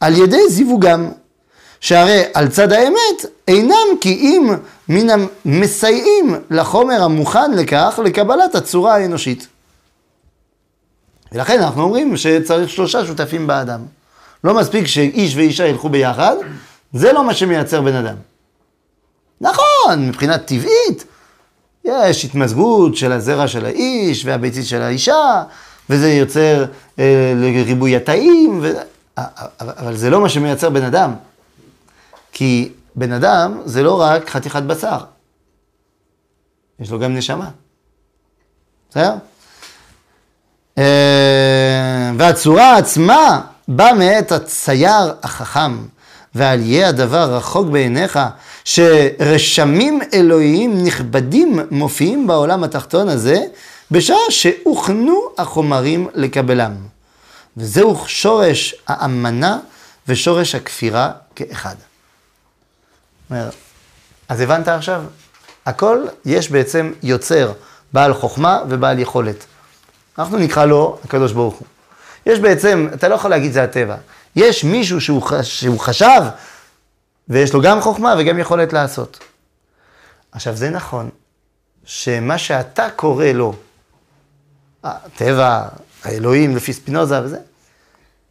על 0.00 0.16
ידי 0.16 0.48
זיווגם. 0.48 1.08
שהרי 1.80 2.22
על 2.34 2.48
צד 2.48 2.72
האמת 2.72 3.26
אינם 3.48 3.86
כי 4.00 4.14
אם 4.14 4.48
מן 4.88 5.06
המסייעים 5.10 6.34
לחומר 6.50 7.02
המוכן 7.02 7.52
לכך 7.52 8.00
לקבלת 8.04 8.54
הצורה 8.54 8.94
האנושית. 8.94 9.46
ולכן 11.32 11.60
אנחנו 11.60 11.82
אומרים 11.82 12.16
שצריך 12.16 12.70
שלושה 12.70 13.06
שותפים 13.06 13.46
באדם. 13.46 13.80
לא 14.44 14.54
מספיק 14.54 14.86
שאיש 14.86 15.36
ואישה 15.36 15.66
ילכו 15.66 15.88
ביחד, 15.88 16.36
זה 16.92 17.12
לא 17.12 17.24
מה 17.24 17.34
שמייצר 17.34 17.80
בן 17.80 17.94
אדם. 17.94 18.16
נכון, 19.40 20.08
מבחינה 20.08 20.38
טבעית, 20.38 21.04
יש 21.84 22.24
התמזגות 22.24 22.96
של 22.96 23.12
הזרע 23.12 23.48
של 23.48 23.66
האיש 23.66 24.24
והביצית 24.24 24.66
של 24.66 24.82
האישה, 24.82 25.42
וזה 25.90 26.12
יוצר 26.12 26.64
אה, 26.98 27.32
לריבוי 27.36 27.96
התאים, 27.96 28.58
ו... 28.62 28.72
אבל 29.58 29.96
זה 29.96 30.10
לא 30.10 30.20
מה 30.20 30.28
שמייצר 30.28 30.70
בן 30.70 30.84
אדם. 30.84 31.12
כי 32.38 32.72
בן 32.94 33.12
אדם 33.12 33.60
זה 33.64 33.82
לא 33.82 34.00
רק 34.00 34.30
חתיכת 34.30 34.62
בשר, 34.62 34.98
יש 36.80 36.90
לו 36.90 36.98
גם 36.98 37.14
נשמה. 37.14 37.50
בסדר? 38.90 39.14
אה, 40.78 42.10
והצורה 42.18 42.76
עצמה 42.76 43.40
באה 43.68 43.94
מאת 43.94 44.32
הצייר 44.32 45.14
החכם, 45.22 45.78
ועל 46.34 46.60
יהיה 46.60 46.88
הדבר 46.88 47.34
רחוק 47.34 47.66
בעיניך, 47.66 48.18
שרשמים 48.64 50.00
אלוהיים 50.14 50.84
נכבדים 50.84 51.60
מופיעים 51.70 52.26
בעולם 52.26 52.64
התחתון 52.64 53.08
הזה, 53.08 53.38
בשעה 53.90 54.30
שהוכנו 54.30 55.20
החומרים 55.38 56.08
לקבלם. 56.14 56.74
וזהו 57.56 57.96
שורש 58.06 58.74
האמנה 58.86 59.58
ושורש 60.08 60.54
הכפירה 60.54 61.10
כאחד. 61.36 61.74
אומר, 63.30 63.50
אז 64.28 64.40
הבנת 64.40 64.68
עכשיו? 64.68 65.02
הכל, 65.66 66.06
יש 66.24 66.50
בעצם 66.50 66.92
יוצר 67.02 67.52
בעל 67.92 68.14
חוכמה 68.14 68.62
ובעל 68.68 68.98
יכולת. 68.98 69.44
אנחנו 70.18 70.38
נקרא 70.38 70.64
לו 70.64 70.98
הקדוש 71.04 71.32
ברוך 71.32 71.54
הוא. 71.54 71.66
יש 72.26 72.38
בעצם, 72.38 72.88
אתה 72.94 73.08
לא 73.08 73.14
יכול 73.14 73.30
להגיד 73.30 73.52
זה 73.52 73.62
הטבע. 73.62 73.96
יש 74.36 74.64
מישהו 74.64 75.00
שהוא, 75.00 75.22
שהוא 75.42 75.80
חשב, 75.80 76.22
ויש 77.28 77.54
לו 77.54 77.62
גם 77.62 77.80
חוכמה 77.80 78.14
וגם 78.18 78.38
יכולת 78.38 78.72
לעשות. 78.72 79.18
עכשיו, 80.32 80.56
זה 80.56 80.70
נכון, 80.70 81.10
שמה 81.84 82.38
שאתה 82.38 82.88
קורא 82.96 83.26
לו, 83.26 83.54
הטבע, 84.84 85.68
האלוהים 86.04 86.56
לפי 86.56 86.72
ספינוזה 86.72 87.22
וזה, 87.22 87.38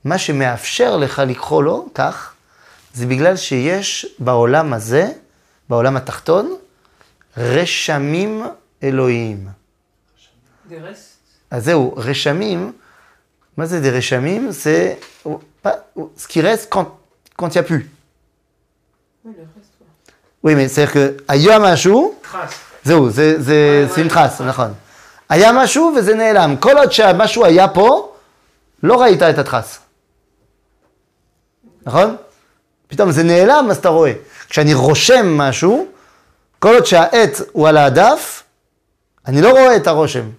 מה 0.04 0.18
שמאפשר 0.18 0.98
לך 0.98 1.22
לקרוא 1.28 1.64
לו 1.64 1.88
כך, 1.95 2.34
זה 2.98 3.06
בגלל 3.06 3.36
שיש 3.36 4.06
בעולם 4.20 4.74
הזה, 4.74 5.12
בעולם 5.70 5.98
התחתון, 5.98 6.56
רשמים 7.38 8.43
אלוהיים. 8.84 9.48
דרס? 10.70 11.18
אז 11.52 11.66
זהו, 11.66 11.93
רשמים, 11.98 12.72
מה 13.58 13.66
זה 13.66 13.82
זה 13.82 13.89
רשמים? 13.89 14.52
זה 14.52 14.93
n'y 17.54 17.58
a 17.58 17.64
plus. 17.64 17.86
Oui, 20.43 20.56
mais 20.56 20.68
c'est-à-dire 20.68 21.24
שהיו 21.28 21.62
משהו. 21.62 22.16
זהו, 22.84 23.10
זה, 23.10 23.88
נדחס. 24.04 24.41
נכון. 24.41 24.74
היה 25.30 25.52
משהו 25.52 25.93
וזה 25.98 26.16
נעלם. 26.16 26.56
כל 26.60 26.78
עוד 26.78 26.91
שהמשהו 26.91 27.45
היה 27.45 27.68
פה, 27.68 28.16
לא 28.84 29.02
ראית 29.02 29.22
את 29.24 29.38
הדחס. 29.38 29.80
נכון? 31.86 32.16
פתאום 32.88 33.11
זה 33.11 33.23
נעלם, 33.23 33.67
אז 33.71 33.77
אתה 33.77 33.89
רואה. 33.89 34.13
כשאני 34.49 34.73
רושם 34.73 35.38
משהו, 35.38 35.88
כל 36.59 36.73
עוד 36.73 36.85
שהעט 36.85 37.31
הוא 37.51 37.67
על 37.67 37.77
הדף, 37.77 38.43
אני 39.25 39.41
לא 39.41 39.49
רואה 39.49 39.75
את 39.75 39.88
הרושם. 39.88 40.29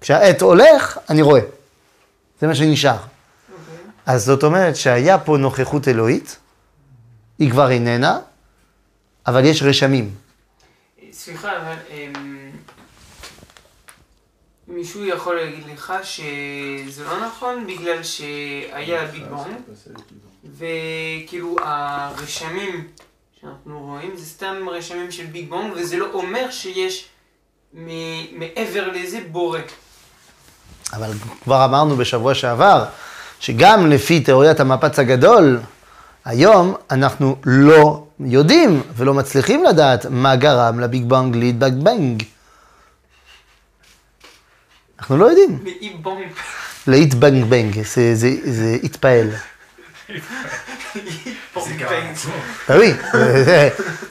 כשהעט 0.00 0.42
הולך, 0.42 0.98
אני 1.10 1.22
רואה. 1.22 1.40
זה 2.40 2.46
מה 2.46 2.54
שנשאר. 2.54 2.96
אז 4.06 4.24
זאת 4.24 4.42
אומרת 4.44 4.76
שהיה 4.76 5.18
פה 5.18 5.36
נוכחות 5.36 5.88
אלוהית, 5.88 6.36
היא 7.38 7.50
כבר 7.50 7.70
איננה, 7.70 8.18
אבל 9.26 9.44
יש 9.44 9.62
רשמים. 9.62 10.14
סליחה, 11.12 11.56
אבל 11.56 11.74
אמ, 11.90 12.50
מישהו 14.68 15.04
יכול 15.04 15.36
להגיד 15.36 15.64
לך 15.74 15.92
שזה 16.02 17.04
לא 17.04 17.26
נכון 17.26 17.66
בגלל 17.66 18.02
שהיה 18.02 19.06
ביג 19.06 19.22
וכאילו 20.44 21.56
הרשמים 21.60 22.88
שאנחנו 23.40 23.80
רואים 23.80 24.16
זה 24.16 24.26
סתם 24.26 24.68
רשמים 24.68 25.10
של 25.10 25.26
ביג 25.26 25.48
בונג 25.48 25.72
וזה 25.76 25.96
לא 25.96 26.06
אומר 26.12 26.50
שיש 26.50 27.08
מעבר 28.32 28.88
לזה 28.88 29.20
בורא. 29.30 29.60
אבל 30.92 31.10
כבר 31.44 31.64
אמרנו 31.64 31.96
בשבוע 31.96 32.34
שעבר, 32.34 32.84
שגם 33.40 33.90
לפי 33.90 34.20
תיאוריית 34.20 34.60
המפץ 34.60 34.98
הגדול, 34.98 35.60
היום 36.24 36.74
אנחנו 36.90 37.36
לא 37.44 38.06
יודעים 38.20 38.82
ולא 38.96 39.14
מצליחים 39.14 39.64
לדעת 39.64 40.06
מה 40.06 40.36
גרם 40.36 40.80
לביג 40.80 41.04
בנג 41.04 41.36
להתבגבנג. 41.36 42.22
אנחנו 44.98 45.16
לא 45.16 45.26
יודעים. 45.26 45.64
בונג. 46.02 46.26
להתבנגבנג, 46.86 47.82
זה, 47.82 48.14
זה, 48.14 48.30
זה 48.44 48.76
התפעל. 48.82 49.30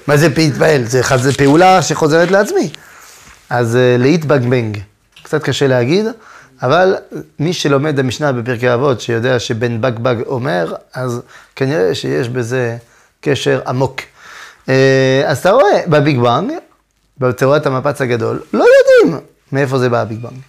מה 0.07 0.17
זה 0.17 0.27
להתפעל? 0.37 0.83
זה, 0.83 1.33
פעולה 1.37 1.81
שחוזרת 1.81 2.31
לעצמי. 2.31 2.69
אז 3.49 3.75
אה, 3.75 3.95
להתבנגבנג, 3.99 4.77
קצת 5.23 5.43
קשה 5.43 5.67
להגיד, 5.67 6.05
אבל 6.61 6.95
מי 7.39 7.53
שלומד 7.53 7.99
המשנה 7.99 8.31
בפרקי 8.31 8.73
אבות, 8.73 9.01
שיודע 9.01 9.39
שבן 9.39 9.81
בגבג 9.81 10.15
אומר, 10.25 10.73
אז 10.93 11.21
כנראה 11.55 11.95
שיש 11.95 12.29
בזה 12.29 12.77
קשר 13.21 13.61
עמוק. 13.67 14.01
אה, 14.69 15.23
אז 15.25 15.37
אתה 15.37 15.51
רואה, 15.51 15.81
בביג 15.87 16.19
בנג, 16.19 16.51
בתיאוריית 17.17 17.65
המפץ 17.65 18.01
הגדול, 18.01 18.39
לא 18.53 18.65
יודעים 18.79 19.19
מאיפה 19.51 19.79
זה 19.79 19.89
בא 19.89 20.01
הביג 20.01 20.21
בנג. 20.21 20.39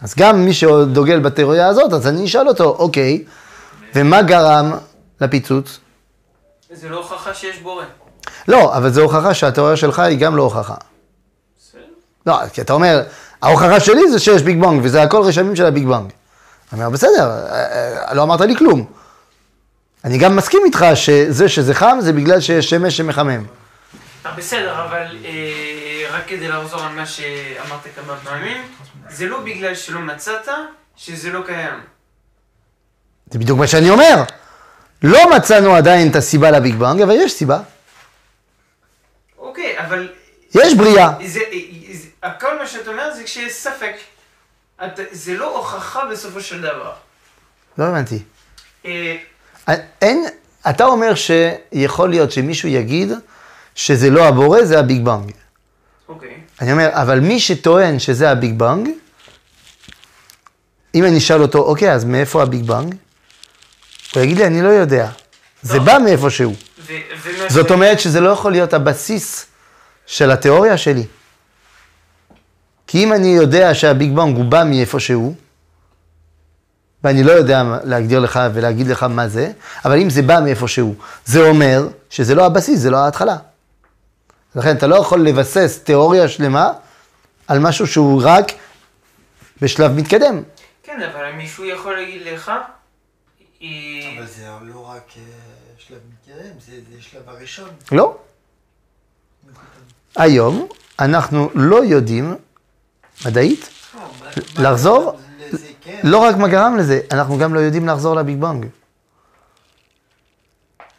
אז 0.00 0.14
גם 0.18 0.44
מי 0.44 0.54
שדוגל 0.54 1.20
בתיאוריה 1.20 1.66
הזאת, 1.66 1.92
אז 1.92 2.06
אני 2.06 2.24
אשאל 2.24 2.48
אותו, 2.48 2.64
אוקיי, 2.78 3.24
ומה 3.94 4.22
גרם 4.22 4.72
לפיצוץ? 5.20 5.78
זה 6.70 6.88
לא 6.88 6.96
הוכחה 6.96 7.34
שיש 7.34 7.58
בורא. 7.58 7.84
לא, 8.48 8.76
אבל 8.76 8.90
זו 8.90 9.02
הוכחה 9.02 9.34
שהתיאוריה 9.34 9.76
שלך 9.76 9.98
היא 9.98 10.18
גם 10.18 10.36
לא 10.36 10.42
הוכחה. 10.42 10.74
בסדר. 11.58 11.80
לא, 12.26 12.48
כי 12.52 12.60
אתה 12.60 12.72
אומר, 12.72 13.02
ההוכחה 13.42 13.80
שלי 13.80 14.10
זה 14.10 14.18
שיש 14.18 14.42
ביג 14.42 14.60
בונג, 14.60 14.80
וזה 14.84 15.02
הכל 15.02 15.22
רשמים 15.22 15.56
של 15.56 15.66
הביג 15.66 15.86
בונג. 15.86 16.12
אני 16.72 16.80
אומר, 16.80 16.90
בסדר, 16.90 17.30
אה, 17.30 18.08
אה, 18.08 18.14
לא 18.14 18.22
אמרת 18.22 18.40
לי 18.40 18.56
כלום. 18.56 18.84
אני 20.04 20.18
גם 20.18 20.36
מסכים 20.36 20.60
איתך 20.64 20.84
שזה 20.94 21.48
שזה 21.48 21.74
חם 21.74 21.98
זה 22.00 22.12
בגלל 22.12 22.40
שיש 22.40 22.70
שמש 22.70 22.96
שמחמם. 22.96 23.44
אה, 24.26 24.32
בסדר, 24.32 24.84
אבל 24.84 25.16
אה, 25.24 26.06
רק 26.10 26.22
כדי 26.26 26.48
לחזור 26.48 26.80
על 26.80 26.92
מה 26.92 27.06
שאמרת 27.06 27.80
כמה 27.96 28.16
פעמים, 28.24 28.56
זה 29.08 29.26
לא 29.26 29.40
בגלל 29.40 29.74
שלא 29.74 30.00
מצאת 30.00 30.48
שזה 30.96 31.30
לא 31.30 31.40
קיים. 31.46 31.80
זה 33.30 33.38
בדיוק 33.38 33.58
מה 33.58 33.66
שאני 33.66 33.90
אומר. 33.90 34.22
לא 35.02 35.36
מצאנו 35.36 35.74
עדיין 35.74 36.10
את 36.10 36.16
הסיבה 36.16 36.50
לביג 36.50 36.74
בונג, 36.74 37.02
אבל 37.02 37.14
יש 37.14 37.32
סיבה. 37.32 37.60
אוקיי, 39.38 39.80
אבל 39.80 40.08
יש 40.54 40.74
בריאה. 40.74 41.12
זה, 41.26 41.40
זה, 41.92 42.08
הכל 42.22 42.58
מה 42.58 42.66
שאת 42.66 42.88
אומרת 42.88 43.16
זה 43.16 43.24
כשיש 43.24 43.52
ספק. 43.52 43.94
את, 44.84 45.00
זה 45.10 45.34
לא 45.34 45.56
הוכחה 45.56 46.04
בסופו 46.12 46.40
של 46.40 46.62
דבר. 46.62 46.92
לא 47.78 47.84
הבנתי. 47.84 48.18
אה, 48.86 49.16
אין, 50.02 50.24
אתה 50.70 50.84
אומר 50.84 51.12
שיכול 51.14 52.10
להיות 52.10 52.32
שמישהו 52.32 52.68
יגיד 52.68 53.12
שזה 53.74 54.10
לא 54.10 54.28
הבורא, 54.28 54.64
זה 54.64 54.78
הביג 54.78 55.04
בונג. 55.04 55.32
אוקיי. 56.08 56.40
אני 56.60 56.72
אומר, 56.72 56.88
אבל 56.92 57.20
מי 57.20 57.40
שטוען 57.40 57.98
שזה 57.98 58.30
ה 58.30 58.37
Big 58.37 58.58
Bang, 58.58 58.88
אם 60.94 61.04
אני 61.04 61.18
אשאל 61.18 61.42
אותו, 61.42 61.58
אוקיי, 61.58 61.92
אז 61.92 62.04
מאיפה 62.04 62.42
ה 62.42 62.47
Big 62.47 62.62
Bang? 62.64 62.94
הוא 64.14 64.22
יגיד 64.22 64.36
לי, 64.38 64.46
אני 64.46 64.62
לא 64.62 64.68
יודע. 64.68 65.08
זה 65.62 65.78
לא. 65.78 65.84
בא 65.84 65.98
מאיפשהו. 66.04 66.54
ו- 66.78 66.92
ומה 67.22 67.48
זאת 67.48 67.70
אומרת 67.70 68.00
שזה 68.00 68.20
לא 68.20 68.30
יכול 68.30 68.52
להיות 68.52 68.74
הבסיס 68.74 69.46
של 70.06 70.30
התיאוריה 70.30 70.76
שלי. 70.76 71.06
כי 72.86 73.04
אם 73.04 73.12
אני 73.12 73.28
יודע 73.28 73.74
שה 73.74 73.95
Big 73.95 74.16
Bang 74.16 74.36
הוא 74.36 74.44
בא 74.44 74.64
מאיפשהו, 74.64 75.34
ואני 77.04 77.22
לא 77.22 77.32
יודע 77.32 77.62
להגדיר 77.84 78.18
לך 78.18 78.40
ולהגיד 78.54 78.86
לך 78.86 79.02
מה 79.02 79.28
זה, 79.28 79.50
אבל 79.84 79.98
אם 80.00 80.10
זה 80.10 80.22
בא 80.22 80.40
מאיפשהו, 80.40 80.94
זה 81.24 81.40
אומר 81.40 81.88
שזה 82.10 82.34
לא 82.34 82.46
הבסיס, 82.46 82.80
זה 82.80 82.90
לא 82.90 82.96
ההתחלה. 82.96 83.36
לכן 84.54 84.76
אתה 84.76 84.86
לא 84.86 84.96
יכול 84.96 85.20
לבסס 85.20 85.80
תיאוריה 85.84 86.28
שלמה 86.28 86.70
על 87.46 87.58
משהו 87.58 87.86
שהוא 87.86 88.22
רק 88.24 88.52
בשלב 89.62 89.92
מתקדם. 89.92 90.42
כן, 90.82 91.00
אבל 91.12 91.32
מישהו 91.32 91.64
יכול 91.64 91.96
להגיד 91.96 92.22
לך, 92.32 92.52
אבל 93.60 94.26
זה 94.26 94.48
לא 94.62 94.86
רק 94.88 95.02
אה, 95.16 95.22
שלב 95.78 95.98
מתקדם, 96.12 96.60
זה 96.66 96.72
זה 96.92 97.02
שלב 97.02 97.28
הראשון. 97.28 97.68
לא. 97.92 98.16
היום 100.16 100.68
אנחנו 100.98 101.50
לא 101.54 101.84
יודעים, 101.84 102.36
מדעית, 103.26 103.70
לא, 103.94 104.70
לחזור? 104.70 105.18
כן. 105.80 106.00
לא 106.04 106.18
רק 106.18 106.36
מה 106.36 106.48
גרם 106.48 106.76
לזה, 106.76 107.00
אנחנו 107.12 107.38
גם 107.38 107.54
לא 107.54 107.60
יודעים 107.60 107.88
לחזור 107.88 108.16
לביג 108.16 108.40
בנג. 108.40 108.66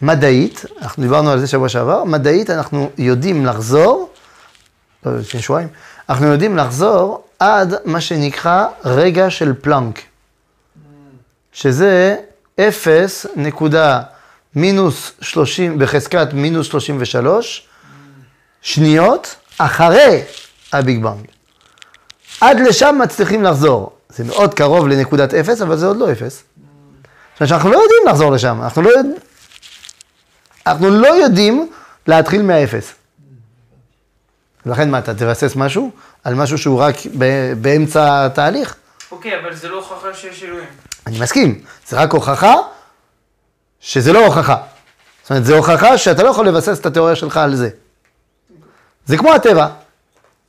מדעית, 0.01 0.66
אנחנו 0.82 1.03
דיברנו 1.03 1.32
על 1.32 1.39
זה 1.39 1.47
שבוע 1.47 1.70
שעבר, 1.70 2.03
מדעית 2.03 2.49
אנחנו 2.49 2.89
יודעים 2.97 3.45
לחזור, 3.45 4.10
לא, 5.05 5.18
לפני 5.18 5.41
שבועיים, 5.41 5.68
אנחנו 6.10 6.26
יודעים 6.28 6.57
לחזור 6.57 7.24
עד 7.39 7.74
מה 7.86 8.01
שנקרא 8.01 8.68
רגע 8.86 9.30
של 9.30 9.53
פלנק, 9.62 10.01
שזה 11.51 12.18
0 12.60 13.26
נקודה 13.36 14.01
מינוס 14.55 15.12
30, 15.22 15.80
בחזקת 15.80 16.28
מינוס 16.34 16.68
33 16.68 17.68
שניות 18.62 19.36
אחרי 19.57 20.22
הביג 20.74 21.03
בנג. 21.03 21.26
עד 22.41 22.60
לשם 22.60 22.99
מצליחים 23.03 23.43
לחזור. 23.43 23.91
זה 24.10 24.24
מאוד 24.24 24.53
קרוב 24.53 24.88
לנקודת 24.88 25.34
אפס, 25.34 25.62
אבל 25.62 25.78
זה 25.78 25.86
עוד 25.88 25.97
לא 25.97 26.12
אפס. 26.12 26.36
זאת 26.36 27.41
אומרת 27.41 27.49
שאנחנו 27.49 27.70
לא 27.70 27.78
יודעים 27.78 28.01
לחזור 28.07 28.32
לשם, 28.32 28.62
אנחנו 28.62 28.82
לא, 28.82 28.89
יודע... 28.89 29.20
אנחנו 30.68 30.89
לא 30.89 31.07
יודעים 31.07 31.72
להתחיל 32.07 32.41
מהאפס. 32.41 32.93
לכן 34.66 34.91
מה, 34.91 34.99
אתה 34.99 35.14
תבסס 35.14 35.55
משהו 35.55 35.91
על 36.24 36.36
משהו 36.36 36.57
שהוא 36.57 36.80
רק 36.80 36.95
באמצע 37.62 38.26
התהליך? 38.26 38.76
אוקיי, 39.12 39.39
אבל 39.39 39.55
זה 39.55 39.70
לא 39.70 39.76
הוכחה 39.76 40.14
שיש 40.14 40.43
אלוהים. 40.43 40.88
אני 41.07 41.19
מסכים, 41.19 41.61
זה 41.87 41.97
רק 41.97 42.13
הוכחה 42.13 42.55
שזה 43.79 44.13
לא 44.13 44.25
הוכחה. 44.25 44.57
זאת 45.21 45.29
אומרת, 45.29 45.45
זה 45.45 45.57
הוכחה 45.57 45.97
שאתה 45.97 46.23
לא 46.23 46.29
יכול 46.29 46.47
לבסס 46.47 46.79
את 46.79 46.85
התיאוריה 46.85 47.15
שלך 47.15 47.37
על 47.37 47.55
זה. 47.55 47.69
זה 49.05 49.17
כמו 49.17 49.33
הטבע. 49.33 49.67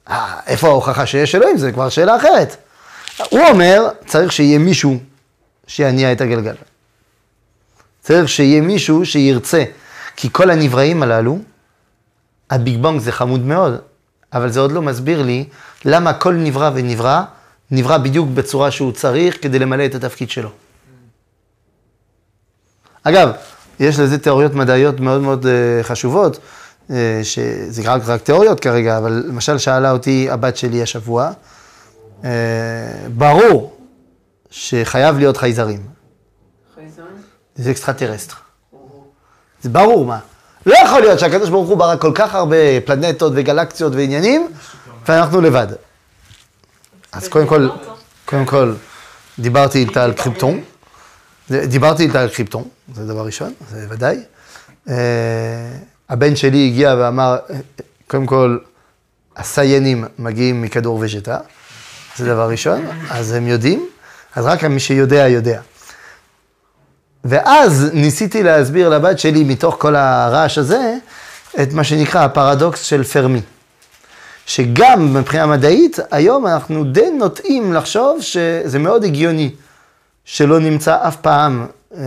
אה, 0.09 0.40
איפה 0.46 0.68
ההוכחה 0.68 1.07
שיש 1.07 1.34
אלוהים? 1.34 1.59
זה 1.59 1.72
כבר 1.72 1.88
שאלה 1.88 2.16
אחרת. 2.16 2.57
הוא 3.30 3.40
אומר, 3.40 3.88
צריך 4.07 4.32
שיהיה 4.32 4.59
מישהו 4.59 4.98
שיניע 5.66 6.12
את 6.12 6.20
הגלגל. 6.20 6.55
צריך 8.01 8.28
שיהיה 8.28 8.61
מישהו 8.61 9.07
שירצה. 9.07 9.64
כי 10.16 10.28
כל 10.32 10.51
הנבראים 10.51 11.03
הללו, 11.03 11.38
הביג 12.51 12.82
בונג 12.82 13.01
זה 13.01 13.12
חמוד 13.12 13.40
מאוד, 13.40 13.80
אבל 14.32 14.51
זה 14.51 14.61
עוד 14.61 14.72
לא 14.72 14.82
מסביר 14.82 15.22
לי 15.22 15.44
למה 15.84 16.12
כל 16.12 16.34
נברא 16.34 16.70
ונברא, 16.74 17.22
נברא 17.71 17.99
בדיוק 17.99 18.29
בצורה 18.35 18.71
שהוא 18.71 18.93
צריך 18.93 19.43
כדי 19.43 19.59
למלא 19.59 19.85
את 19.87 19.95
התפקיד 19.95 20.31
שלו. 20.31 20.51
אגב, 23.03 23.31
יש 23.81 23.99
לזה 23.99 24.18
תיאוריות 24.18 24.55
מדעיות 24.55 25.01
מאוד 25.01 25.21
מאוד 25.21 25.47
אה, 25.47 25.83
חשובות, 25.83 26.39
אה, 26.91 27.21
שזה 27.23 27.83
רק, 27.85 28.03
רק 28.07 28.23
תיאוריות 28.23 28.61
כרגע, 28.61 28.99
אבל 28.99 29.25
למשל 29.27 29.59
שאלה 29.59 29.91
אותי 29.91 30.31
הבת 30.31 30.57
שלי 30.57 30.83
השבוע, 30.83 31.31
אה, 32.25 32.31
ברור 33.16 33.77
שחייב 34.51 35.18
להיות 35.18 35.37
חייזרים. 35.37 35.81
חייזרים? 36.75 37.23
זה 37.55 37.71
extraterrestrial. 37.70 38.35
זה 39.62 39.68
ברור 39.68 40.05
מה. 40.05 40.18
לא 40.66 40.75
יכול 40.85 41.01
להיות 41.01 41.18
שהקדוש 41.18 41.51
ברוך 41.51 41.68
הוא 41.68 41.79
ברא 41.79 41.97
כל 41.97 42.12
כך 42.14 42.35
הרבה 42.35 42.81
פלנטות 42.85 43.33
וגלקסיות 43.37 43.93
ועניינים, 43.93 44.49
ואנחנו 45.09 45.41
לבד. 45.41 45.66
אז 47.13 47.29
קודם 47.29 47.47
כל, 47.47 47.69
קודם 48.25 48.47
כל, 48.47 48.75
דיברתי 49.39 49.79
איתה 49.79 50.05
על 50.05 50.13
קריפטון. 50.13 50.61
דיברתי 51.51 52.03
איתה 52.03 52.21
על 52.21 52.29
קריפטון, 52.29 52.65
זה 52.95 53.07
דבר 53.07 53.27
ראשון, 53.27 53.53
זה 53.71 53.87
ודאי. 53.89 54.19
אה, 54.89 54.95
הבן 56.09 56.37
שלי 56.37 56.67
הגיע 56.67 56.95
ואמר, 56.99 57.39
קודם 58.07 58.27
כל, 58.27 58.59
הסיינים 59.37 60.05
מגיעים 60.19 60.63
מכדור 60.63 60.99
וג'טה, 61.01 61.39
זה 62.17 62.27
דבר 62.27 62.51
ראשון, 62.51 62.87
אז 63.11 63.33
הם 63.33 63.47
יודעים, 63.47 63.89
אז 64.37 64.47
רק 64.47 64.65
מי 64.65 64.81
שיודע, 64.81 65.29
יודע. 65.29 65.61
ואז 67.25 67.91
ניסיתי 67.93 68.43
להסביר 68.43 68.89
לבת 68.89 69.19
שלי, 69.19 69.45
מתוך 69.45 69.77
כל 69.79 69.97
הרעש 69.97 70.59
הזה, 70.59 70.95
את 71.63 71.73
מה 71.73 71.85
שנקרא 71.85 72.25
הפרדוקס 72.25 72.83
של 72.83 73.05
פרמי. 73.05 73.41
שגם 74.51 75.14
מבחינה 75.14 75.46
מדעית, 75.46 75.98
היום 76.11 76.46
אנחנו 76.46 76.84
די 76.84 77.11
נוטים 77.11 77.72
לחשוב 77.72 78.20
שזה 78.20 78.78
מאוד 78.78 79.05
הגיוני 79.05 79.55
שלא 80.24 80.59
נמצא 80.59 81.09
אף 81.09 81.16
פעם 81.16 81.66
אה, 81.94 82.01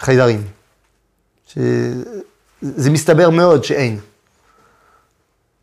חיידרים. 0.00 0.42
שזה 1.48 2.90
מסתבר 2.90 3.30
מאוד 3.30 3.64
שאין. 3.64 3.98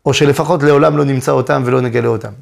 או 0.06 0.14
שלפחות 0.14 0.62
לעולם 0.62 0.96
לא 0.96 1.04
נמצא 1.04 1.32
אותם 1.32 1.62
ולא 1.66 1.80
נגלה 1.80 2.08
אותם. 2.08 2.32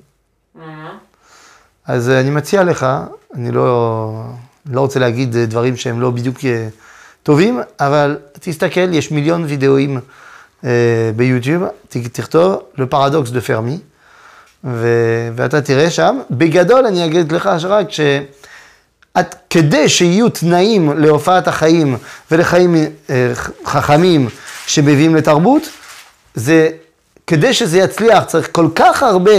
אז 1.87 2.11
אה, 2.11 2.21
אני 2.21 2.31
מציע 2.31 2.65
לך, 2.65 2.87
אני 3.35 3.51
לא, 3.51 4.25
לא 4.71 4.81
רוצה 4.81 5.01
להגיד 5.01 5.37
אה, 5.37 5.47
דברים 5.47 5.77
שהם 5.77 6.01
לא 6.01 6.11
בדיוק 6.11 6.45
אה, 6.45 6.69
טובים, 7.23 7.61
אבל 7.81 8.19
תסתכל, 8.33 8.95
יש 8.95 9.11
מיליון 9.11 9.45
וידאוים 9.45 10.01
ביוטיוב, 11.17 11.65
ת- 11.89 11.97
תכתוב 12.13 12.63
le 12.77 12.83
paradoxe 12.93 13.31
de 13.31 13.47
Fermi, 13.49 13.79
ו- 14.65 15.29
ואתה 15.37 15.63
תראה 15.63 15.91
שם, 15.91 16.19
בגדול 16.31 16.87
אני 16.87 17.05
אגיד 17.07 17.33
לך 17.33 17.51
שרק 17.59 17.91
ש... 17.91 18.01
את, 19.21 19.35
כדי 19.51 19.89
שיהיו 19.89 20.29
תנאים 20.29 20.93
להופעת 20.99 21.49
החיים 21.49 21.97
ולחיים 22.31 22.75
אה, 23.11 23.33
חכמים 23.65 24.29
שמביאים 24.67 25.15
לתרבות, 25.17 25.63
זה, 26.35 26.69
כדי 27.27 27.55
שזה 27.55 27.79
יצליח 27.79 28.25
צריך 28.25 28.49
כל 28.53 28.69
כך 28.75 29.03
הרבה 29.03 29.33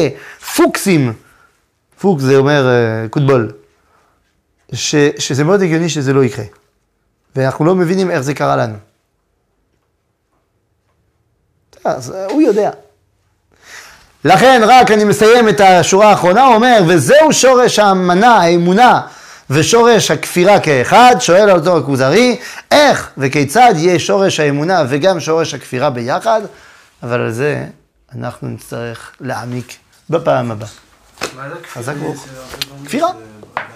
פוקסים, 0.55 1.13
פוקס 1.99 2.23
זה 2.23 2.35
אומר 2.37 2.67
אה, 2.69 3.07
קוטבול, 3.09 3.51
ש, 4.73 4.95
שזה 5.17 5.43
מאוד 5.43 5.61
הגיוני 5.61 5.89
שזה 5.89 6.13
לא 6.13 6.23
יקרה. 6.23 6.45
ואנחנו 7.35 7.65
לא 7.65 7.75
מבינים 7.75 8.11
איך 8.11 8.21
זה 8.21 8.33
קרה 8.33 8.55
לנו. 8.55 8.75
אז 11.83 12.11
אה, 12.11 12.25
הוא 12.25 12.41
יודע. 12.41 12.69
לכן 14.23 14.61
רק 14.65 14.91
אני 14.91 15.03
מסיים 15.03 15.49
את 15.49 15.59
השורה 15.59 16.09
האחרונה, 16.09 16.45
הוא 16.45 16.55
אומר, 16.55 16.83
וזהו 16.87 17.33
שורש 17.33 17.79
האמנה, 17.79 18.35
האמונה, 18.37 19.01
ושורש 19.49 20.11
הכפירה 20.11 20.59
כאחד, 20.59 21.15
שואל 21.19 21.49
על 21.49 21.59
אותו 21.59 21.77
הכוזרי, 21.77 22.39
איך 22.71 23.11
וכיצד 23.17 23.73
יהיה 23.75 23.99
שורש 23.99 24.39
האמונה 24.39 24.83
וגם 24.89 25.19
שורש 25.19 25.53
הכפירה 25.53 25.89
ביחד, 25.89 26.41
אבל 27.03 27.21
על 27.21 27.31
זה 27.31 27.65
אנחנו 28.15 28.47
נצטרך 28.47 29.11
להעמיק 29.19 29.73
בפעם 30.09 30.51
הבאה. 30.51 30.69
חזק? 31.73 31.93
ברוך. 31.93 32.27
כפירה. 32.85 33.09